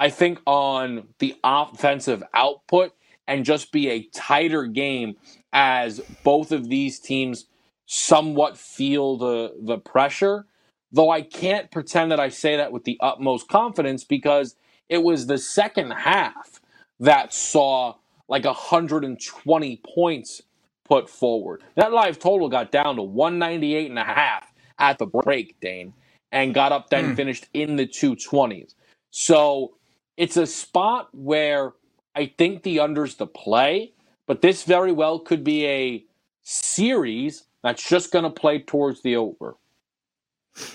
I 0.00 0.10
think 0.10 0.40
on 0.44 1.06
the 1.20 1.36
offensive 1.44 2.24
output 2.34 2.94
and 3.28 3.44
just 3.44 3.70
be 3.70 3.88
a 3.88 4.02
tighter 4.12 4.64
game 4.66 5.14
as 5.52 6.00
both 6.24 6.50
of 6.50 6.68
these 6.68 6.98
teams 6.98 7.46
somewhat 7.86 8.58
feel 8.58 9.16
the 9.16 9.54
the 9.62 9.78
pressure. 9.78 10.46
Though 10.90 11.10
I 11.10 11.22
can't 11.22 11.70
pretend 11.70 12.10
that 12.10 12.18
I 12.18 12.28
say 12.28 12.56
that 12.56 12.72
with 12.72 12.82
the 12.82 12.98
utmost 13.00 13.46
confidence 13.46 14.02
because 14.02 14.56
it 14.88 15.04
was 15.04 15.28
the 15.28 15.38
second 15.38 15.92
half 15.92 16.60
that 16.98 17.32
saw 17.32 17.94
like 18.28 18.44
120 18.44 19.82
points 19.94 20.42
put 20.84 21.08
forward. 21.08 21.62
That 21.74 21.92
live 21.92 22.18
total 22.18 22.48
got 22.48 22.70
down 22.70 22.96
to 22.96 23.02
198 23.02 23.90
and 23.90 23.98
a 23.98 24.04
half 24.04 24.52
at 24.78 24.98
the 24.98 25.06
break, 25.06 25.58
Dane, 25.60 25.92
and 26.32 26.54
got 26.54 26.72
up 26.72 26.90
then 26.90 27.12
mm. 27.12 27.16
finished 27.16 27.46
in 27.54 27.76
the 27.76 27.86
220s. 27.86 28.74
So 29.10 29.74
it's 30.16 30.36
a 30.36 30.46
spot 30.46 31.08
where 31.12 31.72
I 32.14 32.32
think 32.38 32.62
the 32.62 32.80
under's 32.80 33.16
the 33.16 33.26
play, 33.26 33.92
but 34.26 34.42
this 34.42 34.64
very 34.64 34.92
well 34.92 35.18
could 35.18 35.44
be 35.44 35.66
a 35.66 36.04
series 36.42 37.44
that's 37.62 37.86
just 37.86 38.12
going 38.12 38.24
to 38.24 38.30
play 38.30 38.60
towards 38.60 39.02
the 39.02 39.16
over. 39.16 39.56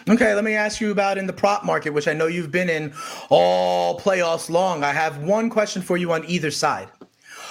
Okay, 0.07 0.35
let 0.35 0.43
me 0.43 0.53
ask 0.53 0.79
you 0.79 0.91
about 0.91 1.17
in 1.17 1.25
the 1.25 1.33
prop 1.33 1.65
market, 1.65 1.91
which 1.91 2.07
I 2.07 2.13
know 2.13 2.27
you've 2.27 2.51
been 2.51 2.69
in 2.69 2.93
all 3.29 3.99
playoffs 3.99 4.49
long. 4.49 4.83
I 4.83 4.91
have 4.91 5.23
one 5.23 5.49
question 5.49 5.81
for 5.81 5.97
you 5.97 6.11
on 6.11 6.23
either 6.25 6.51
side. 6.51 6.89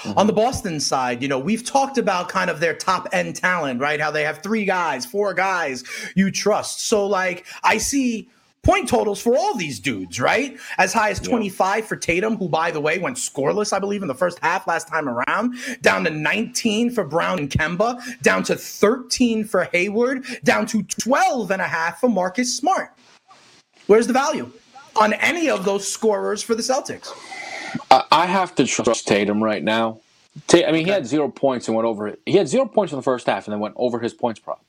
Mm-hmm. 0.02 0.18
On 0.18 0.26
the 0.26 0.32
Boston 0.32 0.80
side, 0.80 1.22
you 1.22 1.28
know, 1.28 1.38
we've 1.38 1.64
talked 1.64 1.98
about 1.98 2.28
kind 2.28 2.48
of 2.48 2.60
their 2.60 2.74
top 2.74 3.08
end 3.12 3.36
talent, 3.36 3.80
right? 3.80 4.00
How 4.00 4.10
they 4.10 4.24
have 4.24 4.42
three 4.42 4.64
guys, 4.64 5.04
four 5.04 5.34
guys 5.34 5.84
you 6.14 6.30
trust. 6.30 6.86
So, 6.86 7.06
like, 7.06 7.44
I 7.62 7.78
see 7.78 8.28
point 8.62 8.88
totals 8.88 9.20
for 9.20 9.36
all 9.36 9.54
these 9.54 9.80
dudes, 9.80 10.20
right? 10.20 10.58
As 10.78 10.92
high 10.92 11.10
as 11.10 11.20
25 11.20 11.86
for 11.86 11.96
Tatum, 11.96 12.36
who, 12.36 12.48
by 12.48 12.70
the 12.70 12.80
way, 12.80 12.98
went 12.98 13.16
scoreless, 13.16 13.72
I 13.72 13.78
believe, 13.78 14.02
in 14.02 14.08
the 14.08 14.14
first 14.14 14.38
half 14.40 14.66
last 14.66 14.88
time 14.88 15.08
around, 15.08 15.54
down 15.82 16.04
to 16.04 16.10
19 16.10 16.90
for 16.90 17.04
Brown 17.04 17.38
and 17.38 17.50
Kemba, 17.50 18.00
down 18.22 18.42
to 18.44 18.56
13 18.56 19.44
for 19.44 19.64
Hayward, 19.64 20.24
down 20.44 20.66
to 20.66 20.82
12 20.82 21.50
and 21.50 21.62
a 21.62 21.68
half 21.68 22.00
for 22.00 22.08
Marcus 22.08 22.56
Smart. 22.56 22.92
Where's 23.86 24.06
the 24.06 24.12
value 24.12 24.50
on 24.96 25.14
any 25.14 25.48
of 25.50 25.64
those 25.64 25.90
scorers 25.90 26.42
for 26.42 26.54
the 26.54 26.62
Celtics? 26.62 27.10
I 28.10 28.26
have 28.26 28.54
to 28.56 28.66
trust 28.66 29.08
Tatum 29.08 29.42
right 29.42 29.62
now. 29.62 30.00
I 30.52 30.72
mean, 30.72 30.86
he 30.86 30.90
had 30.90 31.06
zero 31.06 31.28
points 31.28 31.68
and 31.68 31.76
went 31.76 31.86
over 31.86 32.08
it. 32.08 32.20
He 32.24 32.36
had 32.36 32.48
zero 32.48 32.66
points 32.66 32.92
in 32.92 32.96
the 32.96 33.02
first 33.02 33.26
half 33.26 33.46
and 33.46 33.52
then 33.52 33.60
went 33.60 33.74
over 33.76 33.98
his 33.98 34.14
points 34.14 34.40
prop. 34.40 34.64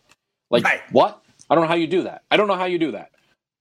Like 0.50 0.64
right. 0.64 0.82
what? 0.92 1.22
I 1.50 1.56
don't 1.56 1.64
know 1.64 1.68
how 1.68 1.76
you 1.76 1.88
do 1.88 2.04
that. 2.04 2.24
I 2.32 2.38
don't 2.38 2.48
know 2.48 2.56
how 2.56 2.66
you 2.66 2.80
do 2.80 2.92
that. 2.92 3.12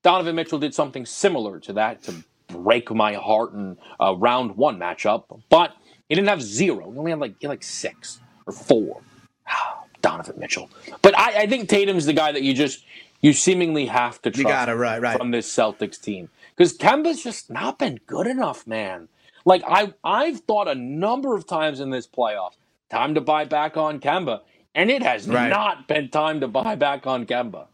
Donovan 0.03 0.35
Mitchell 0.35 0.59
did 0.59 0.73
something 0.73 1.05
similar 1.05 1.59
to 1.59 1.73
that 1.73 2.01
to 2.03 2.15
break 2.47 2.91
my 2.91 3.13
heart 3.13 3.53
in 3.53 3.77
a 3.99 4.15
round 4.15 4.57
one 4.57 4.77
matchup, 4.77 5.25
but 5.49 5.75
he 6.09 6.15
didn't 6.15 6.29
have 6.29 6.41
zero. 6.41 6.91
He 6.91 6.97
only 6.97 7.11
had 7.11 7.19
like 7.19 7.35
he 7.39 7.47
had 7.47 7.49
like 7.49 7.63
six 7.63 8.19
or 8.45 8.53
four. 8.53 9.01
Donovan 10.01 10.39
Mitchell. 10.39 10.69
But 11.03 11.17
I, 11.17 11.43
I 11.43 11.47
think 11.47 11.69
Tatum's 11.69 12.07
the 12.07 12.13
guy 12.13 12.31
that 12.31 12.41
you 12.41 12.53
just 12.55 12.83
you 13.21 13.33
seemingly 13.33 13.85
have 13.85 14.21
to 14.23 14.31
trust 14.31 14.39
you 14.39 14.43
gotta, 14.45 14.75
right, 14.75 14.99
right. 14.99 15.17
from 15.17 15.29
this 15.29 15.51
Celtics 15.51 16.01
team 16.01 16.29
because 16.55 16.77
Kemba's 16.77 17.23
just 17.23 17.51
not 17.51 17.77
been 17.77 17.99
good 18.07 18.27
enough, 18.27 18.65
man. 18.65 19.07
Like 19.45 19.63
I 19.67 19.93
I've 20.03 20.39
thought 20.41 20.67
a 20.67 20.75
number 20.75 21.35
of 21.35 21.47
times 21.47 21.79
in 21.79 21.89
this 21.89 22.07
playoff, 22.07 22.53
time 22.89 23.15
to 23.15 23.21
buy 23.21 23.45
back 23.45 23.77
on 23.77 23.99
Kemba, 23.99 24.41
and 24.75 24.89
it 24.89 25.03
has 25.03 25.27
right. 25.27 25.49
not 25.49 25.87
been 25.87 26.09
time 26.09 26.39
to 26.41 26.47
buy 26.47 26.75
back 26.75 27.07
on 27.07 27.25
Kemba. 27.25 27.67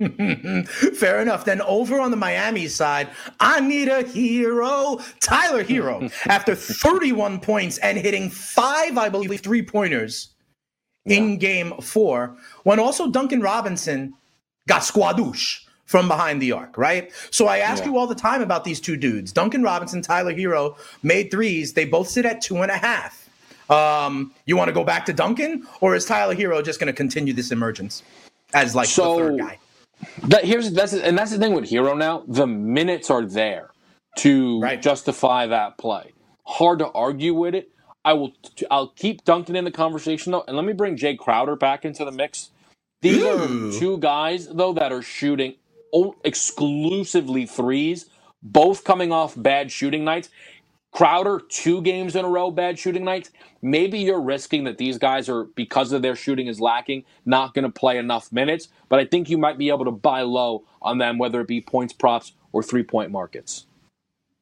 Fair 0.96 1.20
enough. 1.20 1.44
Then 1.44 1.60
over 1.62 2.00
on 2.00 2.10
the 2.10 2.16
Miami 2.16 2.66
side, 2.66 3.08
I 3.40 3.60
need 3.60 3.88
a 3.88 4.02
hero. 4.02 4.98
Tyler 5.20 5.64
Herro, 5.64 6.12
after 6.26 6.54
31 6.54 7.40
points 7.40 7.78
and 7.78 7.98
hitting 7.98 8.30
five, 8.30 8.98
I 8.98 9.08
believe, 9.08 9.40
three 9.40 9.62
pointers 9.62 10.30
yeah. 11.04 11.18
in 11.18 11.38
game 11.38 11.74
four, 11.80 12.36
when 12.64 12.80
also 12.80 13.10
Duncan 13.10 13.40
Robinson 13.40 14.14
got 14.66 14.82
squadouche 14.82 15.66
from 15.92 16.08
behind 16.08 16.40
the 16.40 16.52
arc, 16.52 16.78
right? 16.78 17.12
So 17.30 17.48
I 17.48 17.58
ask 17.58 17.84
yeah. 17.84 17.90
you 17.90 17.98
all 17.98 18.06
the 18.06 18.14
time 18.14 18.40
about 18.40 18.64
these 18.64 18.80
two 18.80 18.96
dudes. 18.96 19.30
Duncan 19.30 19.62
Robinson, 19.62 20.00
Tyler 20.00 20.32
Herro 20.32 20.74
made 21.02 21.30
threes. 21.30 21.74
They 21.74 21.84
both 21.84 22.08
sit 22.08 22.24
at 22.24 22.40
two 22.40 22.62
and 22.62 22.70
a 22.70 22.78
half. 22.78 23.28
Um, 23.68 24.32
you 24.46 24.56
want 24.56 24.68
to 24.68 24.72
go 24.72 24.84
back 24.84 25.04
to 25.04 25.12
Duncan, 25.12 25.66
or 25.82 25.94
is 25.94 26.06
Tyler 26.06 26.34
Herro 26.34 26.64
just 26.64 26.80
going 26.80 26.86
to 26.86 26.94
continue 26.94 27.34
this 27.34 27.52
emergence 27.52 28.02
as 28.54 28.74
like 28.74 28.86
so, 28.86 29.18
the 29.18 29.24
third 29.24 29.38
guy? 29.40 29.58
That 30.28 30.46
here's 30.46 30.72
that's 30.72 30.94
and 30.94 31.16
that's 31.16 31.30
the 31.30 31.38
thing 31.38 31.52
with 31.52 31.68
Herro 31.68 31.94
now. 31.96 32.24
The 32.26 32.46
minutes 32.46 33.10
are 33.10 33.26
there 33.26 33.68
to 34.20 34.60
Right. 34.60 34.80
justify 34.80 35.46
that 35.48 35.76
play. 35.76 36.12
Hard 36.46 36.78
to 36.78 36.88
argue 36.88 37.34
with 37.34 37.54
it. 37.54 37.68
I 38.02 38.14
will. 38.14 38.32
I'll 38.70 38.88
keep 38.88 39.24
Duncan 39.26 39.56
in 39.56 39.64
the 39.64 39.70
conversation 39.70 40.32
though, 40.32 40.44
and 40.48 40.56
let 40.56 40.64
me 40.64 40.72
bring 40.72 40.96
Jay 40.96 41.16
Crowder 41.16 41.54
back 41.54 41.84
into 41.84 42.02
the 42.06 42.12
mix. 42.12 42.48
These 43.02 43.22
Ooh. 43.22 43.68
are 43.68 43.78
two 43.78 43.98
guys 43.98 44.48
though 44.48 44.72
that 44.72 44.90
are 44.90 45.02
shooting 45.02 45.54
exclusively 46.24 47.46
threes, 47.46 48.06
both 48.42 48.84
coming 48.84 49.12
off 49.12 49.34
bad 49.36 49.70
shooting 49.70 50.04
nights. 50.04 50.30
Crowder, 50.92 51.40
two 51.48 51.80
games 51.80 52.16
in 52.16 52.24
a 52.24 52.28
row, 52.28 52.50
bad 52.50 52.78
shooting 52.78 53.04
nights. 53.04 53.30
Maybe 53.62 53.98
you're 53.98 54.20
risking 54.20 54.64
that 54.64 54.76
these 54.76 54.98
guys 54.98 55.28
are, 55.28 55.44
because 55.44 55.92
of 55.92 56.02
their 56.02 56.14
shooting 56.14 56.48
is 56.48 56.60
lacking, 56.60 57.04
not 57.24 57.54
going 57.54 57.64
to 57.64 57.70
play 57.70 57.96
enough 57.96 58.30
minutes. 58.30 58.68
But 58.90 58.98
I 58.98 59.06
think 59.06 59.30
you 59.30 59.38
might 59.38 59.56
be 59.56 59.70
able 59.70 59.86
to 59.86 59.90
buy 59.90 60.20
low 60.22 60.64
on 60.82 60.98
them, 60.98 61.16
whether 61.16 61.40
it 61.40 61.48
be 61.48 61.62
points 61.62 61.94
props 61.94 62.32
or 62.52 62.62
three 62.62 62.82
point 62.82 63.10
markets. 63.10 63.66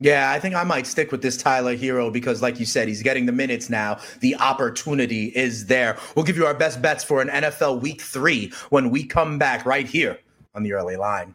Yeah, 0.03 0.31
I 0.33 0.41
think 0.41 0.55
I 0.55 0.65
might 0.65 0.87
stick 0.87 1.13
with 1.13 1.21
this 1.21 1.37
Tyler 1.37 1.77
Herro 1.77 2.11
because, 2.11 2.41
like 2.41 2.59
you 2.59 2.65
said, 2.65 2.89
he's 2.89 3.03
getting 3.03 3.27
the 3.27 3.33
minutes 3.33 3.69
now. 3.69 3.99
The 4.21 4.35
opportunity 4.37 5.27
is 5.27 5.67
there. 5.67 5.99
We'll 6.17 6.25
give 6.25 6.39
you 6.39 6.47
our 6.47 6.55
best 6.55 6.81
bets 6.81 7.05
for 7.05 7.21
an 7.21 7.29
NFL 7.29 7.83
Week 7.83 8.01
Three 8.01 8.51
when 8.71 8.89
we 8.91 9.05
come 9.05 9.39
back 9.39 9.67
right 9.67 9.87
here 9.87 10.19
on 10.55 10.63
the 10.63 10.73
early 10.73 10.97
line. 10.97 11.35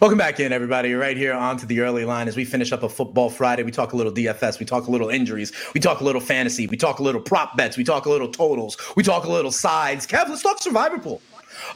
Welcome 0.00 0.18
back 0.18 0.40
in, 0.40 0.52
everybody. 0.52 0.92
Right 0.94 1.16
here 1.16 1.32
onto 1.32 1.66
the 1.66 1.80
early 1.80 2.04
line 2.04 2.28
as 2.28 2.36
we 2.36 2.44
finish 2.44 2.72
up 2.72 2.82
a 2.82 2.88
football 2.88 3.30
Friday. 3.30 3.62
We 3.62 3.70
talk 3.70 3.92
a 3.92 3.96
little 3.96 4.12
DFS, 4.12 4.60
we 4.60 4.66
talk 4.66 4.86
a 4.86 4.90
little 4.90 5.08
injuries, 5.08 5.52
we 5.74 5.80
talk 5.80 6.00
a 6.00 6.04
little 6.04 6.20
fantasy, 6.20 6.66
we 6.66 6.76
talk 6.76 6.98
a 6.98 7.02
little 7.02 7.20
prop 7.20 7.56
bets, 7.56 7.76
we 7.76 7.84
talk 7.84 8.06
a 8.06 8.10
little 8.10 8.28
totals, 8.28 8.76
we 8.96 9.02
talk 9.02 9.24
a 9.24 9.30
little 9.30 9.50
sides. 9.50 10.06
Kev, 10.06 10.28
let's 10.28 10.42
talk 10.42 10.60
Survivor 10.60 10.98
Pool. 10.98 11.20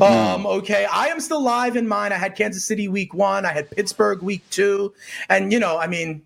Um, 0.00 0.46
okay, 0.46 0.84
I 0.84 1.06
am 1.06 1.20
still 1.20 1.42
live 1.42 1.76
in 1.76 1.88
mine. 1.88 2.12
I 2.12 2.16
had 2.16 2.36
Kansas 2.36 2.64
City 2.64 2.88
week 2.88 3.14
one, 3.14 3.44
I 3.44 3.52
had 3.52 3.70
Pittsburgh 3.70 4.22
week 4.22 4.42
two, 4.50 4.92
and 5.28 5.52
you 5.52 5.58
know, 5.58 5.78
I 5.78 5.86
mean, 5.86 6.22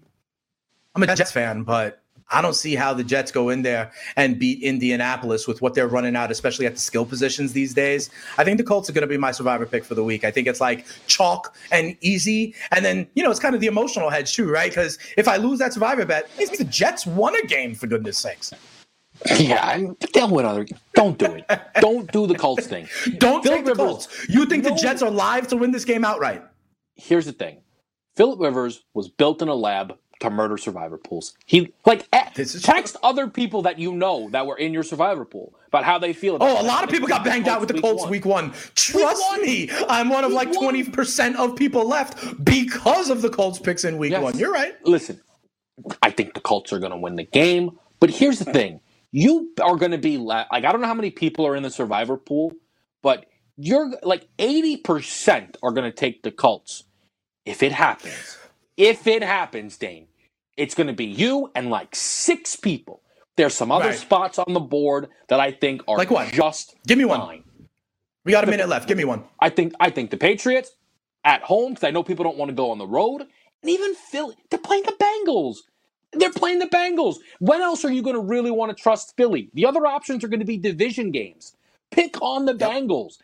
I'm 0.95 1.03
a 1.03 1.15
Jets 1.15 1.33
fan, 1.33 1.63
but 1.63 2.02
I 2.33 2.41
don't 2.43 2.55
see 2.55 2.75
how 2.75 2.95
the 2.95 3.05
Jets 3.05 3.31
go 3.31 3.51
in 3.51 3.63
there 3.63 3.91
and 4.17 4.39
beat 4.39 4.63
Indianapolis 4.63 5.47
with 5.47 5.61
what 5.63 5.75
they're 5.75 5.89
running 5.89 6.17
out, 6.17 6.31
especially 6.31 6.67
at 6.67 6.75
the 6.75 6.81
skill 6.81 7.05
positions 7.05 7.53
these 7.53 7.75
days. 7.75 8.11
I 8.39 8.45
think 8.45 8.59
the 8.59 8.65
Colts 8.65 8.89
are 8.89 8.93
going 8.93 9.03
to 9.03 9.07
be 9.09 9.19
my 9.19 9.33
survivor 9.33 9.67
pick 9.67 9.85
for 9.85 9.95
the 9.95 10.05
week. 10.05 10.25
I 10.25 10.31
think 10.31 10.47
it's 10.49 10.61
like 10.61 10.87
chalk 11.07 11.55
and 11.71 11.97
easy. 12.01 12.55
And 12.71 12.85
then, 12.85 13.07
you 13.15 13.23
know, 13.23 13.31
it's 13.31 13.41
kind 13.41 13.55
of 13.55 13.61
the 13.61 13.67
emotional 13.67 14.11
hedge 14.11 14.35
too, 14.35 14.51
right? 14.51 14.71
Because 14.71 14.99
if 15.17 15.29
I 15.29 15.37
lose 15.37 15.59
that 15.59 15.73
survivor 15.73 16.05
bet, 16.05 16.29
the 16.37 16.65
Jets 16.65 17.07
won 17.07 17.35
a 17.37 17.47
game, 17.47 17.75
for 17.75 17.87
goodness 17.87 18.19
sakes. 18.19 18.53
Yeah, 19.39 19.65
I- 19.65 19.89
they'll 20.15 20.29
win 20.31 20.47
other. 20.47 20.67
Don't 20.95 21.19
do 21.19 21.27
it. 21.27 21.45
Don't 21.81 22.11
do 22.13 22.27
the 22.27 22.35
Colts 22.35 22.67
thing. 22.67 22.89
Don't 23.19 23.43
Philip 23.43 23.59
take 23.59 23.65
the 23.67 23.75
Colts. 23.75 24.09
You 24.29 24.47
think 24.47 24.65
the 24.65 24.75
Jets 24.75 25.03
are 25.03 25.11
live 25.11 25.49
to 25.49 25.57
win 25.57 25.71
this 25.71 25.85
game 25.85 26.05
outright? 26.05 26.43
Here's 26.97 27.27
the 27.27 27.33
thing: 27.33 27.59
Philip 28.17 28.41
Rivers 28.41 28.85
was 28.95 29.09
built 29.09 29.43
in 29.43 29.49
a 29.49 29.55
lab 29.55 29.97
to 30.23 30.31
murder 30.31 30.59
survivor 30.59 30.99
pools. 30.99 31.35
He 31.47 31.73
like 31.87 32.09
eh, 32.13 32.31
text 32.63 32.97
other 33.05 33.29
people 33.29 33.63
that 33.63 33.79
you 33.79 33.93
know 33.95 34.31
that 34.31 34.47
were 34.47 34.59
in 34.59 34.75
your 34.75 34.85
survivor 34.85 35.25
pool 35.27 35.55
about 35.69 35.85
how 35.85 35.99
they 35.99 36.13
feel. 36.15 36.37
About 36.37 36.51
Oh, 36.51 36.63
a 36.63 36.65
lot 36.67 36.85
of 36.85 36.91
people 36.91 37.09
got 37.09 37.25
banged 37.25 37.49
out 37.49 37.61
with 37.61 37.69
the 37.71 37.81
Colts 37.81 38.07
week 38.07 38.27
one. 38.27 38.53
Trust 38.77 39.23
one. 39.31 39.43
me, 39.43 39.71
I'm 39.89 40.09
one 40.11 40.25
of 40.25 40.33
Week 40.33 40.39
like 40.39 40.53
20% 40.53 41.37
of 41.37 41.57
people 41.57 41.89
left 41.89 42.45
because 42.45 43.11
of 43.11 43.23
the 43.23 43.31
Colts 43.31 43.59
picks 43.61 43.85
in 43.85 43.99
week 43.99 44.13
Yes. 44.13 44.23
one. 44.23 44.39
You're 44.39 44.53
right. 44.53 44.75
Listen, 44.87 45.21
I 46.03 46.11
think 46.11 46.35
the 46.35 46.41
Colts 46.41 46.73
are 46.73 46.79
going 46.81 46.93
to 46.93 46.99
win 46.99 47.17
the 47.17 47.25
game, 47.25 47.79
but 48.01 48.11
here's 48.11 48.39
the 48.41 48.47
thing: 48.53 48.81
you 49.13 49.53
are 49.63 49.77
going 49.77 49.93
to 49.93 49.99
be 49.99 50.19
la- 50.19 50.47
like 50.53 50.65
I 50.65 50.73
don't 50.73 50.81
know 50.81 50.89
how 50.89 50.95
many 50.95 51.11
people 51.11 51.47
are 51.47 51.57
in 51.57 51.63
the 51.63 51.71
survivor 51.71 52.17
pool, 52.17 52.53
but 53.03 53.27
you're 53.57 53.93
like 54.03 54.29
eighty 54.39 54.77
percent 54.79 55.57
are 55.63 55.73
going 55.73 55.91
to 55.91 55.97
take 55.97 56.23
the 56.23 56.33
Colts. 56.33 56.85
If 57.47 57.63
it 57.63 57.73
happens, 57.73 58.39
if 58.77 59.07
it 59.07 59.23
happens, 59.23 59.77
Dane, 59.79 60.07
it's 60.63 60.75
going 60.77 60.89
to 60.89 60.95
be 60.95 61.07
you 61.07 61.51
and 61.57 61.71
like 61.71 61.97
six 61.97 62.57
people. 62.57 63.03
There's 63.37 63.55
some 63.55 63.73
other 63.73 63.91
Right. 63.91 63.99
spots 63.99 64.39
on 64.39 64.55
the 64.55 64.61
board 64.61 65.09
that 65.29 65.41
I 65.41 65.53
think 65.53 65.83
are 65.89 65.99
Like 65.99 66.11
what? 66.11 66.33
just 66.33 66.77
Give 66.87 66.99
me 66.99 67.07
one. 67.07 67.21
fine. 67.21 67.45
We 68.25 68.33
got 68.33 68.45
a 68.45 68.49
minute 68.49 68.69
left. 68.69 68.89
Give 68.89 68.99
me 68.99 69.05
one. 69.05 69.25
I 69.41 69.51
think 69.51 69.75
I 69.81 69.91
think 69.91 70.11
the 70.11 70.19
Patriots 70.19 70.73
at 71.25 71.43
home 71.43 71.75
because 71.75 71.85
I 71.85 71.93
know 71.93 72.05
people 72.05 72.25
don't 72.25 72.39
want 72.39 72.51
to 72.51 72.55
go 72.57 72.71
on 72.73 72.79
the 72.79 72.87
road, 72.89 73.23
and 73.23 73.71
even 73.71 73.95
Philly. 73.95 74.37
They're 74.51 74.61
playing 74.61 74.85
the 74.85 74.93
Bengals. 74.95 75.59
They're 76.15 76.33
playing 76.33 76.61
the 76.61 76.67
Bengals. 76.69 77.17
When 77.41 77.61
else 77.63 77.85
are 77.85 77.93
you 77.93 78.03
going 78.03 78.17
to 78.17 78.23
really 78.23 78.51
want 78.53 78.77
to 78.77 78.83
trust 78.83 79.15
Philly? 79.17 79.51
The 79.55 79.67
other 79.67 79.87
options 79.87 80.25
are 80.25 80.29
going 80.29 80.41
to 80.41 80.47
be 80.47 80.59
division 80.59 81.13
games. 81.13 81.57
Pick 81.93 82.21
on 82.23 82.47
the 82.47 82.55
Bengals. 82.55 83.19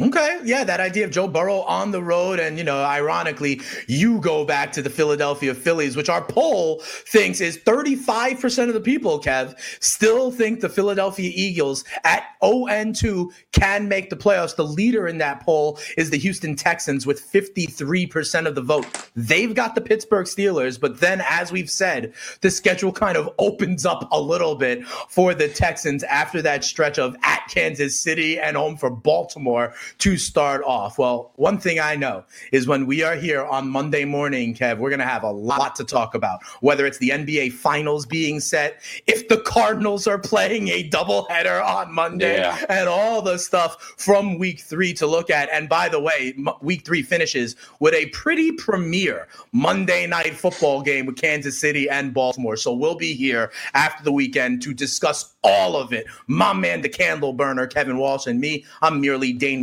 Okay, 0.00 0.40
yeah, 0.42 0.64
that 0.64 0.80
idea 0.80 1.04
of 1.04 1.12
Joe 1.12 1.28
Burrow 1.28 1.60
on 1.60 1.92
the 1.92 2.02
road, 2.02 2.40
and 2.40 2.58
you 2.58 2.64
know, 2.64 2.82
ironically, 2.82 3.60
you 3.86 4.20
go 4.20 4.44
back 4.44 4.72
to 4.72 4.82
the 4.82 4.90
Philadelphia 4.90 5.54
Phillies, 5.54 5.96
which 5.96 6.08
our 6.08 6.22
poll 6.22 6.80
thinks 6.82 7.40
is 7.40 7.58
35% 7.58 8.68
of 8.68 8.74
the 8.74 8.80
people, 8.80 9.20
Kev, 9.20 9.56
still 9.80 10.32
think 10.32 10.60
the 10.60 10.68
Philadelphia 10.68 11.30
Eagles 11.32 11.84
at 12.02 12.24
0 12.44 12.92
2 12.92 13.32
can 13.52 13.88
make 13.88 14.10
the 14.10 14.16
playoffs. 14.16 14.56
The 14.56 14.64
leader 14.64 15.06
in 15.06 15.18
that 15.18 15.44
poll 15.44 15.78
is 15.96 16.10
the 16.10 16.18
Houston 16.18 16.56
Texans 16.56 17.06
with 17.06 17.30
53% 17.30 18.46
of 18.48 18.56
the 18.56 18.62
vote. 18.62 18.86
They've 19.14 19.54
got 19.54 19.76
the 19.76 19.80
Pittsburgh 19.80 20.26
Steelers, 20.26 20.80
but 20.80 20.98
then, 20.98 21.22
as 21.28 21.52
we've 21.52 21.70
said, 21.70 22.14
the 22.40 22.50
schedule 22.50 22.90
kind 22.90 23.16
of 23.16 23.30
opens 23.38 23.86
up 23.86 24.08
a 24.10 24.20
little 24.20 24.56
bit 24.56 24.84
for 24.86 25.34
the 25.34 25.48
Texans 25.48 26.02
after 26.02 26.42
that 26.42 26.64
stretch 26.64 26.98
of 26.98 27.14
at 27.22 27.46
Kansas 27.48 28.00
City 28.00 28.40
and 28.40 28.56
home 28.56 28.76
for 28.76 28.90
Baltimore 28.90 29.72
to 29.98 30.16
start 30.16 30.62
off. 30.64 30.98
Well, 30.98 31.32
one 31.36 31.58
thing 31.58 31.78
I 31.80 31.96
know 31.96 32.24
is 32.52 32.66
when 32.66 32.86
we 32.86 33.02
are 33.02 33.16
here 33.16 33.44
on 33.44 33.68
Monday 33.68 34.04
morning, 34.04 34.54
Kev, 34.54 34.78
we're 34.78 34.90
going 34.90 34.98
to 35.00 35.06
have 35.06 35.22
a 35.22 35.30
lot 35.30 35.74
to 35.76 35.84
talk 35.84 36.14
about. 36.14 36.40
Whether 36.60 36.86
it's 36.86 36.98
the 36.98 37.10
NBA 37.10 37.52
Finals 37.52 38.06
being 38.06 38.40
set, 38.40 38.80
if 39.06 39.28
the 39.28 39.38
Cardinals 39.38 40.06
are 40.06 40.18
playing 40.18 40.68
a 40.68 40.88
doubleheader 40.88 41.64
on 41.64 41.92
Monday, 41.92 42.38
Yeah. 42.38 42.64
and 42.68 42.88
all 42.88 43.22
the 43.22 43.38
stuff 43.38 43.94
from 43.96 44.38
week 44.38 44.60
three 44.60 44.92
to 44.94 45.06
look 45.06 45.30
at. 45.30 45.48
And 45.50 45.68
by 45.68 45.88
the 45.88 46.00
way, 46.00 46.34
week 46.60 46.84
three 46.84 47.02
finishes 47.02 47.56
with 47.80 47.94
a 47.94 48.06
pretty 48.06 48.52
premier 48.52 49.28
Monday 49.52 50.06
night 50.06 50.34
football 50.34 50.82
game 50.82 51.06
with 51.06 51.16
Kansas 51.16 51.58
City 51.60 51.88
and 51.88 52.12
Baltimore. 52.14 52.56
So 52.56 52.72
we'll 52.72 52.94
be 52.96 53.14
here 53.14 53.50
after 53.74 54.02
the 54.04 54.12
weekend 54.12 54.62
to 54.62 54.74
discuss 54.74 55.34
all 55.42 55.76
of 55.76 55.92
it. 55.92 56.06
My 56.26 56.52
man, 56.52 56.80
the 56.80 56.88
candle 56.88 57.32
burner, 57.32 57.66
Kevin 57.66 57.98
Walsh, 57.98 58.26
and 58.26 58.40
me. 58.40 58.64
I'm 58.82 59.00
merely 59.00 59.32
Dane 59.32 59.62